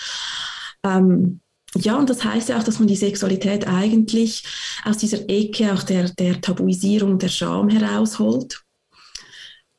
Ähm, 0.82 1.40
ja, 1.76 1.96
und 1.96 2.08
das 2.08 2.24
heißt 2.24 2.50
ja 2.50 2.58
auch, 2.58 2.62
dass 2.62 2.78
man 2.78 2.88
die 2.88 2.96
Sexualität 2.96 3.66
eigentlich 3.66 4.44
aus 4.84 4.98
dieser 4.98 5.28
Ecke 5.28 5.72
auch 5.72 5.82
der, 5.82 6.10
der 6.10 6.40
Tabuisierung, 6.40 7.18
der 7.18 7.28
Scham 7.28 7.68
herausholt. 7.68 8.62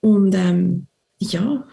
Und 0.02 0.36
ähm, 0.36 0.88
ja, 1.18 1.66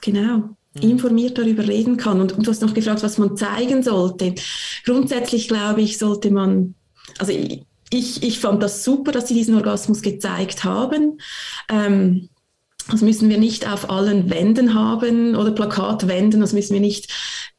genau. 0.00 0.56
Mhm. 0.74 0.90
informiert 0.90 1.38
darüber 1.38 1.66
reden 1.66 1.96
kann. 1.96 2.20
Und, 2.20 2.32
und 2.32 2.46
du 2.46 2.50
hast 2.50 2.62
noch 2.62 2.74
gefragt, 2.74 3.02
was 3.02 3.18
man 3.18 3.36
zeigen 3.36 3.82
sollte. 3.82 4.34
Grundsätzlich 4.84 5.48
glaube 5.48 5.82
ich, 5.82 5.98
sollte 5.98 6.30
man, 6.30 6.74
also 7.18 7.32
ich, 7.32 7.62
ich, 7.90 8.22
ich 8.22 8.40
fand 8.40 8.62
das 8.62 8.84
super, 8.84 9.12
dass 9.12 9.28
sie 9.28 9.34
diesen 9.34 9.54
Orgasmus 9.54 10.02
gezeigt 10.02 10.64
haben. 10.64 11.18
Ähm, 11.70 12.28
das 12.90 13.00
müssen 13.00 13.30
wir 13.30 13.38
nicht 13.38 13.70
auf 13.70 13.88
allen 13.88 14.28
Wänden 14.28 14.74
haben 14.74 15.36
oder 15.36 15.52
Plakatwänden, 15.52 16.40
das 16.40 16.52
müssen 16.52 16.74
wir 16.74 16.80
nicht 16.80 17.10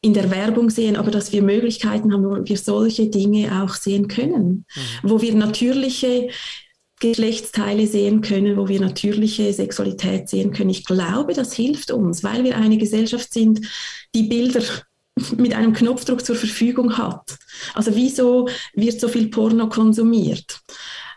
in 0.01 0.13
der 0.13 0.29
Werbung 0.29 0.69
sehen, 0.69 0.95
aber 0.95 1.09
dass 1.09 1.31
wir 1.31 1.41
Möglichkeiten 1.41 2.13
haben, 2.13 2.25
wo 2.25 2.47
wir 2.47 2.57
solche 2.57 3.07
Dinge 3.07 3.63
auch 3.63 3.73
sehen 3.73 4.07
können, 4.07 4.65
mhm. 5.03 5.09
wo 5.09 5.21
wir 5.21 5.33
natürliche 5.33 6.29
Geschlechtsteile 6.99 7.87
sehen 7.87 8.21
können, 8.21 8.57
wo 8.57 8.67
wir 8.67 8.79
natürliche 8.79 9.51
Sexualität 9.51 10.29
sehen 10.29 10.53
können. 10.53 10.69
Ich 10.69 10.85
glaube, 10.85 11.33
das 11.33 11.53
hilft 11.53 11.91
uns, 11.91 12.23
weil 12.23 12.43
wir 12.43 12.57
eine 12.57 12.77
Gesellschaft 12.77 13.33
sind, 13.33 13.61
die 14.13 14.23
Bilder 14.23 14.61
mit 15.37 15.53
einem 15.53 15.73
Knopfdruck 15.73 16.25
zur 16.25 16.35
Verfügung 16.35 16.97
hat. 16.97 17.37
Also 17.73 17.95
wieso 17.95 18.47
wird 18.73 18.99
so 18.99 19.07
viel 19.07 19.29
Porno 19.29 19.67
konsumiert? 19.67 20.61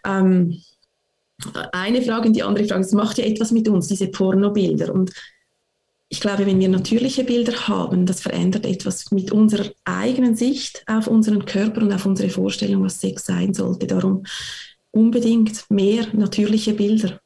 Ähm, 0.05 0.61
eine 1.73 2.03
Frage 2.03 2.29
und 2.29 2.35
die 2.35 2.43
andere 2.43 2.67
Frage, 2.67 2.81
es 2.81 2.93
macht 2.93 3.19
ja 3.19 3.25
etwas 3.25 3.53
mit 3.53 3.69
uns, 3.69 3.87
diese 3.87 4.09
Pornobilder. 4.09 4.93
Und 4.93 5.13
ich 6.09 6.21
glaube, 6.21 6.47
wenn 6.47 6.59
wir 6.59 6.69
natürliche 6.69 7.23
Bilder 7.23 7.69
haben, 7.69 8.07
das 8.07 8.21
verändert 8.21 8.67
etwas 8.67 9.11
mit 9.13 9.31
unserer 9.31 9.71
eigenen 9.85 10.35
Sicht 10.35 10.83
auf 10.87 11.07
unseren 11.07 11.45
Körper 11.45 11.83
und 11.83 11.93
auf 11.93 12.07
unsere 12.07 12.31
Vorstellung, 12.31 12.83
was 12.83 13.01
Sex 13.01 13.27
sein 13.27 13.55
sollte. 13.55 13.87
Darum 13.87 14.25
unbedingt 14.99 15.71
mehr 15.71 16.07
natürliche 16.13 16.75
Bilder. 16.75 17.21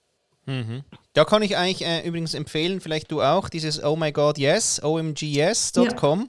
Mhm. 0.44 0.82
Da 1.14 1.24
kann 1.24 1.42
ich 1.42 1.56
eigentlich 1.56 1.86
äh, 1.86 2.06
übrigens 2.06 2.34
empfehlen, 2.34 2.80
vielleicht 2.80 3.10
du 3.10 3.22
auch, 3.22 3.48
dieses 3.48 3.82
Oh 3.82 3.96
my 3.96 4.12
God 4.12 4.38
Yes, 4.38 4.82
omgs.com. 4.82 6.20
Ja. 6.20 6.26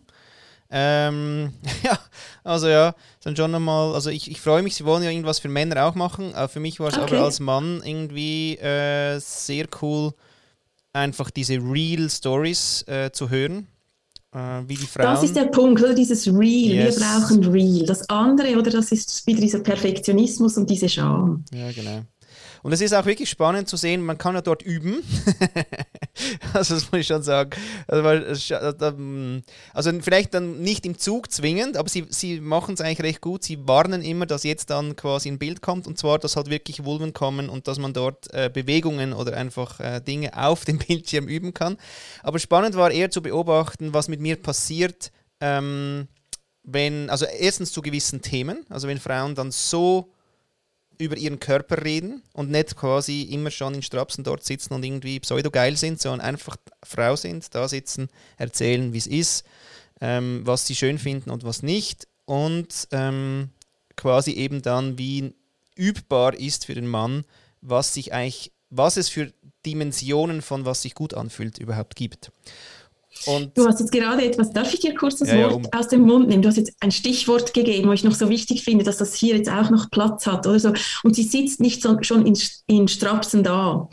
Ähm, 0.76 1.54
ja, 1.84 2.00
also 2.44 2.68
ja, 2.68 2.96
dann 3.24 3.36
schon 3.36 3.52
nochmal, 3.52 3.94
also 3.94 4.10
ich, 4.10 4.32
ich 4.32 4.40
freue 4.40 4.64
mich, 4.64 4.76
sie 4.76 4.86
wollen 4.86 5.04
ja 5.04 5.10
irgendwas 5.10 5.40
für 5.40 5.50
Männer 5.50 5.86
auch 5.86 5.96
machen. 5.96 6.34
Äh, 6.34 6.48
für 6.48 6.60
mich 6.60 6.80
war 6.80 6.88
es 6.88 6.98
okay. 6.98 7.16
aber 7.16 7.26
als 7.26 7.40
Mann 7.40 7.82
irgendwie 7.84 8.56
äh, 8.58 9.20
sehr 9.20 9.66
cool, 9.82 10.14
einfach 10.94 11.30
diese 11.30 11.56
Real 11.56 12.10
Stories 12.10 12.84
äh, 12.88 13.12
zu 13.12 13.30
hören. 13.30 13.68
Äh, 14.34 14.68
wie 14.68 14.76
die 14.76 14.88
Frauen. 14.88 15.06
Das 15.06 15.24
ist 15.24 15.36
der 15.36 15.46
Punkt, 15.46 15.82
oder 15.82 15.94
dieses 15.94 16.28
Real. 16.28 16.86
Yes. 16.86 17.00
Wir 17.00 17.06
brauchen 17.06 17.44
Real. 17.46 17.86
Das 17.86 18.10
andere, 18.10 18.58
oder 18.58 18.72
das 18.72 18.92
ist 18.92 19.26
wieder 19.28 19.42
dieser 19.42 19.60
Perfektionismus 19.60 20.58
und 20.58 20.70
diese 20.70 20.90
Scham. 20.90 21.44
Ja, 21.54 21.72
genau. 21.72 22.02
Und 22.64 22.72
es 22.72 22.80
ist 22.80 22.94
auch 22.94 23.06
wirklich 23.06 23.30
spannend 23.30 23.68
zu 23.68 23.76
sehen, 23.76 24.02
man 24.02 24.18
kann 24.18 24.36
ja 24.36 24.42
dort 24.42 24.64
üben. 24.64 25.04
also 26.54 26.76
das 26.76 26.92
muss 26.92 27.02
ich 27.02 27.08
schon 27.08 27.22
sagen. 27.22 27.52
Also, 27.88 28.08
also, 29.74 29.92
vielleicht 30.02 30.34
dann 30.34 30.62
nicht 30.62 30.86
im 30.86 30.98
Zug 30.98 31.30
zwingend, 31.30 31.76
aber 31.76 31.90
sie, 31.90 32.06
sie 32.10 32.40
machen 32.40 32.76
es 32.76 32.82
eigentlich 32.82 33.02
recht 33.02 33.22
gut. 33.22 33.44
Sie 33.44 33.68
warnen 33.68 34.02
immer, 34.02 34.26
dass 34.26 34.44
jetzt 34.44 34.70
dann 34.70 34.96
quasi 34.96 35.30
ein 35.30 35.40
Bild 35.40 35.62
kommt 35.62 35.88
und 35.88 35.98
zwar, 35.98 36.20
dass 36.20 36.38
halt 36.38 36.50
wirklich 36.50 36.86
Vulven 36.86 37.12
kommen 37.12 37.50
und 37.50 37.68
dass 37.68 37.80
man 37.80 37.92
dort 37.92 38.34
äh, 38.34 38.50
Bewegungen 38.52 39.12
oder 39.12 39.36
einfach 39.36 39.82
äh, 39.82 40.00
Dinge 40.00 40.38
auf 40.38 40.64
dem 40.64 40.78
Bildschirm 40.88 41.28
üben 41.28 41.54
kann. 41.54 41.76
Aber 42.24 42.40
spannend 42.40 42.76
war 42.76 42.92
eher 42.92 43.12
zu 43.12 43.22
beobachten, 43.22 43.94
was 43.94 44.08
mit 44.08 44.22
mir 44.22 44.38
passiert. 44.38 45.12
Ähm, 45.42 46.08
wenn, 46.64 47.10
also 47.10 47.26
erstens 47.26 47.74
zu 47.74 47.82
gewissen 47.82 48.22
Themen, 48.22 48.66
also 48.70 48.88
wenn 48.88 49.00
Frauen 49.00 49.36
dann 49.36 49.52
so 49.52 50.13
über 50.98 51.18
ihren 51.18 51.40
Körper 51.40 51.84
reden 51.84 52.22
und 52.34 52.52
nicht 52.52 52.76
quasi 52.76 53.24
immer 53.24 53.52
schon 53.52 53.74
in 53.74 53.82
Strapsen 53.82 54.24
dort 54.24 54.44
sitzen 54.44 54.74
und 54.74 54.84
irgendwie 54.84 55.20
pseudo-geil 55.20 55.76
sind, 55.76 56.00
sondern 56.00 56.22
einfach 56.22 56.58
Frau 56.84 57.16
sind, 57.16 57.54
da 57.56 57.68
sitzen, 57.68 58.10
erzählen, 58.38 58.94
wie 58.94 58.98
es 58.98 59.08
ist, 59.08 59.46
ähm, 60.02 60.42
was 60.44 60.68
sie 60.68 60.76
schön 60.76 60.98
finden 61.00 61.30
und 61.30 61.44
was 61.44 61.64
nicht 61.64 62.08
und 62.26 62.88
ähm, 62.92 63.50
quasi 63.96 64.32
eben 64.32 64.62
dann 64.62 64.98
wie 64.98 65.34
übbar 65.76 66.34
ist 66.36 66.66
für 66.66 66.76
den 66.76 66.88
Mann, 66.88 67.26
was 67.62 67.94
sich 67.94 68.14
eigentlich, 68.14 68.52
was 68.70 68.98
es 68.98 69.10
für 69.10 69.32
Dimensionen 69.66 70.42
von 70.42 70.66
was 70.66 70.82
sich 70.82 70.94
gut 70.94 71.14
anfühlt 71.14 71.58
überhaupt 71.58 71.96
gibt. 71.96 72.32
Und 73.26 73.58
du 73.58 73.66
hast 73.66 73.80
jetzt 73.80 73.92
gerade 73.92 74.26
etwas, 74.26 74.52
darf 74.52 74.74
ich 74.74 74.80
dir 74.82 74.96
kurz 74.96 75.18
das 75.18 75.30
ja, 75.30 75.44
Wort 75.44 75.54
um 75.54 75.68
aus 75.72 75.88
dem 75.88 76.02
Mund 76.02 76.28
nehmen? 76.28 76.42
Du 76.42 76.50
hast 76.50 76.58
jetzt 76.58 76.74
ein 76.80 76.92
Stichwort 76.92 77.54
gegeben, 77.54 77.88
wo 77.88 77.94
ich 77.94 78.04
noch 78.04 78.16
so 78.16 78.30
wichtig 78.30 78.64
finde, 78.64 78.84
dass 78.84 78.98
das 78.98 79.16
hier 79.16 79.36
jetzt 79.36 79.50
auch 79.50 79.70
noch 79.70 79.90
Platz 79.92 80.26
hat 80.26 80.46
oder 80.46 80.60
so. 80.60 80.74
Und 81.04 81.16
sie 81.16 81.24
sitzt 81.24 81.60
nicht 81.60 81.82
so, 81.82 81.98
schon 82.02 82.26
in, 82.26 82.38
in 82.68 82.88
Strapsen 82.88 83.44
da. 83.44 83.88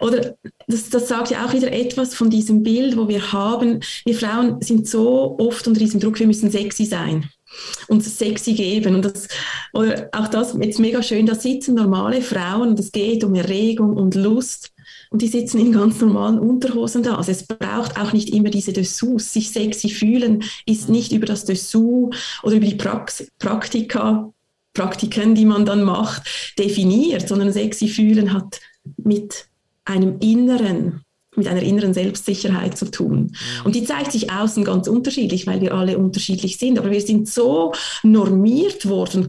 Oder 0.00 0.36
das, 0.66 0.90
das 0.90 1.08
sagt 1.08 1.30
ja 1.30 1.44
auch 1.44 1.52
wieder 1.52 1.72
etwas 1.72 2.14
von 2.14 2.30
diesem 2.30 2.62
Bild, 2.62 2.96
wo 2.96 3.08
wir 3.08 3.32
haben, 3.32 3.80
wir 4.04 4.14
Frauen 4.14 4.60
sind 4.60 4.88
so 4.88 5.36
oft 5.38 5.66
unter 5.66 5.80
diesem 5.80 6.00
Druck, 6.00 6.18
wir 6.18 6.26
müssen 6.26 6.50
sexy 6.50 6.84
sein 6.84 7.28
und 7.88 8.04
sexy 8.04 8.54
geben. 8.54 8.96
Und 8.96 9.04
das, 9.04 9.28
oder 9.72 10.08
auch 10.12 10.28
das 10.28 10.54
jetzt 10.60 10.78
mega 10.78 11.02
schön, 11.02 11.26
da 11.26 11.34
sitzen 11.34 11.74
normale 11.74 12.22
Frauen 12.22 12.70
und 12.70 12.80
es 12.80 12.92
geht 12.92 13.24
um 13.24 13.34
Erregung 13.34 13.96
und 13.96 14.14
Lust 14.14 14.72
und 15.10 15.22
die 15.22 15.28
sitzen 15.28 15.58
in 15.58 15.72
ganz 15.72 16.00
normalen 16.00 16.38
Unterhosen 16.38 17.02
da. 17.02 17.16
Also 17.16 17.32
es 17.32 17.46
braucht 17.46 17.98
auch 17.98 18.12
nicht 18.12 18.30
immer 18.30 18.50
diese 18.50 18.72
Dessous. 18.72 19.32
Sich 19.32 19.50
sexy 19.50 19.88
fühlen 19.88 20.44
ist 20.66 20.88
nicht 20.88 21.12
über 21.12 21.26
das 21.26 21.44
Dessous 21.44 22.14
oder 22.42 22.56
über 22.56 22.66
die 22.66 22.74
Prax 22.74 23.26
Praktika, 23.38 24.32
Praktiken, 24.74 25.34
die 25.34 25.46
man 25.46 25.64
dann 25.64 25.82
macht, 25.82 26.54
definiert, 26.58 27.28
sondern 27.28 27.52
sexy 27.52 27.88
fühlen 27.88 28.32
hat 28.32 28.60
mit 28.96 29.46
einem 29.84 30.18
inneren 30.20 31.02
mit 31.38 31.46
einer 31.46 31.62
inneren 31.62 31.94
Selbstsicherheit 31.94 32.76
zu 32.76 32.90
tun. 32.90 33.18
Mhm. 33.20 33.64
Und 33.64 33.74
die 33.74 33.84
zeigt 33.84 34.12
sich 34.12 34.30
außen 34.30 34.64
ganz 34.64 34.88
unterschiedlich, 34.88 35.46
weil 35.46 35.60
wir 35.60 35.72
alle 35.72 35.96
unterschiedlich 35.96 36.58
sind. 36.58 36.78
Aber 36.78 36.90
wir 36.90 37.00
sind 37.00 37.28
so 37.28 37.72
normiert 38.02 38.88
worden, 38.88 39.28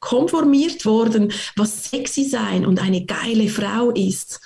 konformiert 0.00 0.84
worden, 0.84 1.32
was 1.54 1.88
sexy 1.90 2.24
sein 2.24 2.66
und 2.66 2.82
eine 2.82 3.06
geile 3.06 3.48
Frau 3.48 3.90
ist, 3.90 4.40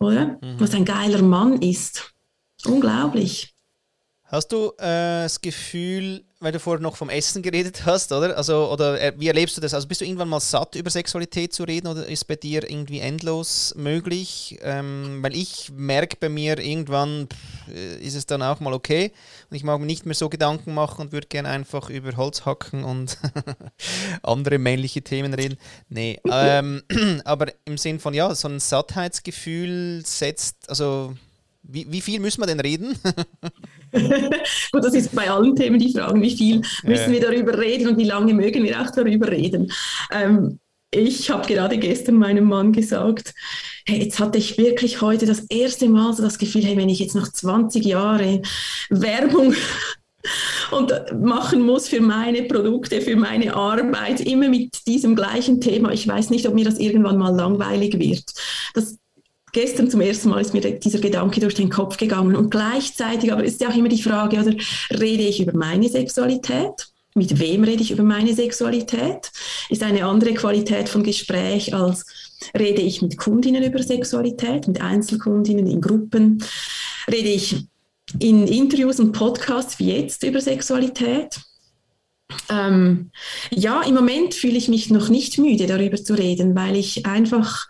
oder? 0.00 0.38
Mhm. 0.40 0.58
Was 0.58 0.74
ein 0.74 0.84
geiler 0.84 1.22
Mann 1.22 1.60
ist. 1.60 2.14
Unglaublich. 2.66 3.53
Hast 4.34 4.50
du 4.50 4.72
äh, 4.78 5.22
das 5.22 5.40
Gefühl, 5.40 6.24
weil 6.40 6.50
du 6.50 6.58
vorher 6.58 6.82
noch 6.82 6.96
vom 6.96 7.08
Essen 7.08 7.40
geredet 7.40 7.86
hast, 7.86 8.10
oder? 8.10 8.36
Also, 8.36 8.68
oder 8.68 9.00
äh, 9.00 9.12
wie 9.16 9.28
erlebst 9.28 9.56
du 9.56 9.60
das? 9.60 9.74
Also 9.74 9.86
bist 9.86 10.00
du 10.00 10.04
irgendwann 10.04 10.28
mal 10.28 10.40
satt, 10.40 10.74
über 10.74 10.90
Sexualität 10.90 11.52
zu 11.52 11.62
reden 11.62 11.86
oder 11.86 12.04
ist 12.04 12.24
bei 12.24 12.34
dir 12.34 12.68
irgendwie 12.68 12.98
endlos 12.98 13.76
möglich? 13.76 14.58
Ähm, 14.62 15.20
weil 15.22 15.36
ich 15.36 15.70
merke 15.70 16.16
bei 16.18 16.28
mir, 16.28 16.58
irgendwann 16.58 17.28
pff, 17.32 17.68
ist 18.02 18.16
es 18.16 18.26
dann 18.26 18.42
auch 18.42 18.58
mal 18.58 18.72
okay 18.72 19.12
und 19.50 19.56
ich 19.56 19.62
mag 19.62 19.78
mir 19.78 19.86
nicht 19.86 20.04
mehr 20.04 20.16
so 20.16 20.28
Gedanken 20.28 20.74
machen 20.74 21.02
und 21.02 21.12
würde 21.12 21.28
gerne 21.28 21.50
einfach 21.50 21.88
über 21.88 22.16
Holz 22.16 22.44
hacken 22.44 22.82
und 22.82 23.16
andere 24.24 24.58
männliche 24.58 25.02
Themen 25.02 25.32
reden. 25.32 25.58
Nee, 25.88 26.18
ähm, 26.28 26.82
aber 27.24 27.52
im 27.66 27.78
Sinn 27.78 28.00
von, 28.00 28.14
ja, 28.14 28.34
so 28.34 28.48
ein 28.48 28.58
Sattheitsgefühl 28.58 30.02
setzt, 30.04 30.68
also 30.68 31.14
wie, 31.66 31.90
wie 31.90 32.00
viel 32.00 32.20
müssen 32.20 32.42
wir 32.42 32.46
denn 32.46 32.60
reden? 32.60 32.98
Gut, 34.72 34.84
das 34.84 34.94
ist 34.94 35.14
bei 35.14 35.30
allen 35.30 35.54
Themen 35.54 35.78
die 35.78 35.92
Frage, 35.92 36.20
wie 36.20 36.36
viel 36.36 36.60
müssen 36.82 37.12
wir 37.12 37.20
darüber 37.20 37.58
reden 37.58 37.88
und 37.88 37.98
wie 37.98 38.04
lange 38.04 38.34
mögen 38.34 38.62
wir 38.64 38.80
auch 38.80 38.90
darüber 38.90 39.30
reden. 39.30 39.70
Ähm, 40.10 40.58
ich 40.90 41.30
habe 41.30 41.46
gerade 41.46 41.76
gestern 41.78 42.16
meinem 42.16 42.44
Mann 42.44 42.72
gesagt, 42.72 43.34
hey, 43.86 44.02
jetzt 44.04 44.20
hatte 44.20 44.38
ich 44.38 44.58
wirklich 44.58 45.00
heute 45.00 45.26
das 45.26 45.40
erste 45.48 45.88
Mal 45.88 46.12
so 46.12 46.22
das 46.22 46.38
Gefühl, 46.38 46.64
hey, 46.64 46.76
wenn 46.76 46.88
ich 46.88 47.00
jetzt 47.00 47.16
noch 47.16 47.28
20 47.28 47.84
Jahre 47.84 48.42
Werbung 48.90 49.54
und 50.70 50.92
machen 51.20 51.62
muss 51.62 51.88
für 51.88 52.00
meine 52.00 52.44
Produkte, 52.44 53.00
für 53.00 53.16
meine 53.16 53.54
Arbeit, 53.54 54.20
immer 54.20 54.48
mit 54.48 54.86
diesem 54.86 55.16
gleichen 55.16 55.60
Thema. 55.60 55.92
Ich 55.92 56.06
weiß 56.06 56.30
nicht, 56.30 56.46
ob 56.46 56.54
mir 56.54 56.64
das 56.64 56.78
irgendwann 56.78 57.18
mal 57.18 57.34
langweilig 57.34 57.98
wird. 57.98 58.24
Das 58.74 58.98
gestern 59.54 59.90
zum 59.90 60.02
ersten 60.02 60.28
Mal 60.28 60.40
ist 60.42 60.52
mir 60.52 60.60
dieser 60.60 60.98
Gedanke 60.98 61.40
durch 61.40 61.54
den 61.54 61.70
Kopf 61.70 61.96
gegangen. 61.96 62.36
Und 62.36 62.50
gleichzeitig 62.50 63.32
aber 63.32 63.44
ist 63.44 63.62
ja 63.62 63.70
auch 63.70 63.76
immer 63.76 63.88
die 63.88 64.02
Frage, 64.02 64.40
oder 64.40 64.54
rede 64.90 65.22
ich 65.22 65.40
über 65.40 65.56
meine 65.56 65.88
Sexualität? 65.88 66.88
Mit 67.14 67.38
wem 67.38 67.64
rede 67.64 67.82
ich 67.82 67.92
über 67.92 68.02
meine 68.02 68.34
Sexualität? 68.34 69.30
Ist 69.70 69.82
eine 69.82 70.04
andere 70.04 70.34
Qualität 70.34 70.88
von 70.88 71.04
Gespräch 71.04 71.72
als 71.72 72.04
rede 72.58 72.82
ich 72.82 73.00
mit 73.00 73.16
Kundinnen 73.16 73.62
über 73.62 73.82
Sexualität, 73.82 74.66
mit 74.66 74.82
Einzelkundinnen 74.82 75.66
in 75.68 75.80
Gruppen? 75.80 76.44
Rede 77.10 77.28
ich 77.28 77.64
in 78.18 78.46
Interviews 78.46 78.98
und 78.98 79.12
Podcasts 79.12 79.78
wie 79.78 79.96
jetzt 79.96 80.24
über 80.24 80.40
Sexualität? 80.40 81.40
Ähm, 82.50 83.10
ja, 83.50 83.82
im 83.82 83.94
Moment 83.94 84.34
fühle 84.34 84.56
ich 84.56 84.68
mich 84.68 84.90
noch 84.90 85.08
nicht 85.08 85.38
müde, 85.38 85.66
darüber 85.66 85.96
zu 85.96 86.14
reden, 86.14 86.56
weil 86.56 86.76
ich 86.76 87.06
einfach 87.06 87.68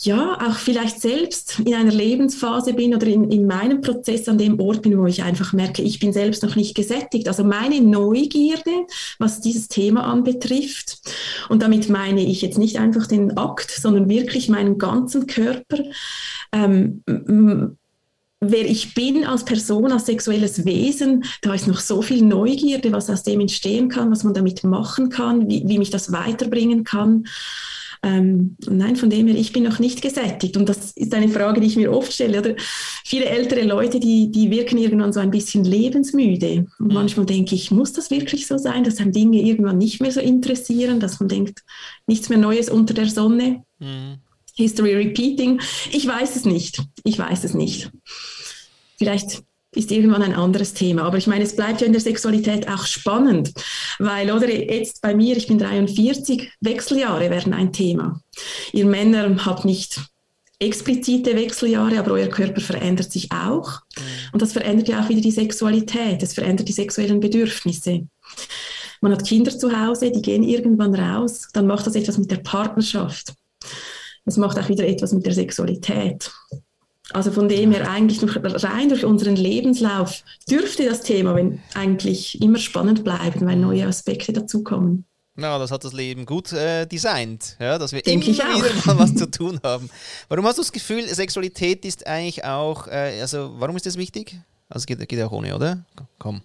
ja, 0.00 0.38
auch 0.48 0.56
vielleicht 0.56 1.00
selbst 1.00 1.58
in 1.64 1.74
einer 1.74 1.90
Lebensphase 1.92 2.72
bin 2.72 2.94
oder 2.94 3.06
in, 3.06 3.30
in 3.30 3.46
meinem 3.46 3.80
Prozess 3.80 4.28
an 4.28 4.38
dem 4.38 4.60
Ort 4.60 4.82
bin, 4.82 4.96
wo 4.96 5.06
ich 5.06 5.24
einfach 5.24 5.52
merke, 5.52 5.82
ich 5.82 5.98
bin 5.98 6.12
selbst 6.12 6.44
noch 6.44 6.54
nicht 6.54 6.76
gesättigt. 6.76 7.26
Also 7.26 7.42
meine 7.42 7.80
Neugierde, 7.80 8.86
was 9.18 9.40
dieses 9.40 9.66
Thema 9.66 10.04
anbetrifft, 10.04 10.98
und 11.48 11.62
damit 11.62 11.88
meine 11.88 12.22
ich 12.22 12.42
jetzt 12.42 12.58
nicht 12.58 12.78
einfach 12.78 13.08
den 13.08 13.36
Akt, 13.36 13.70
sondern 13.70 14.08
wirklich 14.08 14.48
meinen 14.48 14.78
ganzen 14.78 15.26
Körper, 15.26 15.78
ähm, 16.52 17.02
wer 18.40 18.66
ich 18.70 18.94
bin 18.94 19.24
als 19.24 19.44
Person, 19.44 19.90
als 19.90 20.06
sexuelles 20.06 20.64
Wesen, 20.64 21.24
da 21.42 21.54
ist 21.54 21.66
noch 21.66 21.80
so 21.80 22.02
viel 22.02 22.22
Neugierde, 22.22 22.92
was 22.92 23.10
aus 23.10 23.24
dem 23.24 23.40
entstehen 23.40 23.88
kann, 23.88 24.12
was 24.12 24.22
man 24.22 24.34
damit 24.34 24.62
machen 24.62 25.08
kann, 25.08 25.48
wie, 25.48 25.64
wie 25.66 25.78
mich 25.78 25.90
das 25.90 26.12
weiterbringen 26.12 26.84
kann. 26.84 27.24
Ähm, 28.02 28.56
nein, 28.66 28.96
von 28.96 29.10
dem 29.10 29.26
her, 29.26 29.36
ich 29.36 29.52
bin 29.52 29.64
noch 29.64 29.78
nicht 29.78 30.02
gesättigt. 30.02 30.56
Und 30.56 30.68
das 30.68 30.92
ist 30.92 31.14
eine 31.14 31.28
Frage, 31.28 31.60
die 31.60 31.66
ich 31.66 31.76
mir 31.76 31.92
oft 31.92 32.12
stelle. 32.12 32.40
Oder 32.40 32.54
viele 33.04 33.26
ältere 33.26 33.62
Leute, 33.62 34.00
die, 34.00 34.30
die 34.30 34.50
wirken 34.50 34.78
irgendwann 34.78 35.12
so 35.12 35.20
ein 35.20 35.30
bisschen 35.30 35.64
lebensmüde. 35.64 36.66
Und 36.78 36.88
mhm. 36.88 36.94
manchmal 36.94 37.26
denke 37.26 37.54
ich, 37.54 37.70
muss 37.70 37.92
das 37.92 38.10
wirklich 38.10 38.46
so 38.46 38.58
sein, 38.58 38.84
dass 38.84 38.98
einem 38.98 39.12
Dinge 39.12 39.42
irgendwann 39.42 39.78
nicht 39.78 40.00
mehr 40.00 40.12
so 40.12 40.20
interessieren, 40.20 41.00
dass 41.00 41.20
man 41.20 41.28
denkt, 41.28 41.60
nichts 42.06 42.28
mehr 42.28 42.38
Neues 42.38 42.70
unter 42.70 42.94
der 42.94 43.08
Sonne. 43.08 43.62
Mhm. 43.78 44.18
History 44.54 44.94
repeating. 44.94 45.60
Ich 45.92 46.06
weiß 46.06 46.34
es 46.36 46.44
nicht. 46.44 46.82
Ich 47.04 47.18
weiß 47.18 47.44
es 47.44 47.54
nicht. 47.54 47.90
Vielleicht 48.98 49.42
ist 49.74 49.90
irgendwann 49.90 50.22
ein 50.22 50.34
anderes 50.34 50.74
Thema. 50.74 51.02
Aber 51.02 51.18
ich 51.18 51.26
meine, 51.26 51.44
es 51.44 51.54
bleibt 51.54 51.80
ja 51.80 51.86
in 51.86 51.92
der 51.92 52.00
Sexualität 52.00 52.68
auch 52.68 52.86
spannend, 52.86 53.52
weil, 53.98 54.32
oder 54.32 54.50
jetzt 54.50 55.02
bei 55.02 55.14
mir, 55.14 55.36
ich 55.36 55.46
bin 55.46 55.58
43, 55.58 56.50
Wechseljahre 56.60 57.30
werden 57.30 57.52
ein 57.52 57.72
Thema. 57.72 58.20
Ihr 58.72 58.86
Männer 58.86 59.44
habt 59.44 59.64
nicht 59.64 60.00
explizite 60.60 61.36
Wechseljahre, 61.36 61.98
aber 61.98 62.12
euer 62.12 62.28
Körper 62.28 62.60
verändert 62.60 63.12
sich 63.12 63.30
auch. 63.30 63.80
Mhm. 63.96 64.02
Und 64.32 64.42
das 64.42 64.52
verändert 64.52 64.88
ja 64.88 65.02
auch 65.02 65.08
wieder 65.08 65.20
die 65.20 65.30
Sexualität, 65.30 66.22
es 66.22 66.34
verändert 66.34 66.68
die 66.68 66.72
sexuellen 66.72 67.20
Bedürfnisse. 67.20 68.08
Man 69.00 69.12
hat 69.12 69.24
Kinder 69.24 69.56
zu 69.56 69.70
Hause, 69.78 70.10
die 70.10 70.22
gehen 70.22 70.42
irgendwann 70.42 70.94
raus, 70.94 71.48
dann 71.52 71.66
macht 71.66 71.86
das 71.86 71.94
etwas 71.94 72.18
mit 72.18 72.30
der 72.30 72.38
Partnerschaft. 72.38 73.34
Das 74.24 74.36
macht 74.36 74.58
auch 74.58 74.68
wieder 74.68 74.86
etwas 74.86 75.12
mit 75.12 75.24
der 75.24 75.32
Sexualität. 75.32 76.30
Also 77.12 77.32
von 77.32 77.48
dem 77.48 77.72
her 77.72 77.88
eigentlich 77.88 78.18
durch, 78.18 78.36
rein 78.42 78.88
durch 78.88 79.04
unseren 79.04 79.36
Lebenslauf 79.36 80.22
dürfte 80.48 80.84
das 80.84 81.00
Thema 81.00 81.34
wenn, 81.34 81.60
eigentlich 81.74 82.40
immer 82.42 82.58
spannend 82.58 83.02
bleiben, 83.02 83.46
weil 83.46 83.56
neue 83.56 83.86
Aspekte 83.86 84.32
dazukommen. 84.32 85.04
Na, 85.40 85.56
das 85.58 85.70
hat 85.70 85.84
das 85.84 85.92
Leben 85.92 86.26
gut 86.26 86.52
äh, 86.52 86.84
designt, 86.84 87.56
ja, 87.60 87.78
dass 87.78 87.92
wir 87.92 88.02
Denk 88.02 88.26
immer 88.26 88.56
wieder 88.56 88.86
mal 88.86 88.98
was 88.98 89.14
zu 89.14 89.30
tun 89.30 89.60
haben. 89.62 89.88
Warum 90.28 90.44
hast 90.44 90.58
du 90.58 90.62
das 90.62 90.72
Gefühl, 90.72 91.06
Sexualität 91.06 91.84
ist 91.84 92.06
eigentlich 92.08 92.44
auch, 92.44 92.88
äh, 92.88 93.20
also 93.20 93.52
warum 93.56 93.76
ist 93.76 93.86
das 93.86 93.96
wichtig? 93.96 94.36
Also 94.68 94.84
geht, 94.84 95.08
geht 95.08 95.22
auch 95.22 95.30
ohne, 95.30 95.54
oder? 95.54 95.84
Komm. 96.18 96.42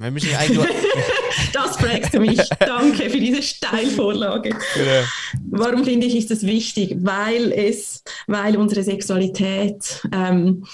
Wir 0.00 0.12
müssen 0.12 0.32
eigentlich 0.36 0.64
das 1.52 1.76
fragst 1.76 2.14
du 2.14 2.20
mich. 2.20 2.38
Danke 2.60 3.10
für 3.10 3.18
diese 3.18 3.42
Steilvorlage. 3.42 4.50
Genau. 4.50 5.04
Warum 5.50 5.84
finde 5.84 6.06
ich, 6.06 6.16
ist 6.16 6.30
das 6.30 6.46
wichtig? 6.46 6.96
Weil 7.00 7.50
es, 7.50 8.04
weil 8.28 8.56
unsere 8.56 8.84
Sexualität 8.84 10.00
ähm, 10.12 10.64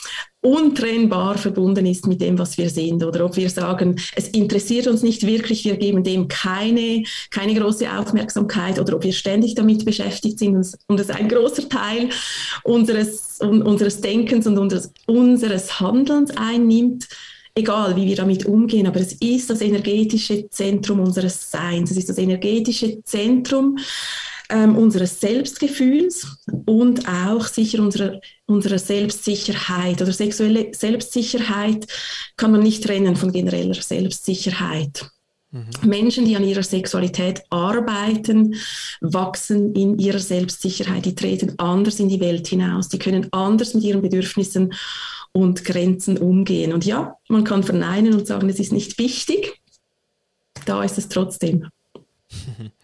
untrennbar 0.42 1.38
verbunden 1.38 1.86
ist 1.86 2.06
mit 2.06 2.20
dem, 2.20 2.38
was 2.38 2.58
wir 2.58 2.68
sind. 2.68 3.02
Oder 3.02 3.24
ob 3.24 3.36
wir 3.36 3.48
sagen, 3.48 3.98
es 4.14 4.28
interessiert 4.28 4.88
uns 4.88 5.02
nicht 5.02 5.26
wirklich, 5.26 5.64
wir 5.64 5.78
geben 5.78 6.04
dem 6.04 6.28
keine, 6.28 7.04
keine 7.30 7.58
große 7.58 7.90
Aufmerksamkeit 7.90 8.78
oder 8.78 8.96
ob 8.96 9.04
wir 9.04 9.14
ständig 9.14 9.54
damit 9.54 9.86
beschäftigt 9.86 10.38
sind 10.38 10.54
und 10.86 11.00
es 11.00 11.08
ein 11.08 11.30
großer 11.30 11.66
Teil 11.70 12.10
unseres, 12.62 13.38
unseres 13.40 14.02
Denkens 14.02 14.46
und 14.46 14.58
unseres, 14.58 14.92
unseres 15.06 15.80
Handelns 15.80 16.30
einnimmt 16.36 17.08
egal 17.54 17.94
wie 17.96 18.06
wir 18.06 18.16
damit 18.16 18.46
umgehen, 18.46 18.86
aber 18.86 19.00
es 19.00 19.12
ist 19.14 19.50
das 19.50 19.60
energetische 19.60 20.48
Zentrum 20.50 21.00
unseres 21.00 21.50
Seins, 21.50 21.90
es 21.90 21.96
ist 21.96 22.08
das 22.08 22.18
energetische 22.18 23.02
Zentrum 23.04 23.78
ähm, 24.50 24.76
unseres 24.76 25.20
Selbstgefühls 25.20 26.38
und 26.66 27.08
auch 27.08 27.46
sicher 27.46 27.80
unserer, 27.80 28.20
unserer 28.46 28.78
Selbstsicherheit 28.78 30.02
oder 30.02 30.12
sexuelle 30.12 30.74
Selbstsicherheit 30.74 31.86
kann 32.36 32.52
man 32.52 32.62
nicht 32.62 32.84
trennen 32.84 33.16
von 33.16 33.32
genereller 33.32 33.74
Selbstsicherheit. 33.74 35.08
Mhm. 35.54 35.70
Menschen, 35.84 36.24
die 36.24 36.36
an 36.36 36.44
ihrer 36.44 36.64
Sexualität 36.64 37.42
arbeiten, 37.48 38.56
wachsen 39.00 39.72
in 39.74 39.98
ihrer 39.98 40.18
Selbstsicherheit, 40.18 41.04
die 41.04 41.14
treten 41.14 41.56
anders 41.58 42.00
in 42.00 42.08
die 42.08 42.20
Welt 42.20 42.48
hinaus, 42.48 42.88
die 42.88 42.98
können 42.98 43.28
anders 43.32 43.72
mit 43.72 43.84
ihren 43.84 44.02
Bedürfnissen 44.02 44.74
und 45.36 45.64
Grenzen 45.64 46.16
umgehen. 46.16 46.72
Und 46.72 46.86
ja, 46.86 47.18
man 47.28 47.44
kann 47.44 47.64
verneinen 47.64 48.14
und 48.14 48.26
sagen, 48.26 48.48
es 48.48 48.60
ist 48.60 48.72
nicht 48.72 48.98
wichtig. 48.98 49.60
Da 50.64 50.82
ist 50.84 50.96
es 50.96 51.08
trotzdem. 51.08 51.68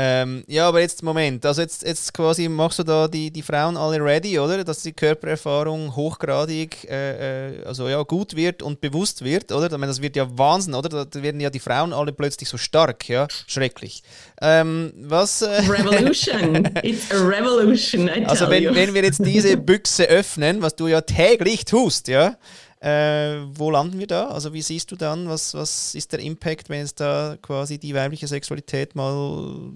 Ähm, 0.00 0.44
ja, 0.46 0.68
aber 0.68 0.80
jetzt, 0.80 1.02
Moment, 1.02 1.44
also 1.44 1.60
jetzt, 1.60 1.82
jetzt 1.82 2.14
quasi 2.14 2.48
machst 2.48 2.78
du 2.78 2.84
da 2.84 3.08
die, 3.08 3.32
die 3.32 3.42
Frauen 3.42 3.76
alle 3.76 4.00
ready, 4.00 4.38
oder? 4.38 4.62
Dass 4.62 4.82
die 4.82 4.92
Körpererfahrung 4.92 5.96
hochgradig, 5.96 6.88
äh, 6.88 7.56
äh 7.56 7.64
also 7.64 7.88
ja, 7.88 8.00
gut 8.04 8.36
wird 8.36 8.62
und 8.62 8.80
bewusst 8.80 9.24
wird, 9.24 9.50
oder? 9.50 9.66
Ich 9.66 9.72
meine, 9.72 9.88
das 9.88 10.00
wird 10.00 10.14
ja 10.14 10.28
Wahnsinn, 10.38 10.74
oder? 10.74 11.04
Da 11.04 11.22
werden 11.22 11.40
ja 11.40 11.50
die 11.50 11.58
Frauen 11.58 11.92
alle 11.92 12.12
plötzlich 12.12 12.48
so 12.48 12.56
stark, 12.56 13.08
ja? 13.08 13.26
Schrecklich. 13.48 14.04
Ähm, 14.40 14.92
was... 15.00 15.42
Äh, 15.42 15.62
revolution, 15.68 16.70
it's 16.84 17.10
a 17.10 17.16
revolution, 17.16 18.06
I 18.06 18.24
Also 18.24 18.48
wenn, 18.50 18.72
wenn 18.76 18.94
wir 18.94 19.02
jetzt 19.02 19.24
diese 19.26 19.56
Büchse 19.56 20.04
öffnen, 20.04 20.62
was 20.62 20.76
du 20.76 20.86
ja 20.86 21.00
täglich 21.00 21.64
tust, 21.64 22.06
ja? 22.06 22.36
Äh, 22.80 23.40
wo 23.54 23.70
landen 23.70 23.98
wir 23.98 24.06
da? 24.06 24.28
Also 24.28 24.52
wie 24.52 24.62
siehst 24.62 24.90
du 24.92 24.96
dann, 24.96 25.28
was, 25.28 25.54
was 25.54 25.94
ist 25.94 26.12
der 26.12 26.20
Impact, 26.20 26.68
wenn 26.68 26.82
es 26.82 26.94
da 26.94 27.36
quasi 27.42 27.78
die 27.78 27.94
weibliche 27.94 28.28
Sexualität 28.28 28.94
mal 28.94 29.72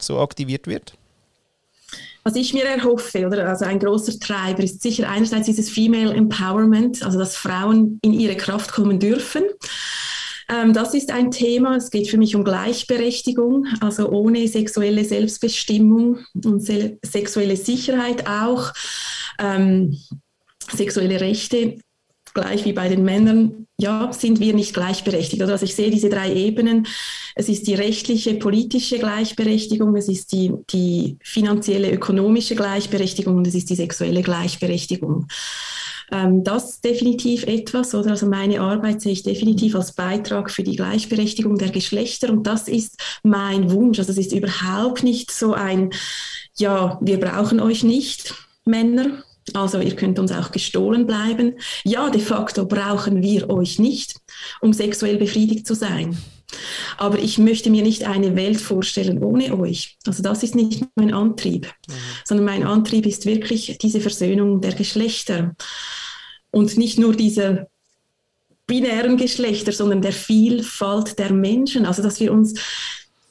so 0.00 0.18
aktiviert 0.20 0.66
wird? 0.66 0.94
was 2.28 2.36
ich 2.36 2.52
mir 2.52 2.64
erhoffe, 2.64 3.26
oder 3.26 3.48
also 3.48 3.64
ein 3.64 3.78
großer 3.78 4.18
Treiber 4.20 4.62
ist 4.62 4.82
sicher 4.82 5.08
einerseits 5.08 5.46
dieses 5.46 5.70
Female 5.70 6.12
Empowerment, 6.12 7.02
also 7.02 7.18
dass 7.18 7.36
Frauen 7.36 7.98
in 8.02 8.12
ihre 8.12 8.36
Kraft 8.36 8.70
kommen 8.70 9.00
dürfen. 9.00 9.44
Ähm, 10.50 10.74
das 10.74 10.92
ist 10.92 11.10
ein 11.10 11.30
Thema. 11.30 11.76
Es 11.76 11.90
geht 11.90 12.08
für 12.08 12.18
mich 12.18 12.36
um 12.36 12.44
Gleichberechtigung, 12.44 13.66
also 13.80 14.10
ohne 14.10 14.46
sexuelle 14.46 15.04
Selbstbestimmung 15.04 16.18
und 16.44 16.60
se 16.60 16.98
sexuelle 17.02 17.56
Sicherheit 17.56 18.26
auch. 18.26 18.72
Ähm, 19.38 19.96
sexuelle 20.70 21.22
Rechte 21.22 21.78
gleich 22.40 22.64
wie 22.64 22.72
bei 22.72 22.88
den 22.88 23.04
Männern, 23.04 23.66
ja, 23.80 24.12
sind 24.12 24.40
wir 24.40 24.54
nicht 24.54 24.74
gleichberechtigt. 24.74 25.42
Also 25.42 25.64
ich 25.64 25.74
sehe 25.74 25.90
diese 25.90 26.08
drei 26.08 26.32
Ebenen. 26.32 26.86
Es 27.34 27.48
ist 27.48 27.66
die 27.66 27.74
rechtliche, 27.74 28.34
politische 28.34 28.98
Gleichberechtigung, 28.98 29.94
es 29.96 30.08
ist 30.08 30.32
die, 30.32 30.52
die 30.70 31.18
finanzielle, 31.22 31.92
ökonomische 31.92 32.56
Gleichberechtigung 32.56 33.36
und 33.36 33.46
es 33.46 33.54
ist 33.54 33.70
die 33.70 33.76
sexuelle 33.76 34.22
Gleichberechtigung. 34.22 35.26
Ähm, 36.10 36.42
das 36.42 36.80
definitiv 36.80 37.44
etwas, 37.44 37.94
oder? 37.94 38.10
Also 38.10 38.26
meine 38.26 38.60
Arbeit 38.60 39.00
sehe 39.00 39.12
ich 39.12 39.22
definitiv 39.22 39.74
als 39.74 39.92
Beitrag 39.92 40.50
für 40.50 40.62
die 40.62 40.76
Gleichberechtigung 40.76 41.58
der 41.58 41.70
Geschlechter 41.70 42.30
und 42.30 42.46
das 42.46 42.66
ist 42.66 43.00
mein 43.22 43.70
Wunsch. 43.70 43.98
Also 43.98 44.12
es 44.12 44.18
ist 44.18 44.32
überhaupt 44.32 45.02
nicht 45.02 45.30
so 45.30 45.52
ein, 45.52 45.90
ja, 46.56 46.98
wir 47.00 47.20
brauchen 47.20 47.60
euch 47.60 47.84
nicht, 47.84 48.34
Männer, 48.64 49.22
also 49.54 49.80
ihr 49.80 49.96
könnt 49.96 50.18
uns 50.18 50.32
auch 50.32 50.50
gestohlen 50.50 51.06
bleiben. 51.06 51.54
Ja, 51.84 52.10
de 52.10 52.20
facto 52.20 52.66
brauchen 52.66 53.22
wir 53.22 53.50
euch 53.50 53.78
nicht, 53.78 54.16
um 54.60 54.72
sexuell 54.72 55.16
befriedigt 55.16 55.66
zu 55.66 55.74
sein. 55.74 56.16
Aber 56.96 57.18
ich 57.18 57.38
möchte 57.38 57.70
mir 57.70 57.82
nicht 57.82 58.04
eine 58.04 58.34
Welt 58.34 58.60
vorstellen 58.60 59.22
ohne 59.22 59.58
euch. 59.58 59.98
Also 60.06 60.22
das 60.22 60.42
ist 60.42 60.54
nicht 60.54 60.84
mein 60.94 61.12
Antrieb, 61.12 61.66
mhm. 61.86 61.92
sondern 62.24 62.46
mein 62.46 62.62
Antrieb 62.64 63.06
ist 63.06 63.26
wirklich 63.26 63.76
diese 63.80 64.00
Versöhnung 64.00 64.60
der 64.60 64.72
Geschlechter. 64.72 65.54
Und 66.50 66.78
nicht 66.78 66.98
nur 66.98 67.14
diese 67.14 67.68
binären 68.66 69.16
Geschlechter, 69.16 69.72
sondern 69.72 70.02
der 70.02 70.12
Vielfalt 70.12 71.18
der 71.18 71.32
Menschen. 71.32 71.84
Also 71.84 72.02
dass 72.02 72.18
wir 72.18 72.32
uns, 72.32 72.54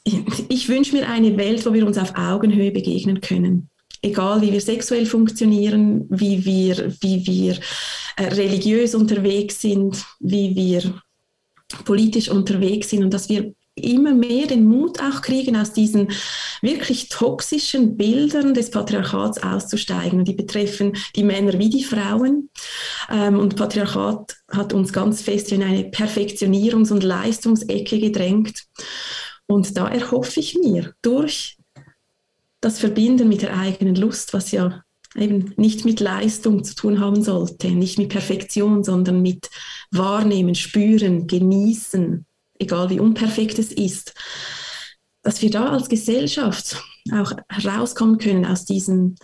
ich 0.03 0.69
wünsche 0.69 0.95
mir 0.95 1.09
eine 1.09 1.37
Welt, 1.37 1.65
wo 1.65 1.73
wir 1.73 1.85
uns 1.85 1.97
auf 1.97 2.15
Augenhöhe 2.15 2.71
begegnen 2.71 3.21
können 3.21 3.69
egal 4.01 4.41
wie 4.41 4.51
wir 4.51 4.61
sexuell 4.61 5.05
funktionieren, 5.05 6.05
wie 6.09 6.45
wir, 6.45 6.93
wie 7.01 7.25
wir 7.25 7.57
äh, 8.15 8.33
religiös 8.33 8.95
unterwegs 8.95 9.61
sind, 9.61 10.03
wie 10.19 10.55
wir 10.55 11.01
politisch 11.85 12.29
unterwegs 12.29 12.89
sind 12.89 13.03
und 13.03 13.13
dass 13.13 13.29
wir 13.29 13.53
immer 13.77 14.13
mehr 14.13 14.47
den 14.47 14.65
Mut 14.65 14.99
auch 14.99 15.21
kriegen, 15.21 15.55
aus 15.55 15.73
diesen 15.73 16.09
wirklich 16.61 17.09
toxischen 17.09 17.95
Bildern 17.95 18.53
des 18.53 18.71
Patriarchats 18.71 19.41
auszusteigen. 19.41 20.19
Und 20.19 20.27
die 20.27 20.33
betreffen 20.33 20.97
die 21.15 21.23
Männer 21.23 21.59
wie 21.59 21.69
die 21.69 21.83
Frauen. 21.83 22.49
Ähm, 23.09 23.39
und 23.39 23.55
Patriarchat 23.55 24.35
hat 24.51 24.73
uns 24.73 24.91
ganz 24.91 25.21
fest 25.21 25.51
in 25.51 25.63
eine 25.63 25.89
Perfektionierungs- 25.89 26.91
und 26.91 27.03
Leistungsecke 27.03 27.99
gedrängt. 27.99 28.65
Und 29.45 29.77
da 29.77 29.87
erhoffe 29.87 30.39
ich 30.39 30.57
mir 30.57 30.93
durch 31.01 31.56
das 32.61 32.79
Verbinden 32.79 33.29
mit 33.29 33.41
der 33.41 33.57
eigenen 33.57 33.95
Lust, 33.95 34.33
was 34.33 34.51
ja 34.51 34.83
eben 35.15 35.53
nicht 35.57 35.85
mit 35.85 35.99
Leistung 35.99 36.63
zu 36.63 36.75
tun 36.75 36.99
haben 36.99 37.23
sollte, 37.23 37.69
nicht 37.69 37.97
mit 37.97 38.09
Perfektion, 38.09 38.83
sondern 38.83 39.21
mit 39.21 39.49
Wahrnehmen, 39.91 40.55
Spüren, 40.55 41.27
Genießen, 41.27 42.25
egal 42.59 42.89
wie 42.89 42.99
unperfekt 42.99 43.59
es 43.59 43.71
ist, 43.71 44.13
dass 45.23 45.41
wir 45.41 45.49
da 45.49 45.69
als 45.69 45.89
Gesellschaft 45.89 46.81
auch 47.13 47.31
herauskommen 47.49 48.17
können 48.17 48.45
aus 48.45 48.65
diesem, 48.65 49.15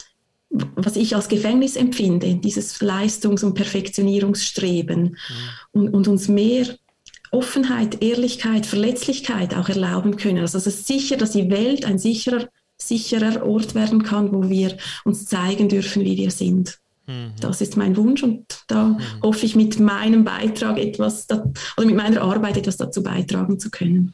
was 0.50 0.96
ich 0.96 1.16
als 1.16 1.28
Gefängnis 1.28 1.76
empfinde, 1.76 2.36
dieses 2.36 2.82
Leistungs- 2.82 3.44
und 3.44 3.54
Perfektionierungsstreben 3.56 5.02
mhm. 5.02 5.16
und, 5.72 5.90
und 5.90 6.08
uns 6.08 6.28
mehr 6.28 6.68
Offenheit, 7.32 8.04
Ehrlichkeit, 8.04 8.66
Verletzlichkeit 8.66 9.56
auch 9.56 9.68
erlauben 9.68 10.18
können. 10.18 10.40
Also 10.40 10.60
es 10.60 10.68
ist 10.68 10.88
sicher, 10.88 11.18
dass 11.18 11.32
die 11.32 11.50
Welt 11.50 11.86
ein 11.86 11.98
sicherer 11.98 12.48
sicherer 12.78 13.46
Ort 13.46 13.76
werden 13.76 14.04
kann, 14.04 14.34
wo 14.34 14.50
wir 14.50 14.78
uns 15.06 15.26
zeigen 15.26 15.70
dürfen, 15.70 16.04
wie 16.04 16.18
wir 16.18 16.32
sind. 16.32 16.80
Mhm. 17.08 17.34
Das 17.40 17.62
ist 17.62 17.78
mein 17.78 17.98
Wunsch 17.98 18.24
und 18.24 18.46
da 18.68 18.86
mhm. 18.86 19.00
hoffe 19.22 19.46
ich 19.46 19.56
mit 19.56 19.80
meinem 19.80 20.24
Beitrag 20.24 20.78
etwas 20.78 21.28
oder 21.30 21.86
mit 21.86 21.96
meiner 21.96 22.22
Arbeit 22.22 22.58
etwas 22.58 22.78
dazu 22.78 23.04
beitragen 23.04 23.60
zu 23.60 23.70
können. 23.70 24.14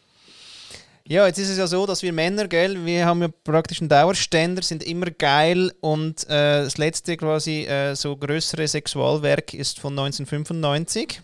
Ja, 1.06 1.26
jetzt 1.26 1.40
ist 1.40 1.50
es 1.50 1.58
ja 1.58 1.66
so, 1.66 1.88
dass 1.88 2.04
wir 2.04 2.14
Männer, 2.14 2.48
gell, 2.48 2.86
wir 2.86 3.04
haben 3.04 3.22
ja 3.24 3.30
praktisch 3.44 3.82
einen 3.82 3.90
Dauerständer, 3.90 4.62
sind 4.62 4.84
immer 4.84 5.10
geil 5.10 5.74
und 5.82 6.24
äh, 6.26 6.64
das 6.64 6.78
letzte 6.78 7.18
quasi 7.18 7.64
äh, 7.64 7.96
so 7.96 8.16
größere 8.16 8.68
Sexualwerk 8.68 9.56
ist 9.56 9.80
von 9.80 9.98
1995. 9.98 11.20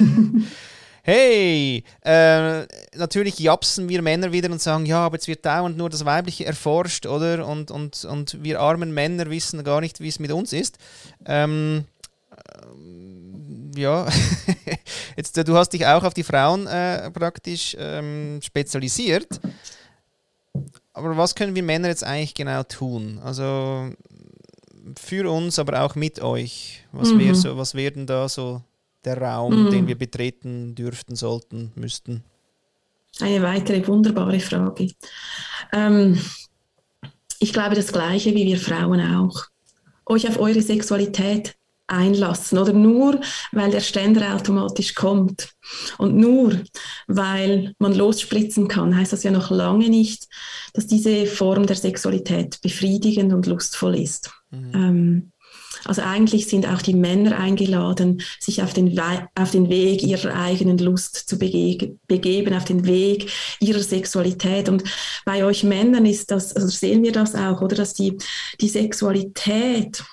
hey, 1.02 1.84
äh, 2.02 2.66
natürlich 2.96 3.38
japsen 3.38 3.88
wir 3.88 4.02
Männer 4.02 4.32
wieder 4.32 4.50
und 4.50 4.60
sagen, 4.60 4.86
ja, 4.86 5.06
aber 5.06 5.16
jetzt 5.16 5.28
wird 5.28 5.44
dauernd 5.44 5.76
nur 5.76 5.90
das 5.90 6.04
Weibliche 6.04 6.46
erforscht, 6.46 7.06
oder? 7.06 7.46
Und, 7.46 7.70
und, 7.70 8.04
und 8.04 8.42
wir 8.42 8.60
armen 8.60 8.92
Männer 8.92 9.30
wissen 9.30 9.64
gar 9.64 9.80
nicht, 9.80 10.00
wie 10.00 10.08
es 10.08 10.18
mit 10.18 10.32
uns 10.32 10.52
ist. 10.52 10.78
Ähm, 11.26 11.84
äh, 12.30 13.80
ja, 13.80 14.06
jetzt 15.16 15.36
du 15.36 15.56
hast 15.56 15.70
dich 15.70 15.86
auch 15.86 16.04
auf 16.04 16.14
die 16.14 16.24
Frauen 16.24 16.66
äh, 16.66 17.10
praktisch 17.10 17.76
ähm, 17.78 18.40
spezialisiert. 18.42 19.40
Aber 20.92 21.16
was 21.16 21.34
können 21.34 21.54
wir 21.54 21.62
Männer 21.62 21.88
jetzt 21.88 22.04
eigentlich 22.04 22.34
genau 22.34 22.62
tun? 22.64 23.20
Also 23.22 23.90
für 24.98 25.30
uns, 25.30 25.58
aber 25.58 25.82
auch 25.82 25.94
mit 25.94 26.20
euch. 26.20 26.84
Was, 26.92 27.10
mhm. 27.10 27.34
so, 27.34 27.56
was 27.56 27.74
werden 27.74 28.06
da 28.06 28.28
so 28.28 28.62
der 29.04 29.20
Raum, 29.20 29.64
mhm. 29.64 29.70
den 29.70 29.86
wir 29.86 29.96
betreten 29.96 30.74
dürften, 30.74 31.16
sollten, 31.16 31.72
müssten? 31.74 32.24
Eine 33.20 33.42
weitere 33.42 33.86
wunderbare 33.86 34.40
Frage. 34.40 34.88
Ähm, 35.72 36.18
ich 37.38 37.52
glaube 37.52 37.74
das 37.74 37.92
Gleiche 37.92 38.34
wie 38.34 38.46
wir 38.46 38.58
Frauen 38.58 39.00
auch. 39.00 39.46
Euch 40.06 40.28
auf 40.28 40.38
eure 40.38 40.62
Sexualität 40.62 41.56
einlassen 41.90 42.58
oder 42.58 42.72
nur, 42.72 43.20
weil 43.52 43.70
der 43.70 43.80
Ständer 43.80 44.34
automatisch 44.34 44.94
kommt 44.94 45.50
und 45.98 46.16
nur, 46.16 46.60
weil 47.08 47.74
man 47.78 47.94
losspritzen 47.94 48.68
kann, 48.68 48.96
heißt 48.96 49.12
das 49.12 49.24
ja 49.24 49.30
noch 49.30 49.50
lange 49.50 49.88
nicht, 49.88 50.28
dass 50.72 50.86
diese 50.86 51.26
Form 51.26 51.66
der 51.66 51.76
Sexualität 51.76 52.60
befriedigend 52.62 53.32
und 53.32 53.46
lustvoll 53.46 53.96
ist. 53.96 54.30
Mhm. 54.50 54.72
Ähm, 54.74 55.29
also 55.90 56.02
eigentlich 56.02 56.46
sind 56.46 56.68
auch 56.68 56.82
die 56.82 56.94
Männer 56.94 57.36
eingeladen, 57.36 58.22
sich 58.38 58.62
auf 58.62 58.72
den, 58.72 58.96
We 58.96 59.26
auf 59.34 59.50
den 59.50 59.68
Weg 59.70 60.04
ihrer 60.04 60.36
eigenen 60.40 60.78
Lust 60.78 61.28
zu 61.28 61.36
bege 61.36 61.98
begeben, 62.06 62.54
auf 62.54 62.64
den 62.64 62.86
Weg 62.86 63.28
ihrer 63.58 63.80
Sexualität. 63.80 64.68
Und 64.68 64.84
bei 65.24 65.44
euch 65.44 65.64
Männern 65.64 66.06
ist 66.06 66.30
das, 66.30 66.54
also 66.54 66.68
sehen 66.68 67.02
wir 67.02 67.10
das 67.10 67.34
auch, 67.34 67.60
oder 67.60 67.74
dass 67.74 67.92
die, 67.94 68.16
die 68.60 68.68
Sexualität 68.68 70.04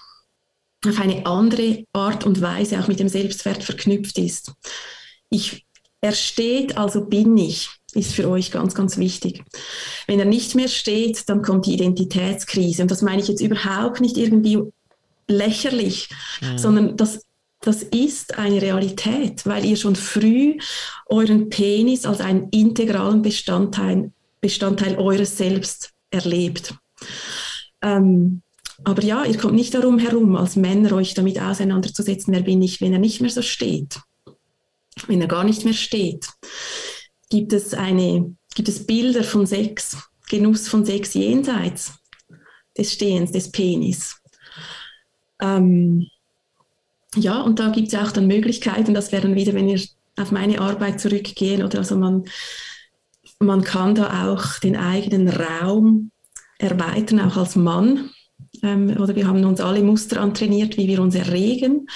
auf 0.83 0.99
eine 0.99 1.27
andere 1.27 1.83
Art 1.93 2.25
und 2.25 2.41
Weise 2.41 2.79
auch 2.79 2.87
mit 2.87 2.99
dem 2.99 3.07
Selbstwert 3.07 3.63
verknüpft 3.63 4.17
ist. 4.17 4.53
Ich, 5.29 5.67
er 6.01 6.13
steht, 6.13 6.75
also 6.75 7.05
bin 7.05 7.37
ich 7.37 7.69
ist 7.93 8.13
für 8.13 8.29
euch 8.29 8.51
ganz, 8.51 8.75
ganz 8.75 8.97
wichtig. 8.97 9.43
Wenn 10.07 10.19
er 10.19 10.25
nicht 10.25 10.55
mehr 10.55 10.67
steht, 10.67 11.29
dann 11.29 11.41
kommt 11.41 11.65
die 11.65 11.73
Identitätskrise. 11.73 12.81
Und 12.81 12.91
das 12.91 13.01
meine 13.01 13.21
ich 13.21 13.27
jetzt 13.27 13.41
überhaupt 13.41 14.01
nicht 14.01 14.17
irgendwie 14.17 14.61
lächerlich, 15.27 16.09
mhm. 16.41 16.57
sondern 16.57 16.97
das, 16.97 17.25
das 17.61 17.83
ist 17.83 18.37
eine 18.37 18.61
Realität, 18.61 19.45
weil 19.45 19.65
ihr 19.65 19.77
schon 19.77 19.95
früh 19.95 20.57
euren 21.07 21.49
Penis 21.49 22.05
als 22.05 22.21
einen 22.21 22.49
integralen 22.49 23.21
Bestandteil, 23.21 24.11
Bestandteil 24.41 24.97
eures 24.97 25.37
Selbst 25.37 25.91
erlebt. 26.11 26.75
Ähm, 27.81 28.41
aber 28.83 29.03
ja, 29.03 29.25
ihr 29.25 29.37
kommt 29.37 29.55
nicht 29.55 29.73
darum 29.73 29.97
herum, 29.97 30.35
als 30.35 30.55
Männer 30.55 30.93
euch 30.93 31.13
damit 31.13 31.41
auseinanderzusetzen, 31.41 32.33
wer 32.33 32.41
bin 32.41 32.61
ich, 32.61 32.79
wenn 32.79 32.93
er 32.93 32.99
nicht 32.99 33.21
mehr 33.21 33.31
so 33.31 33.41
steht. 33.41 33.99
Wenn 35.07 35.21
er 35.21 35.27
gar 35.27 35.43
nicht 35.43 35.63
mehr 35.63 35.73
steht, 35.73 36.27
gibt 37.29 37.53
es, 37.53 37.73
eine, 37.73 38.35
gibt 38.55 38.69
es 38.69 38.85
Bilder 38.85 39.23
von 39.23 39.45
Sex, 39.45 39.97
Genuss 40.29 40.67
von 40.67 40.85
Sex 40.85 41.13
jenseits 41.13 41.93
des 42.77 42.93
Stehens, 42.93 43.31
des 43.31 43.51
Penis. 43.51 44.16
Ähm, 45.41 46.07
ja, 47.15 47.41
und 47.41 47.59
da 47.59 47.69
gibt 47.69 47.89
es 47.89 47.95
auch 47.95 48.11
dann 48.11 48.27
Möglichkeiten, 48.27 48.93
das 48.93 49.11
wäre 49.11 49.23
dann 49.23 49.35
wieder, 49.35 49.53
wenn 49.53 49.67
wir 49.67 49.81
auf 50.17 50.31
meine 50.31 50.59
Arbeit 50.59 50.99
zurückgehen, 50.99 51.63
oder 51.63 51.79
also 51.79 51.95
man, 51.95 52.25
man 53.39 53.63
kann 53.63 53.95
da 53.95 54.31
auch 54.31 54.59
den 54.59 54.75
eigenen 54.75 55.29
Raum 55.29 56.11
erweitern, 56.57 57.19
auch 57.21 57.37
als 57.37 57.55
Mann. 57.55 58.09
Ähm, 58.63 58.95
oder 58.99 59.15
wir 59.15 59.27
haben 59.27 59.43
uns 59.45 59.61
alle 59.61 59.83
Muster 59.83 60.21
antrainiert, 60.21 60.77
wie 60.77 60.87
wir 60.87 61.01
uns 61.01 61.15
erregen. 61.15 61.87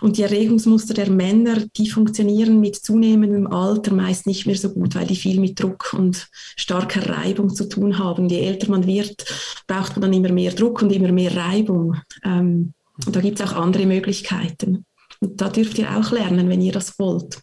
Und 0.00 0.16
die 0.16 0.22
Erregungsmuster 0.22 0.94
der 0.94 1.10
Männer, 1.10 1.64
die 1.76 1.90
funktionieren 1.90 2.60
mit 2.60 2.76
zunehmendem 2.76 3.46
Alter 3.46 3.94
meist 3.94 4.26
nicht 4.26 4.46
mehr 4.46 4.56
so 4.56 4.70
gut, 4.70 4.94
weil 4.94 5.06
die 5.06 5.16
viel 5.16 5.40
mit 5.40 5.60
Druck 5.60 5.94
und 5.96 6.28
starker 6.56 7.08
Reibung 7.08 7.54
zu 7.54 7.68
tun 7.68 7.98
haben. 7.98 8.28
Je 8.28 8.40
älter 8.40 8.70
man 8.70 8.86
wird, 8.86 9.24
braucht 9.66 9.92
man 9.92 10.02
dann 10.02 10.12
immer 10.12 10.32
mehr 10.32 10.52
Druck 10.52 10.82
und 10.82 10.92
immer 10.92 11.12
mehr 11.12 11.36
Reibung. 11.36 11.96
Ähm, 12.24 12.72
da 13.06 13.20
gibt 13.20 13.40
es 13.40 13.46
auch 13.46 13.56
andere 13.56 13.86
Möglichkeiten. 13.86 14.84
Und 15.20 15.40
da 15.40 15.48
dürft 15.48 15.78
ihr 15.78 15.96
auch 15.96 16.10
lernen, 16.12 16.48
wenn 16.48 16.62
ihr 16.62 16.72
das 16.72 16.98
wollt. 16.98 17.40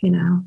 Genau. 0.00 0.42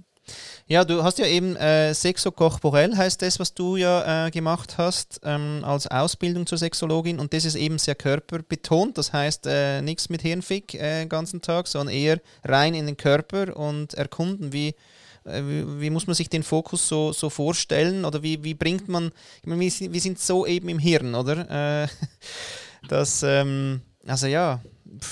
Ja, 0.65 0.85
du 0.85 1.03
hast 1.03 1.19
ja 1.19 1.25
eben 1.25 1.57
äh, 1.57 1.93
Sexokorporell 1.93 2.95
heißt 2.95 3.21
das, 3.21 3.37
was 3.37 3.53
du 3.53 3.75
ja 3.75 4.27
äh, 4.27 4.31
gemacht 4.31 4.77
hast 4.77 5.19
ähm, 5.23 5.61
als 5.63 5.87
Ausbildung 5.87 6.45
zur 6.45 6.57
Sexologin. 6.57 7.19
Und 7.19 7.33
das 7.33 7.43
ist 7.43 7.55
eben 7.55 7.77
sehr 7.77 7.95
körperbetont, 7.95 8.97
das 8.97 9.11
heißt 9.11 9.45
äh, 9.45 9.81
nichts 9.81 10.09
mit 10.09 10.21
Hirnfick 10.21 10.73
äh, 10.75 11.01
den 11.01 11.09
ganzen 11.09 11.41
Tag, 11.41 11.67
sondern 11.67 11.93
eher 11.93 12.21
rein 12.45 12.75
in 12.75 12.85
den 12.85 12.95
Körper 12.95 13.57
und 13.57 13.93
erkunden, 13.95 14.53
wie, 14.53 14.69
äh, 15.25 15.41
wie, 15.43 15.81
wie, 15.81 15.89
muss 15.89 16.07
man 16.07 16.15
sich 16.15 16.29
den 16.29 16.43
Fokus 16.43 16.87
so, 16.87 17.11
so 17.11 17.29
vorstellen? 17.29 18.05
Oder 18.05 18.23
wie, 18.23 18.41
wie 18.45 18.53
bringt 18.53 18.87
man, 18.87 19.11
ich 19.41 19.47
meine, 19.47 19.59
wir, 19.59 19.93
wir 19.93 20.01
sind 20.01 20.17
so 20.19 20.45
eben 20.45 20.69
im 20.69 20.79
Hirn, 20.79 21.13
oder? 21.13 21.83
Äh, 21.83 21.87
dass, 22.87 23.21
ähm, 23.23 23.81
also 24.07 24.27
ja, 24.27 24.61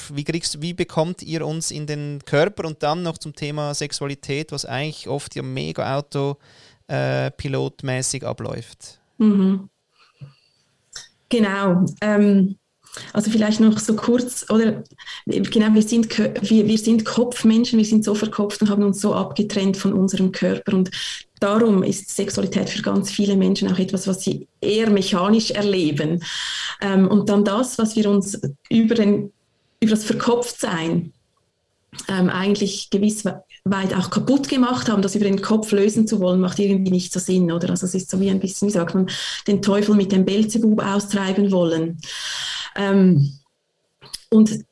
wie, 0.09 0.23
kriegst, 0.23 0.61
wie 0.61 0.73
bekommt 0.73 1.21
ihr 1.23 1.45
uns 1.45 1.71
in 1.71 1.87
den 1.87 2.19
Körper 2.25 2.65
und 2.65 2.83
dann 2.83 3.03
noch 3.03 3.17
zum 3.17 3.33
Thema 3.35 3.73
Sexualität, 3.73 4.51
was 4.51 4.65
eigentlich 4.65 5.07
oft 5.07 5.35
ja 5.35 5.41
mega 5.41 5.97
autopilotmäßig 6.87 8.23
äh, 8.23 8.25
abläuft? 8.25 8.99
Mhm. 9.17 9.69
Genau. 11.29 11.85
Ähm, 12.01 12.57
also 13.13 13.31
vielleicht 13.31 13.61
noch 13.61 13.79
so 13.79 13.95
kurz, 13.95 14.45
oder 14.49 14.83
genau, 15.25 15.73
wir 15.73 15.81
sind, 15.81 16.17
wir, 16.17 16.67
wir 16.67 16.77
sind 16.77 17.05
Kopfmenschen, 17.05 17.77
wir 17.77 17.85
sind 17.85 18.03
so 18.03 18.13
verkopft 18.13 18.61
und 18.61 18.69
haben 18.69 18.83
uns 18.83 18.99
so 18.99 19.15
abgetrennt 19.15 19.77
von 19.77 19.93
unserem 19.93 20.33
Körper. 20.33 20.73
Und 20.73 20.91
darum 21.39 21.83
ist 21.83 22.13
Sexualität 22.13 22.69
für 22.69 22.81
ganz 22.81 23.09
viele 23.09 23.37
Menschen 23.37 23.71
auch 23.71 23.79
etwas, 23.79 24.07
was 24.07 24.23
sie 24.23 24.47
eher 24.59 24.89
mechanisch 24.89 25.51
erleben. 25.51 26.21
Ähm, 26.81 27.07
und 27.07 27.29
dann 27.29 27.45
das, 27.45 27.77
was 27.77 27.95
wir 27.95 28.09
uns 28.09 28.39
über 28.69 28.95
den 28.95 29.31
über 29.81 29.91
das 29.91 30.05
Verkopftsein 30.05 31.11
ähm, 32.07 32.29
eigentlich 32.29 32.89
gewiss 32.89 33.25
weit 33.63 33.93
auch 33.93 34.09
kaputt 34.09 34.47
gemacht 34.47 34.89
haben, 34.89 35.01
das 35.01 35.15
über 35.15 35.25
den 35.25 35.41
Kopf 35.41 35.71
lösen 35.71 36.07
zu 36.07 36.19
wollen, 36.19 36.39
macht 36.39 36.59
irgendwie 36.59 36.91
nicht 36.91 37.11
so 37.11 37.19
Sinn, 37.19 37.51
oder? 37.51 37.69
Also 37.69 37.85
es 37.85 37.93
ist 37.93 38.09
so 38.09 38.19
wie 38.19 38.29
ein 38.29 38.39
bisschen, 38.39 38.67
wie 38.67 38.73
sagt 38.73 38.95
man, 38.95 39.09
den 39.47 39.61
Teufel 39.61 39.95
mit 39.95 40.11
dem 40.11 40.25
Belzebub 40.25 40.81
austreiben 40.83 41.51
wollen. 41.51 41.99
Ähm, 42.75 43.33
und 44.29 44.65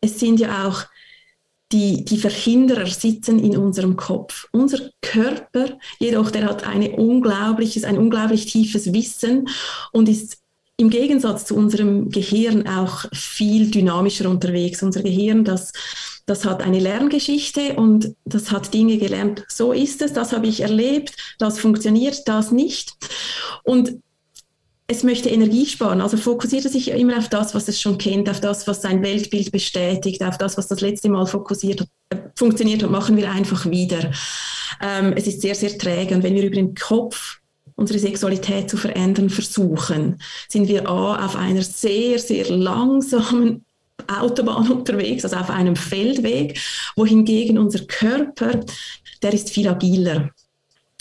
es 0.00 0.20
sind 0.20 0.38
ja 0.38 0.68
auch 0.68 0.84
die, 1.72 2.04
die 2.04 2.18
Verhinderer 2.18 2.86
sitzen 2.86 3.40
in 3.40 3.56
unserem 3.56 3.96
Kopf. 3.96 4.46
Unser 4.52 4.90
Körper 5.02 5.78
jedoch, 5.98 6.30
der 6.30 6.44
hat 6.44 6.64
eine 6.64 6.92
unglaubliches, 6.92 7.84
ein 7.84 7.98
unglaublich 7.98 8.46
tiefes 8.46 8.92
Wissen 8.92 9.48
und 9.92 10.08
ist 10.08 10.43
im 10.76 10.90
Gegensatz 10.90 11.44
zu 11.44 11.54
unserem 11.54 12.10
Gehirn 12.10 12.66
auch 12.66 13.04
viel 13.12 13.70
dynamischer 13.70 14.28
unterwegs. 14.28 14.82
Unser 14.82 15.02
Gehirn, 15.02 15.44
das, 15.44 15.72
das 16.26 16.44
hat 16.44 16.62
eine 16.62 16.80
Lerngeschichte 16.80 17.74
und 17.74 18.14
das 18.24 18.50
hat 18.50 18.74
Dinge 18.74 18.98
gelernt. 18.98 19.44
So 19.48 19.72
ist 19.72 20.02
es, 20.02 20.12
das 20.12 20.32
habe 20.32 20.48
ich 20.48 20.60
erlebt, 20.60 21.16
das 21.38 21.58
funktioniert, 21.58 22.26
das 22.26 22.50
nicht. 22.50 22.92
Und 23.62 23.98
es 24.86 25.02
möchte 25.02 25.30
Energie 25.30 25.64
sparen, 25.64 26.00
also 26.02 26.16
fokussiert 26.16 26.64
es 26.66 26.72
sich 26.72 26.90
immer 26.90 27.16
auf 27.16 27.28
das, 27.28 27.54
was 27.54 27.68
es 27.68 27.80
schon 27.80 27.96
kennt, 27.96 28.28
auf 28.28 28.40
das, 28.40 28.66
was 28.66 28.82
sein 28.82 29.02
Weltbild 29.02 29.50
bestätigt, 29.50 30.22
auf 30.22 30.36
das, 30.36 30.58
was 30.58 30.68
das 30.68 30.82
letzte 30.82 31.08
Mal 31.08 31.24
fokussiert, 31.26 31.86
äh, 32.10 32.16
funktioniert 32.34 32.82
hat, 32.82 32.90
machen 32.90 33.16
wir 33.16 33.30
einfach 33.30 33.64
wieder. 33.70 34.10
Ähm, 34.82 35.14
es 35.16 35.26
ist 35.26 35.40
sehr, 35.40 35.54
sehr 35.54 35.78
träge 35.78 36.14
und 36.14 36.22
wenn 36.22 36.34
wir 36.34 36.44
über 36.44 36.56
den 36.56 36.74
Kopf 36.74 37.40
unsere 37.76 37.98
Sexualität 37.98 38.70
zu 38.70 38.76
verändern 38.76 39.30
versuchen, 39.30 40.20
sind 40.48 40.68
wir 40.68 40.88
A, 40.88 41.24
auf 41.24 41.36
einer 41.36 41.62
sehr, 41.62 42.18
sehr 42.18 42.48
langsamen 42.50 43.64
Autobahn 44.06 44.70
unterwegs, 44.70 45.24
also 45.24 45.36
auf 45.36 45.50
einem 45.50 45.76
Feldweg, 45.76 46.58
wohingegen 46.96 47.58
unser 47.58 47.84
Körper, 47.84 48.60
der 49.22 49.32
ist 49.32 49.50
viel 49.50 49.68
agiler. 49.68 50.30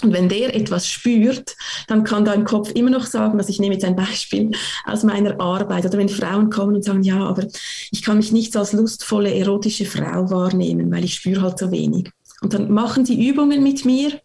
Und 0.01 0.11
wenn 0.11 0.27
der 0.27 0.53
etwas 0.53 0.87
spürt, 0.87 1.55
dann 1.87 2.03
kann 2.03 2.25
da 2.25 2.33
im 2.33 2.43
Kopf 2.43 2.71
immer 2.71 2.89
noch 2.89 3.05
sagen, 3.05 3.37
also 3.39 3.49
ich 3.49 3.59
nehme 3.59 3.75
jetzt 3.75 3.85
ein 3.85 3.95
Beispiel 3.95 4.51
aus 4.85 5.03
meiner 5.03 5.39
Arbeit, 5.39 5.85
oder 5.85 5.97
wenn 5.97 6.09
Frauen 6.09 6.49
kommen 6.49 6.75
und 6.75 6.83
sagen, 6.83 7.03
ja, 7.03 7.23
aber 7.23 7.47
ich 7.91 8.03
kann 8.03 8.17
mich 8.17 8.33
nicht 8.33 8.55
als 8.57 8.73
lustvolle, 8.73 9.33
erotische 9.33 9.85
Frau 9.85 10.29
wahrnehmen, 10.29 10.91
weil 10.91 11.05
ich 11.05 11.15
spüre 11.15 11.41
halt 11.41 11.57
so 11.57 11.71
wenig. 11.71 12.09
Und 12.41 12.53
dann 12.53 12.69
machen 12.71 13.05
sie 13.05 13.29
Übungen 13.29 13.63
mit 13.63 13.85
mir 13.85 14.19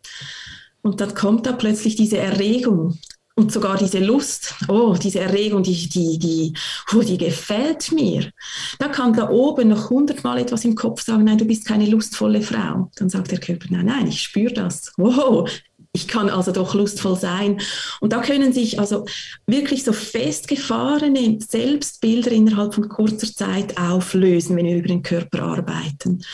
und 0.82 1.00
dann 1.00 1.14
kommt 1.14 1.46
da 1.46 1.52
plötzlich 1.52 1.96
diese 1.96 2.18
Erregung 2.18 2.98
und 3.38 3.52
sogar 3.52 3.76
diese 3.76 4.00
Lust, 4.00 4.54
oh, 4.66 4.96
diese 5.00 5.20
Erregung, 5.20 5.62
die, 5.62 5.88
die, 5.88 6.18
die, 6.18 6.52
oh, 6.92 7.02
die 7.02 7.18
gefällt 7.18 7.92
mir. 7.92 8.32
Da 8.80 8.88
kann 8.88 9.12
da 9.12 9.30
oben 9.30 9.68
noch 9.68 9.90
hundertmal 9.90 10.38
etwas 10.38 10.64
im 10.64 10.74
Kopf 10.74 11.02
sagen, 11.02 11.24
nein, 11.24 11.38
du 11.38 11.44
bist 11.44 11.64
keine 11.64 11.86
lustvolle 11.86 12.42
Frau. 12.42 12.90
Dann 12.96 13.08
sagt 13.08 13.30
der 13.30 13.38
Körper, 13.38 13.66
nein, 13.70 13.86
nein, 13.86 14.08
ich 14.08 14.22
spüre 14.22 14.52
das. 14.52 14.92
Wow, 14.96 15.48
ich 15.92 16.08
kann 16.08 16.30
also 16.30 16.52
doch 16.52 16.74
lustvoll 16.74 17.16
sein. 17.16 17.60
Und 18.00 18.12
da 18.12 18.20
können 18.22 18.52
sich 18.52 18.80
also 18.80 19.06
wirklich 19.46 19.84
so 19.84 19.92
festgefahrene 19.92 21.38
Selbstbilder 21.40 22.32
innerhalb 22.32 22.74
von 22.74 22.88
kurzer 22.88 23.32
Zeit 23.32 23.78
auflösen, 23.78 24.56
wenn 24.56 24.66
wir 24.66 24.78
über 24.78 24.88
den 24.88 25.02
Körper 25.02 25.42
arbeiten. 25.42 26.24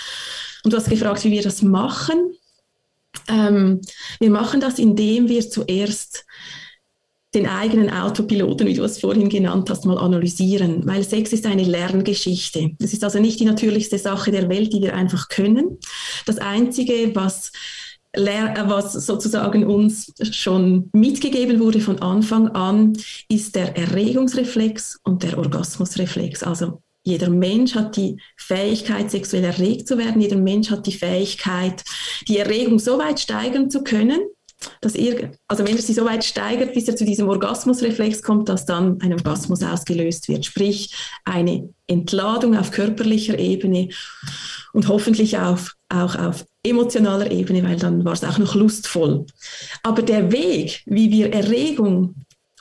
Und 0.64 0.72
du 0.72 0.76
hast 0.76 0.88
gefragt, 0.88 1.24
wie 1.24 1.30
wir 1.30 1.42
das 1.42 1.60
machen. 1.60 2.33
Ähm, 3.28 3.80
wir 4.20 4.30
machen 4.30 4.60
das, 4.60 4.78
indem 4.78 5.28
wir 5.28 5.48
zuerst 5.48 6.24
den 7.34 7.48
eigenen 7.48 7.90
Autopiloten, 7.90 8.66
wie 8.66 8.74
du 8.74 8.84
es 8.84 9.00
vorhin 9.00 9.28
genannt 9.28 9.68
hast, 9.68 9.84
mal 9.84 9.98
analysieren, 9.98 10.86
weil 10.86 11.02
Sex 11.02 11.32
ist 11.32 11.46
eine 11.46 11.64
Lerngeschichte. 11.64 12.70
Es 12.78 12.92
ist 12.92 13.02
also 13.02 13.18
nicht 13.18 13.40
die 13.40 13.44
natürlichste 13.44 13.98
Sache 13.98 14.30
der 14.30 14.48
Welt, 14.48 14.72
die 14.72 14.82
wir 14.82 14.94
einfach 14.94 15.28
können. 15.28 15.78
Das 16.26 16.38
Einzige, 16.38 17.14
was 17.14 17.50
was 18.16 18.92
sozusagen 18.92 19.64
uns 19.66 20.12
schon 20.30 20.88
mitgegeben 20.92 21.58
wurde 21.58 21.80
von 21.80 22.00
Anfang 22.00 22.46
an, 22.50 22.96
ist 23.28 23.56
der 23.56 23.76
Erregungsreflex 23.76 25.00
und 25.02 25.24
der 25.24 25.36
Orgasmusreflex. 25.36 26.44
Also 26.44 26.83
jeder 27.04 27.28
Mensch 27.28 27.74
hat 27.74 27.96
die 27.96 28.16
Fähigkeit, 28.36 29.10
sexuell 29.10 29.44
erregt 29.44 29.86
zu 29.86 29.98
werden. 29.98 30.20
Jeder 30.20 30.36
Mensch 30.36 30.70
hat 30.70 30.86
die 30.86 30.92
Fähigkeit, 30.92 31.84
die 32.26 32.38
Erregung 32.38 32.78
so 32.78 32.98
weit 32.98 33.20
steigern 33.20 33.70
zu 33.70 33.84
können, 33.84 34.20
dass 34.80 34.94
ihr, 34.94 35.32
also 35.46 35.66
wenn 35.66 35.76
er 35.76 35.82
sie 35.82 35.92
so 35.92 36.06
weit 36.06 36.24
steigert, 36.24 36.72
bis 36.72 36.88
er 36.88 36.96
zu 36.96 37.04
diesem 37.04 37.28
Orgasmusreflex 37.28 38.22
kommt, 38.22 38.48
dass 38.48 38.64
dann 38.64 39.00
ein 39.02 39.12
Orgasmus 39.12 39.62
ausgelöst 39.62 40.28
wird. 40.28 40.46
Sprich, 40.46 40.94
eine 41.26 41.68
Entladung 41.86 42.56
auf 42.56 42.70
körperlicher 42.70 43.38
Ebene 43.38 43.90
und 44.72 44.88
hoffentlich 44.88 45.38
auf, 45.38 45.74
auch 45.90 46.16
auf 46.16 46.46
emotionaler 46.62 47.30
Ebene, 47.30 47.62
weil 47.62 47.76
dann 47.76 48.04
war 48.06 48.14
es 48.14 48.24
auch 48.24 48.38
noch 48.38 48.54
lustvoll. 48.54 49.26
Aber 49.82 50.02
der 50.02 50.32
Weg, 50.32 50.82
wie 50.86 51.10
wir 51.10 51.32
Erregung 51.34 52.14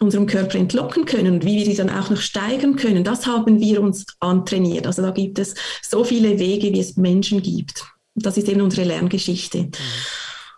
unserem 0.03 0.27
Körper 0.27 0.57
entlocken 0.57 1.05
können 1.05 1.35
und 1.35 1.45
wie 1.45 1.57
wir 1.57 1.65
die 1.65 1.75
dann 1.75 1.89
auch 1.89 2.09
noch 2.09 2.21
steigern 2.21 2.75
können, 2.75 3.03
das 3.03 3.25
haben 3.25 3.59
wir 3.59 3.81
uns 3.81 4.05
antrainiert. 4.19 4.85
Also 4.85 5.01
da 5.01 5.11
gibt 5.11 5.39
es 5.39 5.55
so 5.81 6.03
viele 6.03 6.39
Wege, 6.39 6.71
wie 6.71 6.79
es 6.79 6.97
Menschen 6.97 7.41
gibt. 7.41 7.85
Das 8.15 8.37
ist 8.37 8.47
eben 8.47 8.61
unsere 8.61 8.87
Lerngeschichte. 8.87 9.69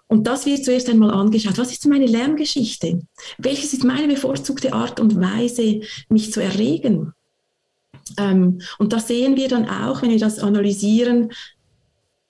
Und 0.08 0.28
das 0.28 0.46
wird 0.46 0.64
zuerst 0.64 0.90
einmal 0.90 1.12
angeschaut. 1.12 1.58
Was 1.58 1.72
ist 1.72 1.86
meine 1.88 2.06
Lerngeschichte? 2.06 3.02
Welches 3.38 3.74
ist 3.74 3.84
meine 3.84 4.08
bevorzugte 4.08 4.74
Art 4.74 5.00
und 5.00 5.20
Weise, 5.20 5.82
mich 6.10 6.32
zu 6.32 6.42
erregen? 6.42 7.14
Ähm, 8.18 8.62
und 8.78 8.94
da 8.94 9.00
sehen 9.00 9.36
wir 9.36 9.48
dann 9.48 9.68
auch, 9.68 10.02
wenn 10.02 10.12
wir 10.12 10.20
das 10.20 10.40
analysieren, 10.40 11.32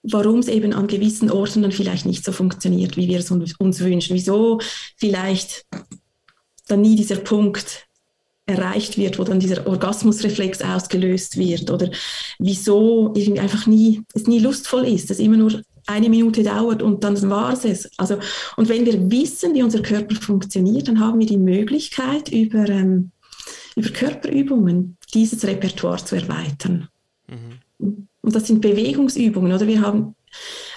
warum 0.02 0.38
es 0.38 0.48
eben 0.48 0.72
an 0.72 0.86
gewissen 0.86 1.30
Orten 1.30 1.62
dann 1.62 1.72
vielleicht 1.72 2.06
nicht 2.06 2.24
so 2.24 2.32
funktioniert, 2.32 2.96
wie 2.96 3.08
wir 3.08 3.18
es 3.18 3.30
uns 3.30 3.80
wünschen. 3.80 4.14
Wieso 4.14 4.60
vielleicht 4.96 5.66
dann 6.66 6.80
nie 6.80 6.96
dieser 6.96 7.16
Punkt 7.16 7.86
erreicht 8.46 8.96
wird, 8.96 9.18
wo 9.18 9.24
dann 9.24 9.40
dieser 9.40 9.66
Orgasmusreflex 9.66 10.62
ausgelöst 10.62 11.36
wird 11.36 11.70
oder 11.70 11.90
wieso 12.38 13.12
irgendwie 13.14 13.40
einfach 13.40 13.66
nie, 13.66 14.02
es 14.14 14.28
nie 14.28 14.38
lustvoll 14.38 14.84
ist, 14.86 15.10
es 15.10 15.18
immer 15.18 15.36
nur 15.36 15.62
eine 15.86 16.08
Minute 16.08 16.42
dauert 16.42 16.82
und 16.82 17.02
dann 17.02 17.30
war 17.30 17.52
es. 17.52 17.90
Also, 17.96 18.18
und 18.56 18.68
wenn 18.68 18.86
wir 18.86 19.10
wissen, 19.10 19.54
wie 19.54 19.62
unser 19.62 19.82
Körper 19.82 20.14
funktioniert, 20.14 20.88
dann 20.88 21.00
haben 21.00 21.18
wir 21.18 21.26
die 21.26 21.38
Möglichkeit, 21.38 22.28
über, 22.30 22.68
ähm, 22.68 23.10
über 23.74 23.90
Körperübungen 23.90 24.96
dieses 25.12 25.44
Repertoire 25.44 26.04
zu 26.04 26.16
erweitern. 26.16 26.88
Mhm. 27.28 28.08
Und 28.22 28.34
das 28.34 28.46
sind 28.46 28.60
Bewegungsübungen, 28.60 29.52
oder? 29.52 29.66
Wir 29.66 29.80
haben 29.80 30.16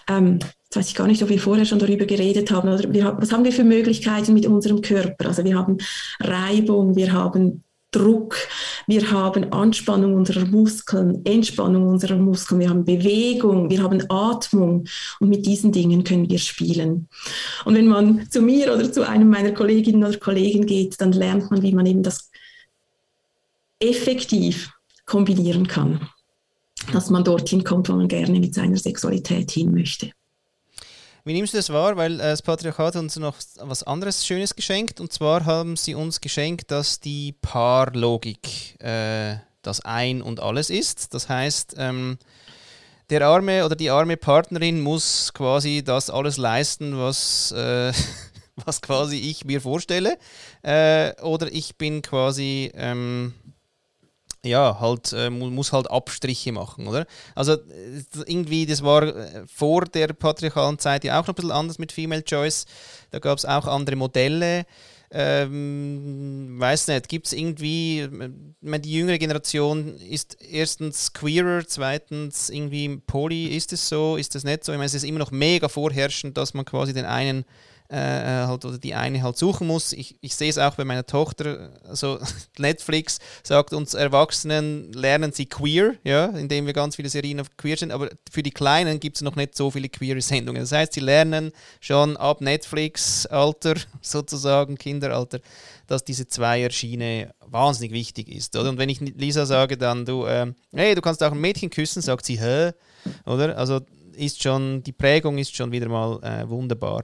ähm, 0.07 0.39
Jetzt 0.69 0.75
weiß 0.75 0.87
ich 0.89 0.95
gar 0.95 1.07
nicht, 1.07 1.23
ob 1.23 1.29
wir 1.29 1.39
vorher 1.39 1.65
schon 1.65 1.79
darüber 1.79 2.05
geredet 2.05 2.51
haben. 2.51 2.69
Oder 2.69 2.93
wir, 2.93 3.17
was 3.17 3.31
haben 3.31 3.43
wir 3.43 3.51
für 3.51 3.63
Möglichkeiten 3.63 4.35
mit 4.35 4.45
unserem 4.45 4.81
Körper? 4.81 5.25
Also 5.25 5.43
wir 5.43 5.57
haben 5.57 5.79
Reibung, 6.19 6.95
wir 6.95 7.11
haben 7.11 7.63
Druck, 7.89 8.35
wir 8.85 9.09
haben 9.09 9.51
Anspannung 9.51 10.13
unserer 10.13 10.45
Muskeln, 10.45 11.25
Entspannung 11.25 11.87
unserer 11.87 12.17
Muskeln, 12.17 12.61
wir 12.61 12.69
haben 12.69 12.85
Bewegung, 12.85 13.71
wir 13.71 13.81
haben 13.81 14.03
Atmung 14.11 14.85
und 15.19 15.29
mit 15.29 15.47
diesen 15.47 15.71
Dingen 15.71 16.03
können 16.03 16.29
wir 16.29 16.37
spielen. 16.37 17.07
Und 17.65 17.73
wenn 17.73 17.87
man 17.87 18.29
zu 18.29 18.43
mir 18.43 18.71
oder 18.71 18.93
zu 18.93 19.09
einem 19.09 19.27
meiner 19.27 19.53
Kolleginnen 19.53 20.03
oder 20.03 20.19
Kollegen 20.19 20.67
geht, 20.67 21.01
dann 21.01 21.13
lernt 21.13 21.49
man, 21.49 21.63
wie 21.63 21.73
man 21.73 21.87
eben 21.87 22.03
das 22.03 22.29
effektiv 23.79 24.69
kombinieren 25.07 25.65
kann, 25.65 26.09
dass 26.93 27.09
man 27.09 27.23
dorthin 27.23 27.63
kommt, 27.63 27.89
wo 27.89 27.93
man 27.93 28.07
gerne 28.07 28.39
mit 28.39 28.53
seiner 28.53 28.77
Sexualität 28.77 29.49
hin 29.49 29.73
möchte. 29.73 30.11
Wie 31.29 31.33
nimmst 31.33 31.53
du 31.53 31.57
das 31.57 31.69
wahr? 31.69 31.95
Weil 31.95 32.15
äh, 32.15 32.23
das 32.23 32.41
Patriarchat 32.41 32.95
hat 32.95 32.95
uns 32.95 33.15
noch 33.15 33.35
was 33.59 33.83
anderes 33.83 34.25
Schönes 34.25 34.55
geschenkt. 34.55 34.99
Und 34.99 35.13
zwar 35.13 35.45
haben 35.45 35.75
sie 35.75 35.93
uns 35.93 36.21
geschenkt, 36.21 36.71
dass 36.71 37.01
die 37.01 37.33
Paarlogik 37.33 38.81
äh, 38.81 39.35
das 39.61 39.85
Ein 39.85 40.23
und 40.23 40.39
Alles 40.39 40.71
ist. 40.71 41.13
Das 41.13 41.29
heißt, 41.29 41.75
ähm, 41.77 42.17
der 43.11 43.27
arme 43.27 43.63
oder 43.63 43.75
die 43.75 43.91
arme 43.91 44.17
Partnerin 44.17 44.81
muss 44.81 45.31
quasi 45.31 45.83
das 45.83 46.09
alles 46.09 46.37
leisten, 46.37 46.97
was, 46.97 47.51
äh, 47.51 47.93
was 48.65 48.81
quasi 48.81 49.17
ich 49.17 49.45
mir 49.45 49.61
vorstelle. 49.61 50.17
Äh, 50.63 51.13
oder 51.21 51.51
ich 51.51 51.75
bin 51.77 52.01
quasi 52.01 52.71
ähm, 52.73 53.35
ja, 54.45 54.79
halt, 54.79 55.13
äh, 55.13 55.29
muss 55.29 55.73
halt 55.73 55.89
Abstriche 55.91 56.51
machen, 56.51 56.87
oder? 56.87 57.05
Also 57.35 57.53
äh, 57.53 58.03
irgendwie, 58.25 58.65
das 58.65 58.83
war 58.83 59.03
äh, 59.03 59.43
vor 59.47 59.85
der 59.85 60.07
patriarchalen 60.13 60.79
Zeit 60.79 61.03
ja 61.03 61.19
auch 61.19 61.23
noch 61.27 61.29
ein 61.29 61.35
bisschen 61.35 61.51
anders 61.51 61.79
mit 61.79 61.91
Female 61.91 62.23
Choice. 62.23 62.65
Da 63.11 63.19
gab 63.19 63.37
es 63.37 63.45
auch 63.45 63.65
andere 63.65 63.95
Modelle. 63.95 64.65
Ähm, 65.11 66.55
weiß 66.59 66.87
nicht, 66.89 67.09
gibt 67.09 67.25
es 67.25 67.33
irgendwie, 67.33 68.07
meine, 68.61 68.81
die 68.81 68.93
jüngere 68.93 69.17
Generation 69.17 69.97
ist 69.97 70.37
erstens 70.39 71.13
queerer, 71.13 71.65
zweitens 71.65 72.51
irgendwie 72.51 72.97
poly, 73.07 73.47
ist 73.47 73.73
es 73.73 73.89
so, 73.89 74.17
ist 74.17 74.35
das 74.35 74.43
nicht 74.43 74.63
so? 74.63 74.71
Ich 74.71 74.77
meine, 74.77 74.85
es 74.85 74.93
ist 74.93 75.03
immer 75.03 75.17
noch 75.17 75.31
mega 75.31 75.67
vorherrschend, 75.67 76.37
dass 76.37 76.53
man 76.53 76.63
quasi 76.63 76.93
den 76.93 77.05
einen 77.05 77.43
äh, 77.91 78.43
äh, 78.43 78.45
halt, 78.45 78.65
oder 78.65 78.77
die 78.77 78.93
eine 78.93 79.23
halt 79.23 79.35
suchen 79.35 79.65
muss. 79.65 79.93
Ich, 79.93 80.15
ich 80.21 80.35
sehe 80.35 80.49
es 80.49 80.59
auch 80.59 80.75
bei 80.75 80.85
meiner 80.85 81.07
Tochter, 81.07 81.71
also 81.87 82.19
Netflix 82.59 83.17
sagt 83.41 83.73
uns 83.73 83.95
Erwachsenen, 83.95 84.93
lernen 84.93 85.31
sie 85.31 85.47
queer, 85.47 85.95
ja, 86.03 86.25
indem 86.25 86.67
wir 86.67 86.73
ganz 86.73 86.97
viele 86.97 87.09
Serien 87.09 87.39
auf 87.39 87.47
queer 87.57 87.77
sind, 87.77 87.91
aber 87.91 88.09
für 88.31 88.43
die 88.43 88.51
Kleinen 88.51 88.99
gibt 88.99 89.15
es 89.15 89.23
noch 89.23 89.35
nicht 89.35 89.55
so 89.55 89.71
viele 89.71 89.89
queere 89.89 90.21
Sendungen. 90.21 90.61
Das 90.61 90.71
heißt, 90.71 90.93
sie 90.93 90.99
lernen 90.99 91.51
schon 91.79 92.15
ab 92.15 92.41
Netflix-Alter, 92.41 93.73
sozusagen 94.01 94.77
Kinderalter, 94.77 95.39
dass 95.87 96.03
diese 96.03 96.27
Zweierschiene 96.27 97.33
wahnsinnig 97.39 97.91
wichtig 97.91 98.29
ist. 98.29 98.55
Oder? 98.55 98.69
Und 98.69 98.77
wenn 98.77 98.89
ich 98.89 98.99
Lisa 98.99 99.47
sage 99.47 99.77
dann, 99.77 100.05
du, 100.05 100.25
äh, 100.25 100.53
hey, 100.75 100.93
du 100.93 101.01
kannst 101.01 101.23
auch 101.23 101.31
ein 101.31 101.41
Mädchen 101.41 101.71
küssen, 101.71 102.03
sagt 102.03 102.27
sie, 102.27 102.39
hä? 102.39 102.71
Oder? 103.25 103.57
Also 103.57 103.81
ist 104.15 104.43
schon, 104.43 104.83
die 104.83 104.91
Prägung 104.91 105.37
ist 105.37 105.55
schon 105.55 105.71
wieder 105.71 105.89
mal 105.89 106.21
äh, 106.21 106.47
wunderbar 106.47 107.03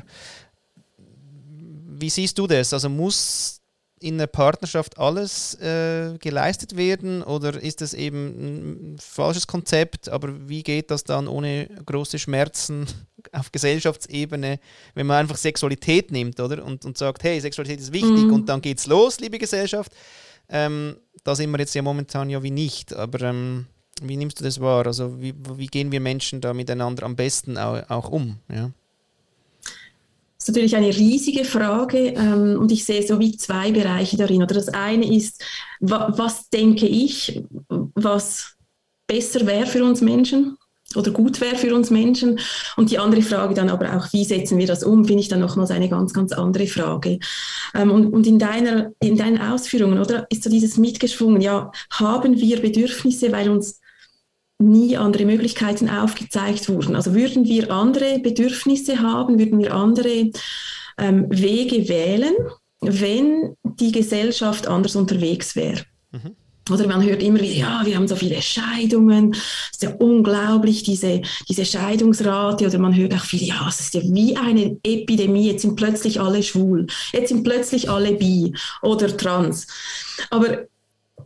wie 2.00 2.10
siehst 2.10 2.38
du 2.38 2.48
das? 2.48 2.74
Also 2.74 2.90
muss 2.90 3.62
in 4.00 4.18
der 4.18 4.28
Partnerschaft 4.28 4.98
alles 5.00 5.56
äh, 5.56 6.18
geleistet 6.20 6.76
werden 6.76 7.24
oder 7.24 7.62
ist 7.62 7.82
das 7.82 7.94
eben 7.94 8.94
ein 8.94 8.98
falsches 9.00 9.48
Konzept? 9.48 10.10
Aber 10.10 10.50
wie 10.50 10.64
geht 10.64 10.92
das 10.92 11.06
dann 11.06 11.28
ohne 11.28 11.68
große 11.86 12.20
Schmerzen 12.20 12.86
auf 13.32 13.52
Gesellschaftsebene, 13.52 14.60
wenn 14.94 15.08
man 15.08 15.18
einfach 15.18 15.38
Sexualität 15.38 16.12
nimmt, 16.12 16.40
oder? 16.40 16.64
Und, 16.64 16.86
und 16.86 16.98
sagt, 16.98 17.24
hey, 17.24 17.40
Sexualität 17.40 17.80
ist 17.80 17.94
wichtig 17.94 18.26
mhm. 18.26 18.34
und 18.34 18.50
dann 18.50 18.62
geht's 18.62 18.86
los, 18.86 19.20
liebe 19.20 19.40
Gesellschaft. 19.40 19.92
Ähm, 20.50 20.98
da 21.24 21.34
sind 21.34 21.50
wir 21.52 21.60
jetzt 21.60 21.74
ja 21.74 21.82
momentan 21.82 22.30
ja 22.30 22.44
wie 22.44 22.52
nicht, 22.52 22.94
aber 22.94 23.22
ähm, 23.22 23.66
wie 24.02 24.18
nimmst 24.18 24.40
du 24.40 24.44
das 24.44 24.60
wahr? 24.60 24.86
Also 24.86 25.22
wie, 25.22 25.34
wie 25.56 25.68
gehen 25.68 25.92
wir 25.92 26.02
Menschen 26.02 26.42
da 26.42 26.54
miteinander 26.54 27.04
am 27.04 27.16
besten 27.16 27.58
auch, 27.58 27.90
auch 27.90 28.10
um? 28.10 28.40
Ja? 28.50 28.72
Ist 30.46 30.56
natürlich 30.56 30.76
eine 30.76 30.96
riesige 30.96 31.44
Frage 31.44 32.10
ähm, 32.10 32.58
und 32.60 32.72
ich 32.72 32.86
sehe 32.86 33.06
so 33.06 33.20
wie 33.20 33.36
zwei 33.36 33.72
Bereiche 33.72 34.16
darin. 34.16 34.44
Oder 34.44 34.54
das 34.54 34.70
eine 34.70 35.12
ist, 35.12 35.44
wa 35.80 36.14
was 36.16 36.50
denke 36.50 36.86
ich, 36.86 37.44
was 37.68 38.54
besser 39.08 39.48
wäre 39.48 39.66
für 39.66 39.84
uns 39.84 40.02
Menschen 40.02 40.58
oder 40.96 41.10
gut 41.10 41.42
wäre 41.42 41.56
für 41.56 41.74
uns 41.74 41.90
Menschen. 41.90 42.40
Und 42.78 42.92
die 42.92 43.00
andere 43.00 43.24
Frage 43.24 43.56
dann 43.56 43.70
aber 43.70 43.98
auch, 43.98 44.14
wie 44.14 44.24
setzen 44.24 44.60
wir 44.60 44.68
das 44.68 44.84
um, 44.84 45.06
finde 45.06 45.22
ich 45.22 45.30
dann 45.30 45.40
nochmals 45.40 45.72
eine 45.72 45.90
ganz, 45.90 46.14
ganz 46.14 46.32
andere 46.32 46.68
Frage. 46.68 47.20
Ähm, 47.74 47.90
und, 47.90 48.14
und 48.14 48.28
in, 48.28 48.38
deiner, 48.38 48.92
in 49.02 49.18
deinen 49.18 49.42
Ausführungen, 49.42 50.00
oder, 50.00 50.28
ist 50.30 50.44
so 50.44 50.50
dieses 50.50 50.78
mitgeschwungen, 50.78 51.42
ja, 51.42 51.72
haben 51.90 52.40
wir 52.40 52.62
Bedürfnisse, 52.62 53.32
weil 53.32 53.50
uns 53.50 53.82
nie 54.60 54.98
andere 54.98 55.26
Möglichkeiten 55.26 55.90
aufgezeigt 55.90 56.70
wurden. 56.70 56.96
Also 56.96 57.14
würden 57.14 57.46
wir 57.46 57.72
andere 57.72 58.20
Bedürfnisse 58.20 59.00
haben, 59.02 59.38
würden 59.38 59.60
wir 59.60 59.74
andere 59.74 60.32
ähm, 60.98 61.26
Wege 61.30 61.90
wählen, 61.90 62.34
wenn 62.82 63.56
die 63.64 63.92
Gesellschaft 63.92 64.68
anders 64.68 64.96
unterwegs 64.96 65.56
wäre. 65.56 65.84
Mhm. 66.12 66.36
Oder 66.72 66.88
man 66.88 67.04
hört 67.04 67.22
immer 67.22 67.40
wieder, 67.40 67.54
ja, 67.54 67.82
wir 67.86 67.96
haben 67.96 68.08
so 68.08 68.16
viele 68.16 68.42
Scheidungen, 68.42 69.34
es 69.34 69.74
ist 69.74 69.84
ja 69.84 69.94
unglaublich, 69.96 70.82
diese, 70.82 71.22
diese 71.48 71.64
Scheidungsrate. 71.64 72.66
Oder 72.66 72.80
man 72.80 72.96
hört 72.96 73.14
auch 73.14 73.24
viel, 73.24 73.44
ja, 73.44 73.68
es 73.70 73.82
ist 73.82 73.94
ja 73.94 74.02
wie 74.02 74.36
eine 74.36 74.76
Epidemie, 74.84 75.48
jetzt 75.48 75.62
sind 75.62 75.76
plötzlich 75.76 76.20
alle 76.20 76.42
schwul, 76.42 76.88
jetzt 77.14 77.30
sind 77.30 77.44
plötzlich 77.44 77.90
alle 77.90 78.14
bi 78.14 78.52
oder 78.82 79.16
trans. 79.16 79.68
Aber 80.32 80.66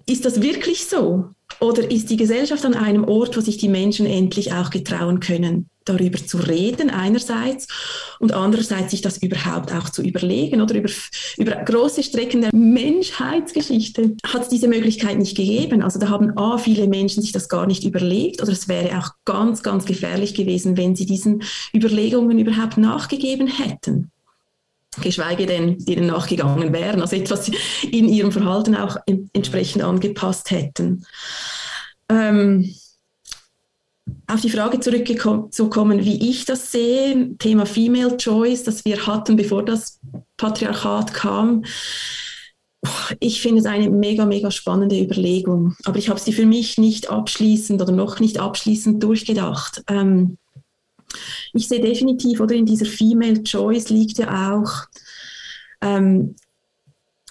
ist 0.06 0.26
das 0.26 0.42
wirklich 0.42 0.86
so? 0.86 1.30
Oder 1.60 1.92
ist 1.92 2.10
die 2.10 2.18
Gesellschaft 2.18 2.66
an 2.66 2.74
einem 2.74 3.04
Ort, 3.04 3.36
wo 3.36 3.42
sich 3.42 3.58
die 3.58 3.68
Menschen 3.68 4.06
endlich 4.06 4.54
auch 4.54 4.70
getrauen 4.70 5.20
können, 5.20 5.70
darüber 5.84 6.18
zu 6.18 6.38
reden 6.38 6.90
einerseits 6.90 7.68
und 8.20 8.32
andererseits 8.32 8.92
sich 8.92 9.02
das 9.02 9.18
überhaupt 9.18 9.74
auch 9.74 9.90
zu 9.90 10.02
überlegen? 10.02 10.62
Oder 10.62 10.76
über, 10.76 10.90
über 11.38 11.56
große 11.56 12.04
Strecken 12.04 12.42
der 12.42 12.56
Menschheitsgeschichte 12.56 14.16
hat 14.26 14.44
es 14.44 14.50
diese 14.50 14.70
Möglichkeit 14.70 15.18
nicht 15.18 15.36
gegeben. 15.36 15.82
Also 15.82 16.00
da 16.00 16.08
haben 16.08 16.38
A, 16.38 16.58
viele 16.58 16.88
Menschen 16.88 17.22
sich 17.22 17.34
das 17.34 17.50
gar 17.50 17.68
nicht 17.68 17.84
überlegt. 17.84 18.42
Oder 18.42 18.54
es 18.54 18.70
wäre 18.70 18.98
auch 18.98 19.10
ganz, 19.26 19.62
ganz 19.62 19.86
gefährlich 19.86 20.34
gewesen, 20.34 20.78
wenn 20.78 20.96
sie 20.96 21.06
diesen 21.06 21.44
Überlegungen 21.74 22.40
überhaupt 22.40 22.78
nachgegeben 22.78 23.48
hätten 23.48 24.12
geschweige 25.02 25.46
denn 25.46 25.78
denen 25.80 26.08
nachgegangen 26.08 26.74
wären, 26.74 27.02
also 27.02 27.16
etwas 27.16 27.50
in 27.90 28.10
ihrem 28.10 28.32
Verhalten 28.32 28.76
auch 28.76 28.98
entsprechend 29.34 29.84
angepasst 29.84 30.52
hätten. 30.52 31.06
Ähm, 32.10 32.74
auf 34.28 34.42
die 34.42 34.50
Frage 34.50 34.80
zurückzukommen, 34.80 36.04
wie 36.04 36.30
ich 36.30 36.46
das 36.46 36.72
sehe, 36.72 37.36
Thema 37.38 37.66
Female 37.66 38.18
Choice, 38.18 38.64
das 38.64 38.86
wir 38.86 39.06
hatten, 39.06 39.36
bevor 39.36 39.64
das 39.64 40.00
Patriarchat 40.38 41.14
kam. 41.14 41.64
Ich 43.20 43.42
finde 43.42 43.60
es 43.60 43.66
eine 43.66 43.90
mega, 43.90 44.26
mega 44.26 44.52
spannende 44.52 45.00
Überlegung, 45.00 45.76
aber 45.84 45.98
ich 45.98 46.10
habe 46.10 46.20
sie 46.20 46.32
für 46.32 46.46
mich 46.46 46.78
nicht 46.78 47.10
abschließend 47.10 47.82
oder 47.82 47.92
noch 47.92 48.20
nicht 48.20 48.40
abschließend 48.40 49.04
durchgedacht. 49.04 49.84
Ähm, 49.88 50.38
ich 51.54 51.68
sehe 51.68 51.82
definitiv, 51.82 52.40
oder 52.40 52.56
in 52.56 52.66
dieser 52.66 52.86
Female 52.86 53.44
Choice 53.44 53.90
liegt 53.90 54.18
ja 54.18 54.54
auch 54.54 54.72
ähm, 55.82 56.36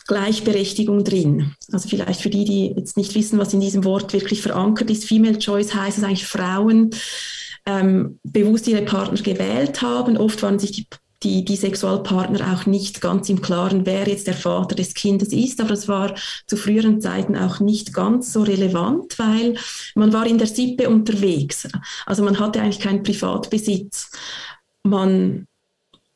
Gleichberechtigung 0.06 1.04
drin. 1.04 1.54
Also 1.70 1.88
vielleicht 1.88 2.22
für 2.22 2.30
die, 2.30 2.44
die 2.44 2.72
jetzt 2.76 2.96
nicht 2.96 3.14
wissen, 3.14 3.38
was 3.38 3.52
in 3.52 3.60
diesem 3.60 3.84
Wort 3.84 4.12
wirklich 4.12 4.40
verankert 4.40 4.90
ist, 4.90 5.04
Female 5.04 5.38
Choice 5.38 5.74
heißt 5.74 5.98
es 5.98 6.04
eigentlich 6.04 6.26
Frauen 6.26 6.90
ähm, 7.66 8.18
bewusst 8.22 8.66
ihre 8.66 8.82
Partner 8.82 9.20
gewählt 9.20 9.82
haben. 9.82 10.16
Oft 10.16 10.42
waren 10.42 10.58
sich 10.58 10.72
die 10.72 10.86
die, 11.22 11.44
die 11.44 11.56
Sexualpartner 11.56 12.54
auch 12.54 12.66
nicht 12.66 13.00
ganz 13.00 13.28
im 13.28 13.42
Klaren, 13.42 13.84
wer 13.86 14.06
jetzt 14.06 14.26
der 14.26 14.34
Vater 14.34 14.74
des 14.76 14.94
Kindes 14.94 15.32
ist. 15.32 15.60
Aber 15.60 15.70
das 15.70 15.88
war 15.88 16.14
zu 16.46 16.56
früheren 16.56 17.00
Zeiten 17.00 17.36
auch 17.36 17.60
nicht 17.60 17.92
ganz 17.92 18.32
so 18.32 18.42
relevant, 18.42 19.18
weil 19.18 19.56
man 19.94 20.12
war 20.12 20.26
in 20.26 20.38
der 20.38 20.46
Sippe 20.46 20.88
unterwegs. 20.88 21.68
Also 22.06 22.22
man 22.22 22.38
hatte 22.38 22.60
eigentlich 22.60 22.80
keinen 22.80 23.02
Privatbesitz. 23.02 24.10
Man 24.84 25.48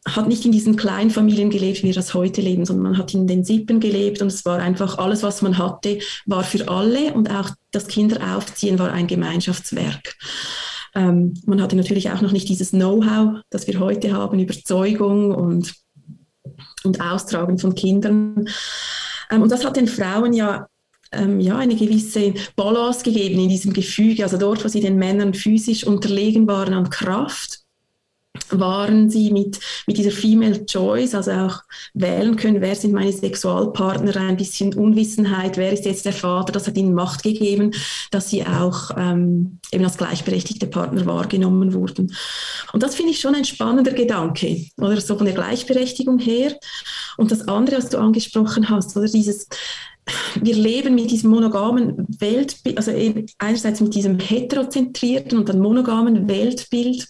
hat 0.07 0.27
nicht 0.27 0.45
in 0.45 0.53
diesen 0.53 0.77
kleinen 0.77 1.11
Familien 1.11 1.51
gelebt, 1.51 1.79
wie 1.83 1.89
wir 1.89 1.95
das 1.95 2.15
heute 2.15 2.41
leben, 2.41 2.65
sondern 2.65 2.93
man 2.93 2.99
hat 2.99 3.15
in 3.15 3.29
den 3.29 3.45
Sippen 3.45 3.79
gelebt 3.79 4.21
und 4.21 4.29
es 4.29 4.45
war 4.45 4.59
einfach 4.59 4.99
alles, 4.99 5.23
was 5.23 5.43
man 5.43 5.59
hatte, 5.59 6.01
war 6.27 6.43
für 6.43 6.69
alle 6.69 7.13
und 7.13 7.31
auch 7.31 7.51
das 7.71 7.87
Kinderaufziehen 7.87 8.79
war 8.81 8.93
ein 8.93 9.07
Gemeinschaftswerk. 9.07 10.17
Ähm, 10.95 11.35
man 11.47 11.63
hatte 11.63 11.77
natürlich 11.77 12.11
auch 12.11 12.21
noch 12.21 12.33
nicht 12.33 12.49
dieses 12.49 12.71
Know-how, 12.71 13.41
das 13.51 13.67
wir 13.67 13.81
heute 13.81 14.13
haben, 14.13 14.39
Überzeugung 14.39 15.35
und, 15.35 15.75
und 16.85 17.01
Austragen 17.01 17.59
von 17.59 17.75
Kindern. 17.75 18.47
Ähm, 19.31 19.43
und 19.43 19.51
das 19.51 19.65
hat 19.65 19.77
den 19.77 19.89
Frauen 19.89 20.33
ja 20.33 20.67
ähm, 21.13 21.41
ja, 21.41 21.59
eine 21.59 21.77
gewisse 21.77 22.35
Balance 22.57 23.05
gegeben 23.05 23.39
in 23.39 23.49
diesem 23.49 23.73
Gefüge. 23.73 24.25
Also 24.25 24.39
dort, 24.39 24.65
wo 24.65 24.69
sie 24.69 24.81
den 24.81 24.97
Männern 24.97 25.35
physisch 25.35 25.85
unterlegen 25.85 26.47
waren 26.47 26.75
an 26.75 26.91
Kraft, 26.91 27.62
waren 28.51 29.11
sie 29.11 29.31
mit, 29.31 29.61
mit 29.87 29.99
dieser 29.99 30.11
Female 30.11 30.65
Choice, 30.65 31.15
also 31.15 31.33
auch 31.33 31.63
wählen 31.95 32.37
können, 32.37 32.61
wer 32.61 32.75
sind 32.75 32.93
meine 32.93 33.13
Sexualpartner, 33.13 34.17
ein 34.17 34.37
bisschen 34.37 34.75
Unwissenheit, 34.75 35.57
wer 35.57 35.73
ist 35.73 35.85
jetzt 35.85 36.05
der 36.07 36.13
Vater, 36.13 36.53
das 36.53 36.67
hat 36.67 36.77
ihnen 36.77 36.95
Macht 36.95 37.23
gegeben, 37.23 37.73
dass 38.11 38.31
sie 38.31 38.45
auch 38.45 38.91
ähm, 38.97 39.59
eben 39.71 39.85
als 39.85 39.99
gleichberechtigte 39.99 40.67
Partner 40.67 41.05
wahrgenommen 41.07 41.75
wurden. 41.75 42.15
Und 42.73 42.83
das 42.83 42.95
finde 42.95 43.13
ich 43.13 43.21
schon 43.21 43.35
ein 43.35 43.45
spannender 43.45 43.93
Gedanke, 43.93 44.65
oder 44.79 45.01
so 45.01 45.17
von 45.17 45.27
der 45.27 45.35
Gleichberechtigung 45.35 46.19
her. 46.19 46.57
Und 47.19 47.31
das 47.31 47.47
andere, 47.49 47.77
was 47.77 47.91
du 47.91 47.99
angesprochen 47.99 48.71
hast, 48.71 48.97
oder 48.97 49.07
dieses, 49.07 49.49
wir 50.41 50.55
leben 50.55 50.95
mit 50.95 51.11
diesem 51.11 51.31
monogamen 51.31 52.07
Weltbild, 52.19 52.79
also 52.79 52.93
einerseits 53.39 53.81
mit 53.81 53.95
diesem 53.95 54.19
heterozentrierten 54.19 55.39
und 55.39 55.49
dann 55.49 55.61
monogamen 55.61 56.29
Weltbild 56.29 57.09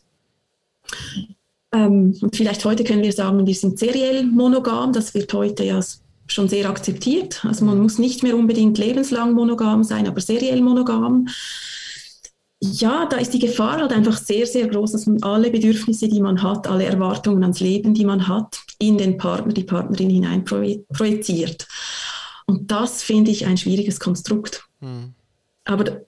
ähm, 1.72 2.16
und 2.20 2.36
vielleicht 2.36 2.64
heute 2.64 2.84
können 2.84 3.02
wir 3.02 3.12
sagen, 3.12 3.46
wir 3.46 3.54
sind 3.54 3.78
seriell 3.78 4.24
monogam. 4.24 4.92
Das 4.92 5.14
wird 5.14 5.32
heute 5.32 5.64
ja 5.64 5.80
schon 6.26 6.48
sehr 6.48 6.68
akzeptiert. 6.68 7.44
Also 7.44 7.64
man 7.64 7.80
muss 7.80 7.98
nicht 7.98 8.22
mehr 8.22 8.36
unbedingt 8.36 8.78
lebenslang 8.78 9.32
monogam 9.32 9.82
sein, 9.82 10.06
aber 10.06 10.20
seriell 10.20 10.60
monogam. 10.60 11.28
Ja, 12.60 13.06
da 13.06 13.16
ist 13.16 13.34
die 13.34 13.40
Gefahr 13.40 13.80
halt 13.80 13.92
einfach 13.92 14.16
sehr, 14.16 14.46
sehr 14.46 14.68
groß, 14.68 14.92
dass 14.92 15.06
man 15.06 15.20
alle 15.22 15.50
Bedürfnisse, 15.50 16.08
die 16.08 16.20
man 16.20 16.42
hat, 16.42 16.68
alle 16.68 16.84
Erwartungen 16.84 17.42
ans 17.42 17.58
Leben, 17.58 17.92
die 17.92 18.04
man 18.04 18.28
hat, 18.28 18.60
in 18.78 18.98
den 18.98 19.16
Partner, 19.16 19.52
die 19.52 19.64
Partnerin 19.64 20.10
hinein 20.10 20.44
projiziert. 20.44 21.66
Und 22.46 22.70
das 22.70 23.02
finde 23.02 23.32
ich 23.32 23.46
ein 23.46 23.56
schwieriges 23.56 23.98
Konstrukt. 23.98 24.68
Hm. 24.80 25.14
Aber 25.64 26.02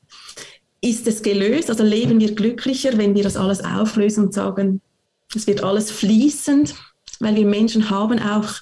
ist 0.84 1.06
es 1.06 1.22
gelöst? 1.22 1.70
Also 1.70 1.82
leben 1.82 2.20
wir 2.20 2.34
glücklicher, 2.34 2.96
wenn 2.98 3.14
wir 3.14 3.22
das 3.22 3.36
alles 3.36 3.64
auflösen 3.64 4.26
und 4.26 4.34
sagen, 4.34 4.80
es 5.34 5.46
wird 5.46 5.64
alles 5.64 5.90
fließend, 5.90 6.74
weil 7.20 7.36
wir 7.36 7.46
Menschen 7.46 7.90
haben 7.90 8.18
auch 8.18 8.52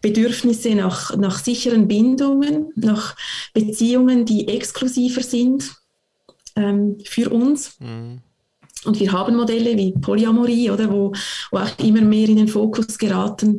Bedürfnisse 0.00 0.74
nach, 0.74 1.14
nach 1.16 1.38
sicheren 1.38 1.86
Bindungen, 1.86 2.72
nach 2.74 3.14
Beziehungen, 3.52 4.24
die 4.24 4.48
exklusiver 4.48 5.22
sind 5.22 5.74
ähm, 6.56 6.98
für 7.04 7.30
uns. 7.30 7.78
Mhm. 7.80 8.20
Und 8.84 9.00
wir 9.00 9.12
haben 9.12 9.36
Modelle 9.36 9.76
wie 9.76 9.92
Polyamorie, 9.92 10.70
oder, 10.70 10.90
wo, 10.90 11.12
wo 11.50 11.58
auch 11.58 11.78
immer 11.78 12.00
mehr 12.00 12.28
in 12.28 12.36
den 12.36 12.48
Fokus 12.48 12.96
geraten 12.96 13.58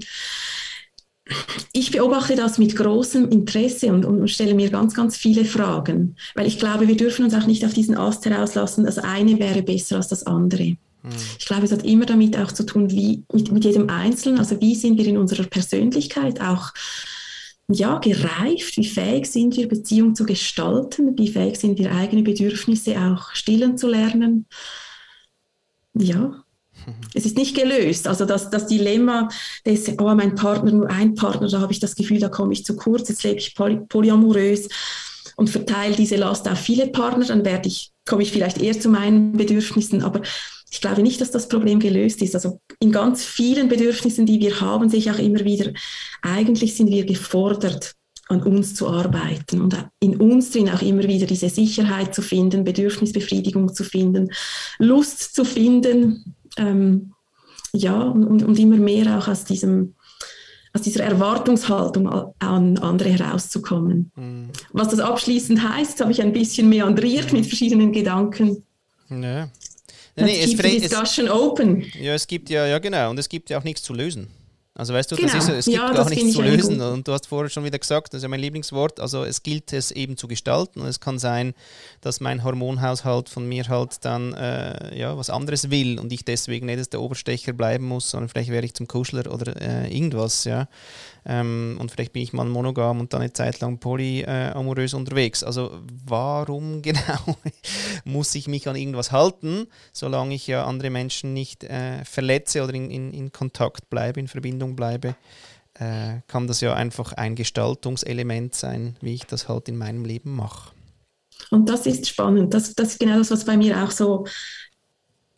ich 1.71 1.91
beobachte 1.91 2.35
das 2.35 2.57
mit 2.57 2.75
großem 2.75 3.29
Interesse 3.29 3.93
und, 3.93 4.05
und, 4.05 4.29
stelle 4.29 4.53
mir 4.53 4.69
ganz, 4.69 4.93
ganz 4.93 5.17
viele 5.17 5.45
Fragen, 5.45 6.15
weil 6.35 6.47
ich 6.47 6.59
glaube, 6.59 6.87
wir 6.87 6.97
dürfen 6.97 7.25
uns 7.25 7.33
auch 7.33 7.45
nicht 7.45 7.65
auf 7.65 7.73
diesen 7.73 7.97
Ast 7.97 8.25
herauslassen, 8.25 8.85
das 8.85 8.97
eine 8.97 9.39
wäre 9.39 9.61
besser 9.61 9.97
als 9.97 10.07
das 10.07 10.25
andere. 10.25 10.63
Hm. 10.63 11.11
Ich 11.37 11.45
glaube, 11.45 11.65
es 11.65 11.71
hat 11.71 11.85
immer 11.85 12.05
damit 12.05 12.37
auch 12.37 12.51
zu 12.51 12.65
tun, 12.65 12.89
wie 12.91 13.23
mit, 13.31 13.51
mit 13.51 13.65
jedem 13.65 13.89
Einzelnen, 13.89 14.39
also 14.39 14.59
wie 14.59 14.75
sind 14.75 14.97
wir 14.97 15.05
in 15.05 15.17
unserer 15.17 15.43
Persönlichkeit 15.43 16.41
auch 16.41 16.71
ja, 17.71 17.99
gereift, 17.99 18.77
wie 18.77 18.87
fähig 18.87 19.27
sind 19.27 19.55
wir, 19.55 19.67
Beziehung 19.67 20.15
zu 20.15 20.25
gestalten, 20.25 21.17
wie 21.17 21.27
fähig 21.27 21.57
sind 21.57 21.77
wir, 21.77 21.91
eigene 21.91 22.23
Bedürfnisse 22.23 22.99
auch 22.99 23.31
stillen 23.33 23.77
zu 23.77 23.87
lernen. 23.87 24.47
Ja, 25.93 26.43
es 27.13 27.25
ist 27.25 27.37
nicht 27.37 27.55
gelöst. 27.55 28.07
Also 28.07 28.25
das, 28.25 28.49
das 28.49 28.67
Dilemma 28.67 29.29
des, 29.65 29.89
oh, 29.99 30.15
mein 30.15 30.35
Partner, 30.35 30.71
nur 30.71 30.89
ein 30.89 31.15
Partner, 31.15 31.47
da 31.47 31.59
habe 31.59 31.73
ich 31.73 31.79
das 31.79 31.95
Gefühl, 31.95 32.19
da 32.19 32.29
komme 32.29 32.53
ich 32.53 32.65
zu 32.65 32.75
kurz, 32.75 33.09
jetzt 33.09 33.23
lebe 33.23 33.39
ich 33.39 33.55
poly 33.55 33.77
polyamorös 33.87 34.67
und 35.35 35.49
verteile 35.49 35.95
diese 35.95 36.17
Last 36.17 36.47
auf 36.49 36.59
viele 36.59 36.87
Partner, 36.87 37.25
dann 37.25 37.45
werde 37.45 37.67
ich, 37.67 37.91
komme 38.07 38.23
ich 38.23 38.31
vielleicht 38.31 38.61
eher 38.61 38.79
zu 38.79 38.89
meinen 38.89 39.33
Bedürfnissen, 39.33 40.03
aber 40.03 40.21
ich 40.71 40.81
glaube 40.81 41.01
nicht, 41.01 41.19
dass 41.21 41.31
das 41.31 41.47
Problem 41.47 41.79
gelöst 41.79 42.21
ist. 42.21 42.35
Also 42.35 42.59
in 42.79 42.91
ganz 42.91 43.23
vielen 43.23 43.69
Bedürfnissen, 43.69 44.25
die 44.25 44.39
wir 44.39 44.61
haben, 44.61 44.89
sehe 44.89 44.99
ich 44.99 45.09
auch 45.09 45.17
immer 45.17 45.43
wieder, 45.43 45.71
eigentlich 46.21 46.75
sind 46.75 46.91
wir 46.91 47.05
gefordert, 47.05 47.95
an 48.29 48.43
uns 48.43 48.75
zu 48.75 48.87
arbeiten 48.87 49.59
und 49.59 49.75
in 49.99 50.17
uns 50.17 50.51
drin 50.51 50.69
auch 50.69 50.83
immer 50.83 51.03
wieder 51.03 51.25
diese 51.25 51.49
Sicherheit 51.49 52.13
zu 52.13 52.21
finden, 52.21 52.63
Bedürfnisbefriedigung 52.63 53.73
zu 53.73 53.83
finden, 53.83 54.29
Lust 54.77 55.35
zu 55.35 55.43
finden, 55.43 56.35
ähm, 56.57 57.13
ja, 57.73 58.01
und, 58.01 58.43
und, 58.43 58.57
immer 58.57 58.77
mehr 58.77 59.17
auch 59.17 59.27
aus 59.27 59.43
diesem 59.43 59.95
aus 60.73 60.81
dieser 60.83 61.03
Erwartungshaltung 61.03 62.07
an 62.39 62.77
andere 62.77 63.09
herauszukommen. 63.09 64.11
Mhm. 64.15 64.49
Was 64.71 64.89
das 64.89 64.99
abschließend 64.99 65.67
heißt, 65.67 65.99
habe 66.01 66.11
ich 66.11 66.21
ein 66.21 66.31
bisschen 66.31 66.69
meandriert 66.69 67.33
mit 67.33 67.47
verschiedenen 67.47 67.91
Gedanken. 67.91 68.63
Ja. 69.09 69.49
Nee, 70.15 70.41
es, 70.41 70.53
es, 70.53 71.29
open. 71.29 71.85
Ja, 71.99 72.13
es 72.13 72.27
gibt 72.27 72.49
ja, 72.49 72.67
ja 72.67 72.79
genau, 72.79 73.09
und 73.09 73.17
es 73.17 73.29
gibt 73.29 73.49
ja 73.49 73.57
auch 73.57 73.63
nichts 73.63 73.81
zu 73.81 73.93
lösen. 73.93 74.27
Also 74.79 74.93
weißt 74.93 75.11
du, 75.11 75.17
genau. 75.17 75.37
ist, 75.37 75.49
es 75.49 75.65
gibt 75.65 75.77
ja, 75.77 75.91
gar 75.91 76.09
nichts 76.09 76.31
zu 76.31 76.41
lösen. 76.41 76.79
Und 76.79 77.05
du 77.05 77.11
hast 77.11 77.27
vorher 77.27 77.49
schon 77.49 77.65
wieder 77.65 77.77
gesagt, 77.77 78.13
das 78.13 78.19
ist 78.19 78.23
ja 78.23 78.29
mein 78.29 78.39
Lieblingswort, 78.39 79.01
also 79.01 79.25
es 79.25 79.43
gilt 79.43 79.73
es 79.73 79.91
eben 79.91 80.15
zu 80.15 80.29
gestalten. 80.29 80.79
Und 80.79 80.87
es 80.87 81.01
kann 81.01 81.19
sein, 81.19 81.53
dass 81.99 82.21
mein 82.21 82.45
Hormonhaushalt 82.45 83.27
von 83.27 83.45
mir 83.45 83.67
halt 83.67 84.05
dann 84.05 84.33
äh, 84.35 84.97
ja, 84.97 85.17
was 85.17 85.29
anderes 85.29 85.69
will 85.69 85.99
und 85.99 86.13
ich 86.13 86.23
deswegen 86.23 86.67
nicht 86.67 86.93
der 86.93 87.01
Oberstecher 87.01 87.51
bleiben 87.51 87.83
muss, 87.83 88.09
sondern 88.09 88.29
vielleicht 88.29 88.51
wäre 88.51 88.63
ich 88.63 88.73
zum 88.73 88.87
Kuschler 88.87 89.29
oder 89.29 89.61
äh, 89.61 89.93
irgendwas, 89.93 90.45
ja. 90.45 90.69
Ähm, 91.31 91.77
und 91.79 91.91
vielleicht 91.91 92.13
bin 92.13 92.23
ich 92.23 92.33
mal 92.33 92.45
monogam 92.45 92.99
und 92.99 93.13
dann 93.13 93.21
eine 93.21 93.31
Zeit 93.31 93.59
lang 93.59 93.77
polyamorös 93.77 94.95
unterwegs. 94.95 95.43
Also 95.43 95.79
warum 96.07 96.81
genau 96.81 97.37
muss 98.03 98.33
ich 98.33 98.47
mich 98.47 98.67
an 98.67 98.75
irgendwas 98.75 99.11
halten, 99.11 99.67
solange 99.93 100.33
ich 100.33 100.47
ja 100.47 100.65
andere 100.65 100.89
Menschen 100.89 101.35
nicht 101.35 101.63
äh, 101.63 102.03
verletze 102.03 102.63
oder 102.63 102.73
in, 102.73 102.89
in, 102.89 103.13
in 103.13 103.31
Kontakt 103.31 103.91
bleibe, 103.91 104.19
in 104.19 104.27
Verbindung 104.27 104.75
bleibe? 104.75 105.15
Äh, 105.75 106.21
kann 106.25 106.47
das 106.47 106.61
ja 106.61 106.73
einfach 106.73 107.13
ein 107.13 107.35
Gestaltungselement 107.35 108.55
sein, 108.55 108.97
wie 108.99 109.13
ich 109.13 109.25
das 109.25 109.47
halt 109.47 109.69
in 109.69 109.77
meinem 109.77 110.05
Leben 110.05 110.35
mache. 110.35 110.71
Und 111.51 111.69
das 111.69 111.85
ist 111.85 112.07
spannend. 112.07 112.55
Das, 112.55 112.73
das 112.73 112.93
ist 112.93 112.99
genau 112.99 113.19
das, 113.19 113.29
was 113.29 113.45
bei 113.45 113.55
mir 113.55 113.83
auch 113.83 113.91
so 113.91 114.25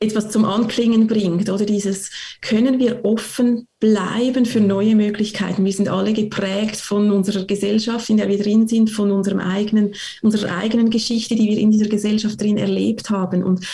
etwas 0.02 0.32
zum 0.32 0.46
Anklingen 0.46 1.06
bringt 1.08 1.50
oder 1.50 1.66
dieses, 1.66 2.10
können 2.42 2.80
wir 2.80 3.06
offen 3.06 3.68
bleiben 3.80 4.46
für 4.46 4.60
neue 4.60 4.96
Möglichkeiten? 4.96 5.64
Wir 5.64 5.72
sind 5.72 5.90
alle 5.90 6.12
geprägt 6.12 6.78
von 6.78 7.12
unserer 7.12 7.46
Gesellschaft, 7.46 8.10
in 8.10 8.18
der 8.18 8.28
wir 8.28 8.42
drin 8.42 8.68
sind, 8.68 8.90
von 8.90 9.12
unserem 9.12 9.40
eigenen, 9.40 9.94
unserer 10.24 10.58
eigenen 10.58 10.90
Geschichte, 10.90 11.36
die 11.36 11.50
wir 11.50 11.60
in 11.60 11.72
dieser 11.72 11.88
Gesellschaft 11.88 12.42
drin 12.42 12.58
erlebt 12.58 13.12
haben 13.12 13.44
und 13.44 13.66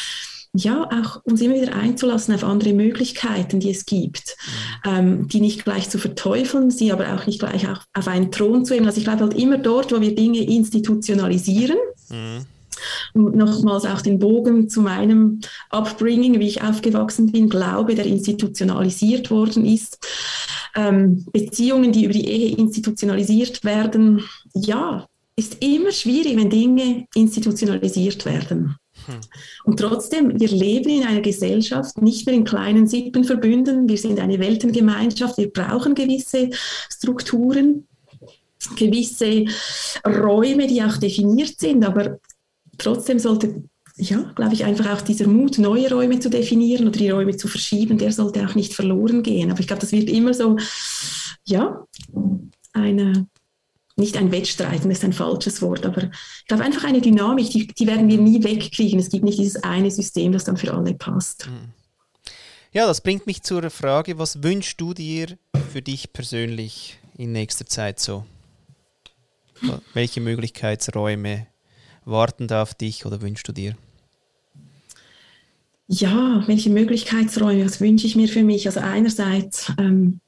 ja, 0.53 0.89
auch 0.91 1.23
uns 1.23 1.41
immer 1.41 1.55
wieder 1.55 1.75
einzulassen 1.75 2.33
auf 2.33 2.43
andere 2.43 2.73
Möglichkeiten, 2.73 3.59
die 3.59 3.69
es 3.69 3.85
gibt, 3.85 4.35
ähm, 4.85 5.27
die 5.27 5.39
nicht 5.39 5.63
gleich 5.63 5.89
zu 5.89 5.99
verteufeln, 5.99 6.71
sie 6.71 6.91
aber 6.91 7.13
auch 7.13 7.27
nicht 7.27 7.39
gleich 7.39 7.69
auf, 7.69 7.79
auf 7.93 8.07
einen 8.07 8.31
Thron 8.31 8.65
zu 8.65 8.73
heben. 8.73 8.85
Also 8.85 8.97
ich 8.97 9.03
glaube 9.03 9.21
halt 9.21 9.35
immer 9.35 9.59
dort, 9.59 9.93
wo 9.93 10.01
wir 10.01 10.15
Dinge 10.15 10.39
institutionalisieren, 10.39 11.77
mhm 12.09 12.45
und 13.13 13.35
nochmals 13.35 13.85
auch 13.85 14.01
den 14.01 14.19
Bogen 14.19 14.69
zu 14.69 14.81
meinem 14.81 15.41
Upbringing, 15.69 16.39
wie 16.39 16.47
ich 16.47 16.61
aufgewachsen 16.61 17.31
bin, 17.31 17.49
Glaube, 17.49 17.95
der 17.95 18.05
institutionalisiert 18.05 19.31
worden 19.31 19.65
ist. 19.65 19.99
Ähm, 20.75 21.25
Beziehungen, 21.31 21.91
die 21.91 22.05
über 22.05 22.13
die 22.13 22.27
Ehe 22.27 22.55
institutionalisiert 22.55 23.63
werden, 23.63 24.23
ja, 24.53 25.07
ist 25.35 25.63
immer 25.63 25.91
schwierig, 25.91 26.35
wenn 26.35 26.49
Dinge 26.49 27.05
institutionalisiert 27.15 28.25
werden. 28.25 28.75
Hm. 29.05 29.21
Und 29.65 29.79
trotzdem, 29.79 30.39
wir 30.39 30.49
leben 30.49 30.89
in 30.89 31.03
einer 31.03 31.21
Gesellschaft, 31.21 32.01
nicht 32.01 32.25
mehr 32.25 32.35
in 32.35 32.43
kleinen 32.43 32.87
Sippenverbünden, 32.87 33.87
wir 33.87 33.97
sind 33.97 34.19
eine 34.19 34.39
Weltengemeinschaft, 34.39 35.37
wir 35.37 35.49
brauchen 35.49 35.93
gewisse 35.93 36.49
Strukturen, 36.89 37.87
gewisse 38.75 39.45
Räume, 40.05 40.67
die 40.67 40.81
auch 40.83 40.97
definiert 40.97 41.59
sind, 41.59 41.85
aber 41.85 42.19
trotzdem 42.77 43.19
sollte, 43.19 43.63
ja, 43.95 44.31
glaube 44.35 44.53
ich, 44.53 44.65
einfach 44.65 44.93
auch 44.93 45.01
dieser 45.01 45.27
Mut, 45.27 45.57
neue 45.57 45.91
Räume 45.91 46.19
zu 46.19 46.29
definieren 46.29 46.87
oder 46.87 46.97
die 46.97 47.09
Räume 47.09 47.35
zu 47.35 47.47
verschieben, 47.47 47.97
der 47.97 48.11
sollte 48.11 48.45
auch 48.45 48.55
nicht 48.55 48.73
verloren 48.73 49.23
gehen. 49.23 49.51
Aber 49.51 49.59
ich 49.59 49.67
glaube, 49.67 49.81
das 49.81 49.91
wird 49.91 50.09
immer 50.09 50.33
so, 50.33 50.57
ja, 51.45 51.83
eine, 52.73 53.27
nicht 53.95 54.17
ein 54.17 54.31
Wettstreiten, 54.31 54.89
das 54.89 54.99
ist 54.99 55.03
ein 55.03 55.13
falsches 55.13 55.61
Wort, 55.61 55.85
aber 55.85 56.03
ich 56.03 56.47
glaube 56.47 56.63
einfach 56.63 56.83
eine 56.83 57.01
Dynamik, 57.01 57.49
die, 57.49 57.67
die 57.67 57.87
werden 57.87 58.07
wir 58.07 58.19
nie 58.19 58.43
wegkriegen. 58.43 58.99
Es 58.99 59.09
gibt 59.09 59.23
nicht 59.23 59.39
dieses 59.39 59.63
eine 59.63 59.89
System, 59.89 60.31
das 60.31 60.43
dann 60.43 60.57
für 60.57 60.73
alle 60.73 60.93
passt. 60.93 61.47
Hm. 61.47 61.73
Ja, 62.71 62.85
das 62.85 63.01
bringt 63.01 63.25
mich 63.25 63.41
zur 63.41 63.69
Frage, 63.71 64.19
was 64.19 64.43
wünschst 64.43 64.79
du 64.79 64.93
dir 64.93 65.37
für 65.71 65.81
dich 65.81 66.13
persönlich 66.13 66.99
in 67.17 67.31
nächster 67.31 67.65
Zeit 67.65 67.99
so? 67.99 68.25
Welche 69.95 70.21
Möglichkeitsräume 70.21 71.47
warten 72.07 72.47
da 72.47 72.61
auf 72.63 72.73
dich 72.73 73.05
oder 73.05 73.21
wünschst 73.21 73.47
du 73.47 73.51
dir? 73.51 73.75
ja, 75.89 76.43
welche 76.47 76.69
Möglichkeitsräume, 76.69 77.65
was 77.65 77.79
wünsche 77.79 78.07
ich 78.07 78.17
mir 78.17 78.27
für 78.27 78.43
mich? 78.43 78.67
Also 78.67 78.81
einerseits 78.81 79.71
ähm, 79.79 80.19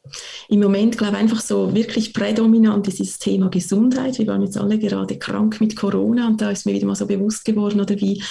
im 0.47 0.61
Moment, 0.61 0.97
glaube 0.97 1.13
ich, 1.13 1.19
einfach 1.19 1.41
so 1.41 1.75
wirklich 1.75 2.13
prädominant 2.13 2.87
ist 2.87 2.99
dieses 2.99 3.19
Thema 3.19 3.49
Gesundheit. 3.49 4.17
Wir 4.17 4.27
waren 4.27 4.41
jetzt 4.41 4.57
alle 4.57 4.79
gerade 4.79 5.19
krank 5.19 5.59
mit 5.59 5.75
Corona 5.75 6.27
und 6.27 6.39
da 6.39 6.49
ist 6.49 6.65
mir 6.65 6.73
wieder 6.73 6.87
mal 6.87 6.95
so 6.95 7.05
bewusst 7.05 7.43
geworden, 7.43 7.81
oder 7.81 7.99
wie, 7.99 8.23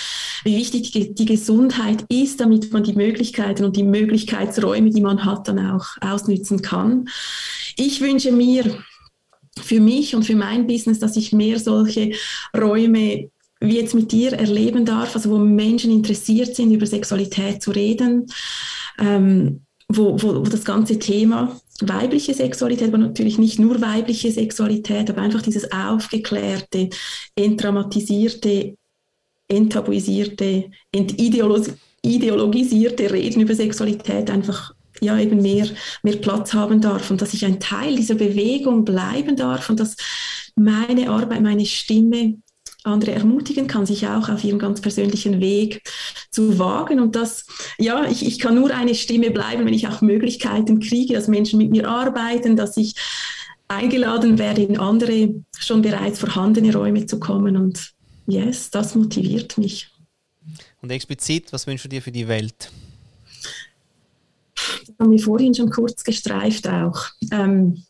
wie 0.45 0.57
wichtig 0.57 0.91
die, 0.93 1.15
die 1.15 1.27
Gesundheit 1.27 2.03
ist, 2.09 2.41
damit 2.41 2.73
man 2.73 2.83
die 2.83 2.95
Möglichkeiten 2.95 3.65
und 3.65 3.77
die 3.77 3.85
Möglichkeitsräume, 3.85 4.89
die 4.89 5.03
man 5.03 5.27
hat, 5.27 5.49
dann 5.49 5.59
auch 5.59 5.85
ausnützen 6.01 6.63
kann. 6.63 7.11
Ich 7.77 8.01
wünsche 8.01 8.33
mir 8.33 8.79
für 9.61 9.81
mich 9.81 10.15
und 10.15 10.25
für 10.25 10.37
mein 10.37 10.67
Business, 10.67 10.99
dass 10.99 11.17
ich 11.17 11.33
mehr 11.33 11.59
solche 11.59 12.13
Räume 12.57 13.29
wie 13.61 13.77
jetzt 13.77 13.95
mit 13.95 14.13
dir 14.13 14.33
erleben 14.33 14.85
darf, 14.85 15.15
also 15.15 15.31
wo 15.31 15.39
Menschen 15.39 15.91
interessiert 15.91 16.55
sind, 16.55 16.73
über 16.73 16.87
Sexualität 16.87 17.63
zu 17.63 17.73
reden, 17.73 18.27
ähm, 18.99 19.63
wo, 19.89 20.23
wo, 20.23 20.37
wo 20.37 20.43
das 20.43 20.65
ganze 20.65 20.99
Thema 20.99 21.59
weibliche 21.81 22.35
Sexualität, 22.35 22.89
aber 22.89 22.99
natürlich 22.99 23.39
nicht 23.39 23.59
nur 23.59 23.81
weibliche 23.81 24.31
Sexualität, 24.33 25.09
aber 25.11 25.23
einfach 25.23 25.43
dieses 25.43 25.73
aufgeklärte, 25.73 26.91
entdramatisierte, 27.37 28.75
enttabuisierte, 29.49 30.71
entideologisierte 30.93 33.13
Reden 33.13 33.41
über 33.41 33.55
Sexualität 33.55 34.31
einfach 34.31 34.75
ja 35.01 35.19
eben 35.19 35.41
mehr, 35.41 35.69
mehr 36.03 36.17
Platz 36.17 36.53
haben 36.53 36.81
darf 36.81 37.09
und 37.11 37.23
dass 37.23 37.35
ich 37.35 37.45
ein 37.45 37.61
Teil 37.61 37.95
dieser 37.97 38.17
Bewegung 38.17 38.85
bleiben 38.85 39.37
darf 39.37 39.71
und 39.71 39.79
dass 39.79 39.95
meine 40.57 41.11
Arbeit, 41.11 41.41
meine 41.41 41.67
Stimme 41.67 42.39
andere 42.89 43.13
ermutigen 43.13 43.67
kann, 43.67 43.87
sich 43.87 44.07
auch 44.07 44.29
auf 44.29 44.43
ihren 44.45 44.59
ganz 44.59 44.81
persönlichen 44.81 45.41
Weg 45.41 45.83
zu 46.31 46.59
wagen. 46.59 47.01
Und 47.01 47.17
das, 47.17 47.47
ja, 47.79 48.05
ich, 48.09 48.25
ich 48.27 48.39
kann 48.39 48.55
nur 48.55 48.75
eine 48.75 48.95
Stimme 48.95 49.31
bleiben, 49.31 49.65
wenn 49.65 49.75
ich 49.75 49.89
auch 49.89 50.01
Möglichkeiten 50.01 50.81
kriege, 50.81 51.15
dass 51.15 51.29
Menschen 51.29 51.59
mit 51.59 51.71
mir 51.71 51.89
arbeiten, 51.89 52.57
dass 52.57 52.77
ich 52.77 52.95
eingeladen 53.69 54.39
werde, 54.39 54.63
in 54.63 54.79
andere 54.79 55.35
schon 55.59 55.83
bereits 55.83 56.19
vorhandene 56.19 56.75
Räume 56.75 57.07
zu 57.07 57.21
kommen. 57.21 57.57
Und 57.57 57.93
yes, 58.27 58.71
das 58.71 58.95
motiviert 58.95 59.59
mich. 59.59 59.91
Und 60.81 60.91
explizit, 60.91 61.53
was 61.53 61.67
wünschst 61.67 61.85
du 61.85 61.89
dir 61.89 62.03
für 62.03 62.13
die 62.13 62.29
Welt? 62.29 62.71
Das 64.87 64.95
haben 64.99 65.11
wir 65.11 65.21
vorhin 65.21 65.55
schon 65.55 65.71
kurz 65.71 66.03
gestreift 66.03 66.67
auch. 66.69 67.07
Ähm, 67.31 67.83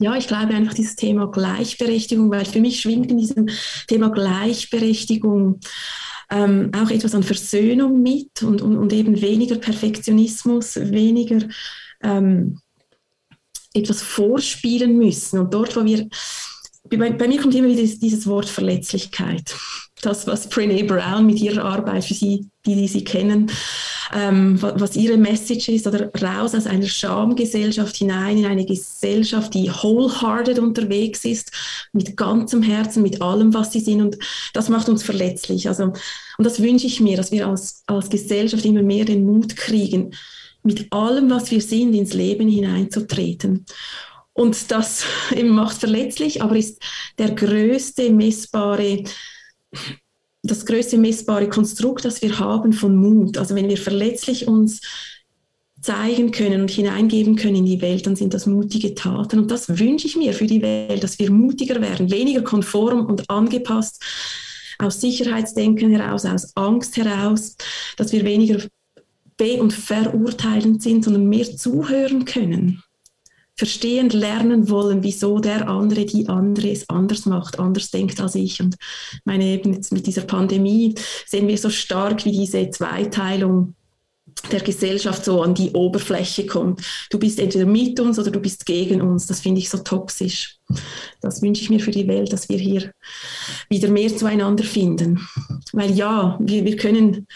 ja, 0.00 0.16
ich 0.16 0.28
glaube 0.28 0.54
einfach 0.54 0.74
dieses 0.74 0.96
Thema 0.96 1.26
Gleichberechtigung, 1.26 2.30
weil 2.30 2.44
für 2.44 2.60
mich 2.60 2.80
schwingt 2.80 3.10
in 3.10 3.18
diesem 3.18 3.48
Thema 3.88 4.10
Gleichberechtigung 4.10 5.60
ähm, 6.30 6.70
auch 6.74 6.90
etwas 6.90 7.14
an 7.14 7.22
Versöhnung 7.22 8.02
mit 8.02 8.42
und, 8.42 8.62
und, 8.62 8.76
und 8.76 8.92
eben 8.92 9.20
weniger 9.20 9.56
Perfektionismus, 9.56 10.76
weniger 10.76 11.40
ähm, 12.02 12.60
etwas 13.74 14.02
vorspielen 14.02 14.96
müssen. 14.96 15.40
Und 15.40 15.54
dort, 15.54 15.74
wo 15.76 15.84
wir, 15.84 16.06
bei, 16.84 17.10
bei 17.10 17.28
mir 17.28 17.40
kommt 17.40 17.54
immer 17.54 17.68
wieder 17.68 17.82
dieses 17.82 18.26
Wort 18.26 18.48
Verletzlichkeit. 18.48 19.54
Das, 20.00 20.26
was 20.26 20.50
Brené 20.50 20.86
Brown 20.86 21.26
mit 21.26 21.40
ihrer 21.40 21.64
Arbeit 21.64 22.04
für 22.04 22.14
Sie, 22.14 22.48
die, 22.68 22.76
die 22.76 22.88
Sie 22.88 23.04
kennen, 23.04 23.50
ähm, 24.14 24.58
was 24.60 24.96
ihre 24.96 25.16
Message 25.16 25.68
ist, 25.68 25.86
oder 25.86 26.10
raus 26.14 26.54
aus 26.54 26.66
einer 26.66 26.86
Schamgesellschaft 26.86 27.96
hinein 27.96 28.38
in 28.38 28.46
eine 28.46 28.64
Gesellschaft, 28.64 29.54
die 29.54 29.70
wholehearted 29.70 30.58
unterwegs 30.58 31.24
ist, 31.24 31.50
mit 31.92 32.16
ganzem 32.16 32.62
Herzen, 32.62 33.02
mit 33.02 33.20
allem, 33.20 33.52
was 33.54 33.72
sie 33.72 33.80
sind. 33.80 34.00
Und 34.00 34.18
das 34.52 34.68
macht 34.68 34.88
uns 34.88 35.02
verletzlich. 35.02 35.68
Also, 35.68 35.84
und 35.84 36.44
das 36.44 36.62
wünsche 36.62 36.86
ich 36.86 37.00
mir, 37.00 37.16
dass 37.16 37.32
wir 37.32 37.48
als, 37.48 37.82
als 37.86 38.08
Gesellschaft 38.08 38.64
immer 38.64 38.82
mehr 38.82 39.04
den 39.04 39.26
Mut 39.26 39.56
kriegen, 39.56 40.14
mit 40.62 40.92
allem, 40.92 41.30
was 41.30 41.50
wir 41.50 41.60
sind, 41.60 41.94
ins 41.94 42.14
Leben 42.14 42.48
hineinzutreten. 42.48 43.64
Und 44.32 44.70
das 44.70 45.04
macht 45.44 45.78
verletzlich, 45.78 46.42
aber 46.42 46.56
ist 46.56 46.80
der 47.18 47.32
größte 47.32 48.10
messbare 48.10 49.02
das 50.42 50.66
größte 50.66 50.98
messbare 50.98 51.48
Konstrukt, 51.48 52.04
das 52.04 52.22
wir 52.22 52.38
haben 52.38 52.72
von 52.72 52.96
Mut. 52.96 53.38
Also 53.38 53.54
wenn 53.54 53.68
wir 53.68 53.76
verletzlich 53.76 54.46
uns 54.46 54.80
zeigen 55.80 56.32
können 56.32 56.60
und 56.60 56.70
hineingeben 56.70 57.36
können 57.36 57.56
in 57.56 57.66
die 57.66 57.80
Welt, 57.80 58.06
dann 58.06 58.16
sind 58.16 58.34
das 58.34 58.46
mutige 58.46 58.94
Taten. 58.94 59.38
Und 59.38 59.50
das 59.50 59.78
wünsche 59.78 60.06
ich 60.06 60.16
mir 60.16 60.32
für 60.32 60.46
die 60.46 60.62
Welt, 60.62 61.02
dass 61.02 61.18
wir 61.18 61.30
mutiger 61.30 61.80
werden, 61.80 62.10
weniger 62.10 62.42
konform 62.42 63.06
und 63.06 63.28
angepasst, 63.30 64.02
aus 64.78 65.00
Sicherheitsdenken 65.00 65.90
heraus, 65.90 66.24
aus 66.24 66.56
Angst 66.56 66.96
heraus, 66.96 67.56
dass 67.96 68.12
wir 68.12 68.24
weniger 68.24 68.62
be- 69.36 69.60
und 69.60 69.72
verurteilend 69.72 70.82
sind, 70.82 71.04
sondern 71.04 71.28
mehr 71.28 71.56
zuhören 71.56 72.24
können 72.24 72.82
verstehen, 73.58 74.08
lernen 74.10 74.70
wollen, 74.70 75.02
wieso 75.02 75.40
der 75.40 75.68
andere, 75.68 76.06
die 76.06 76.28
andere 76.28 76.70
es 76.70 76.88
anders 76.88 77.26
macht, 77.26 77.58
anders 77.58 77.90
denkt 77.90 78.20
als 78.20 78.36
ich. 78.36 78.60
Und 78.60 78.76
meine 79.24 79.44
eben 79.44 79.74
jetzt 79.74 79.92
mit 79.92 80.06
dieser 80.06 80.22
Pandemie 80.22 80.94
sehen 81.26 81.48
wir 81.48 81.58
so 81.58 81.68
stark, 81.68 82.24
wie 82.24 82.32
diese 82.32 82.70
Zweiteilung 82.70 83.74
der 84.52 84.60
Gesellschaft 84.60 85.24
so 85.24 85.42
an 85.42 85.54
die 85.54 85.72
Oberfläche 85.72 86.46
kommt. 86.46 86.82
Du 87.10 87.18
bist 87.18 87.40
entweder 87.40 87.66
mit 87.66 87.98
uns 87.98 88.18
oder 88.18 88.30
du 88.30 88.40
bist 88.40 88.64
gegen 88.64 89.02
uns. 89.02 89.26
Das 89.26 89.40
finde 89.40 89.60
ich 89.60 89.68
so 89.68 89.78
toxisch. 89.78 90.58
Das 91.20 91.42
wünsche 91.42 91.62
ich 91.62 91.70
mir 91.70 91.80
für 91.80 91.90
die 91.90 92.06
Welt, 92.06 92.32
dass 92.32 92.48
wir 92.48 92.58
hier 92.58 92.92
wieder 93.68 93.88
mehr 93.88 94.16
zueinander 94.16 94.64
finden. 94.64 95.26
Weil 95.72 95.90
ja, 95.92 96.38
wir, 96.40 96.64
wir 96.64 96.76
können 96.76 97.26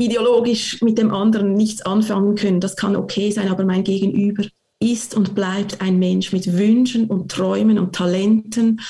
ideologisch 0.00 0.80
mit 0.82 0.98
dem 0.98 1.12
anderen 1.12 1.54
nichts 1.54 1.82
anfangen 1.82 2.34
können. 2.34 2.60
Das 2.60 2.76
kann 2.76 2.96
okay 2.96 3.30
sein, 3.30 3.48
aber 3.48 3.64
mein 3.64 3.84
Gegenüber 3.84 4.44
ist 4.80 5.14
und 5.14 5.34
bleibt 5.34 5.80
ein 5.80 5.98
Mensch 5.98 6.32
mit 6.32 6.56
Wünschen 6.56 7.06
und 7.06 7.30
Träumen 7.30 7.78
und 7.78 7.94
Talenten. 7.94 8.80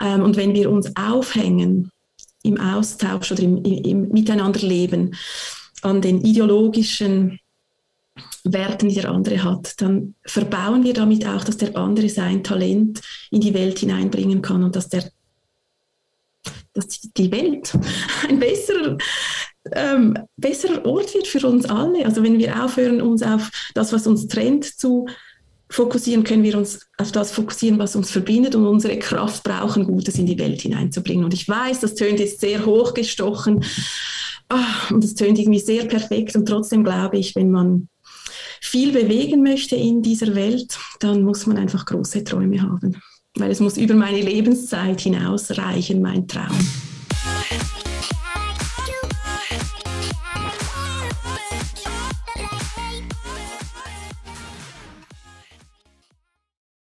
Ähm, 0.00 0.22
und 0.22 0.36
wenn 0.36 0.54
wir 0.54 0.70
uns 0.70 0.94
aufhängen 0.96 1.90
im 2.42 2.60
Austausch 2.60 3.32
oder 3.32 3.42
im, 3.42 3.64
im, 3.64 3.84
im 3.84 4.08
Miteinanderleben 4.10 5.16
an 5.82 6.02
den 6.02 6.20
ideologischen 6.20 7.38
Werten, 8.44 8.90
die 8.90 8.96
der 8.96 9.10
andere 9.10 9.42
hat, 9.42 9.80
dann 9.80 10.14
verbauen 10.24 10.84
wir 10.84 10.92
damit 10.92 11.26
auch, 11.26 11.42
dass 11.44 11.56
der 11.56 11.76
andere 11.76 12.08
sein 12.10 12.44
Talent 12.44 13.00
in 13.30 13.40
die 13.40 13.54
Welt 13.54 13.78
hineinbringen 13.78 14.42
kann 14.42 14.62
und 14.62 14.76
dass 14.76 14.88
der 14.88 15.10
dass 16.74 17.00
die 17.16 17.30
Welt 17.30 17.72
ein 18.28 18.38
besserer 18.38 18.98
ähm, 19.72 20.16
besserer 20.36 20.84
Ort 20.84 21.14
wird 21.14 21.26
für 21.26 21.46
uns 21.46 21.66
alle. 21.66 22.04
Also 22.04 22.22
wenn 22.22 22.38
wir 22.38 22.64
aufhören, 22.64 23.00
uns 23.00 23.22
auf 23.22 23.50
das, 23.74 23.92
was 23.92 24.06
uns 24.06 24.26
trennt, 24.26 24.64
zu 24.64 25.06
fokussieren, 25.70 26.24
können 26.24 26.42
wir 26.42 26.56
uns 26.56 26.86
auf 26.98 27.12
das 27.12 27.32
fokussieren, 27.32 27.78
was 27.78 27.96
uns 27.96 28.10
verbindet 28.10 28.54
und 28.54 28.66
unsere 28.66 28.98
Kraft 28.98 29.42
brauchen, 29.42 29.84
Gutes 29.84 30.18
in 30.18 30.26
die 30.26 30.38
Welt 30.38 30.62
hineinzubringen. 30.62 31.24
Und 31.24 31.34
ich 31.34 31.48
weiß, 31.48 31.80
das 31.80 31.94
tönt 31.94 32.20
jetzt 32.20 32.40
sehr 32.40 32.64
hochgestochen 32.64 33.64
ah, 34.48 34.64
und 34.90 35.02
das 35.02 35.14
tönt 35.14 35.38
irgendwie 35.38 35.60
sehr 35.60 35.84
perfekt 35.86 36.36
und 36.36 36.46
trotzdem 36.46 36.84
glaube 36.84 37.18
ich, 37.18 37.34
wenn 37.34 37.50
man 37.50 37.88
viel 38.60 38.92
bewegen 38.92 39.42
möchte 39.42 39.76
in 39.76 40.02
dieser 40.02 40.34
Welt, 40.34 40.78
dann 41.00 41.22
muss 41.22 41.46
man 41.46 41.56
einfach 41.56 41.86
große 41.86 42.24
Träume 42.24 42.62
haben, 42.62 43.00
weil 43.36 43.50
es 43.50 43.60
muss 43.60 43.76
über 43.76 43.94
meine 43.94 44.20
Lebenszeit 44.20 45.00
hinausreichen, 45.00 46.00
mein 46.00 46.28
Traum. 46.28 46.58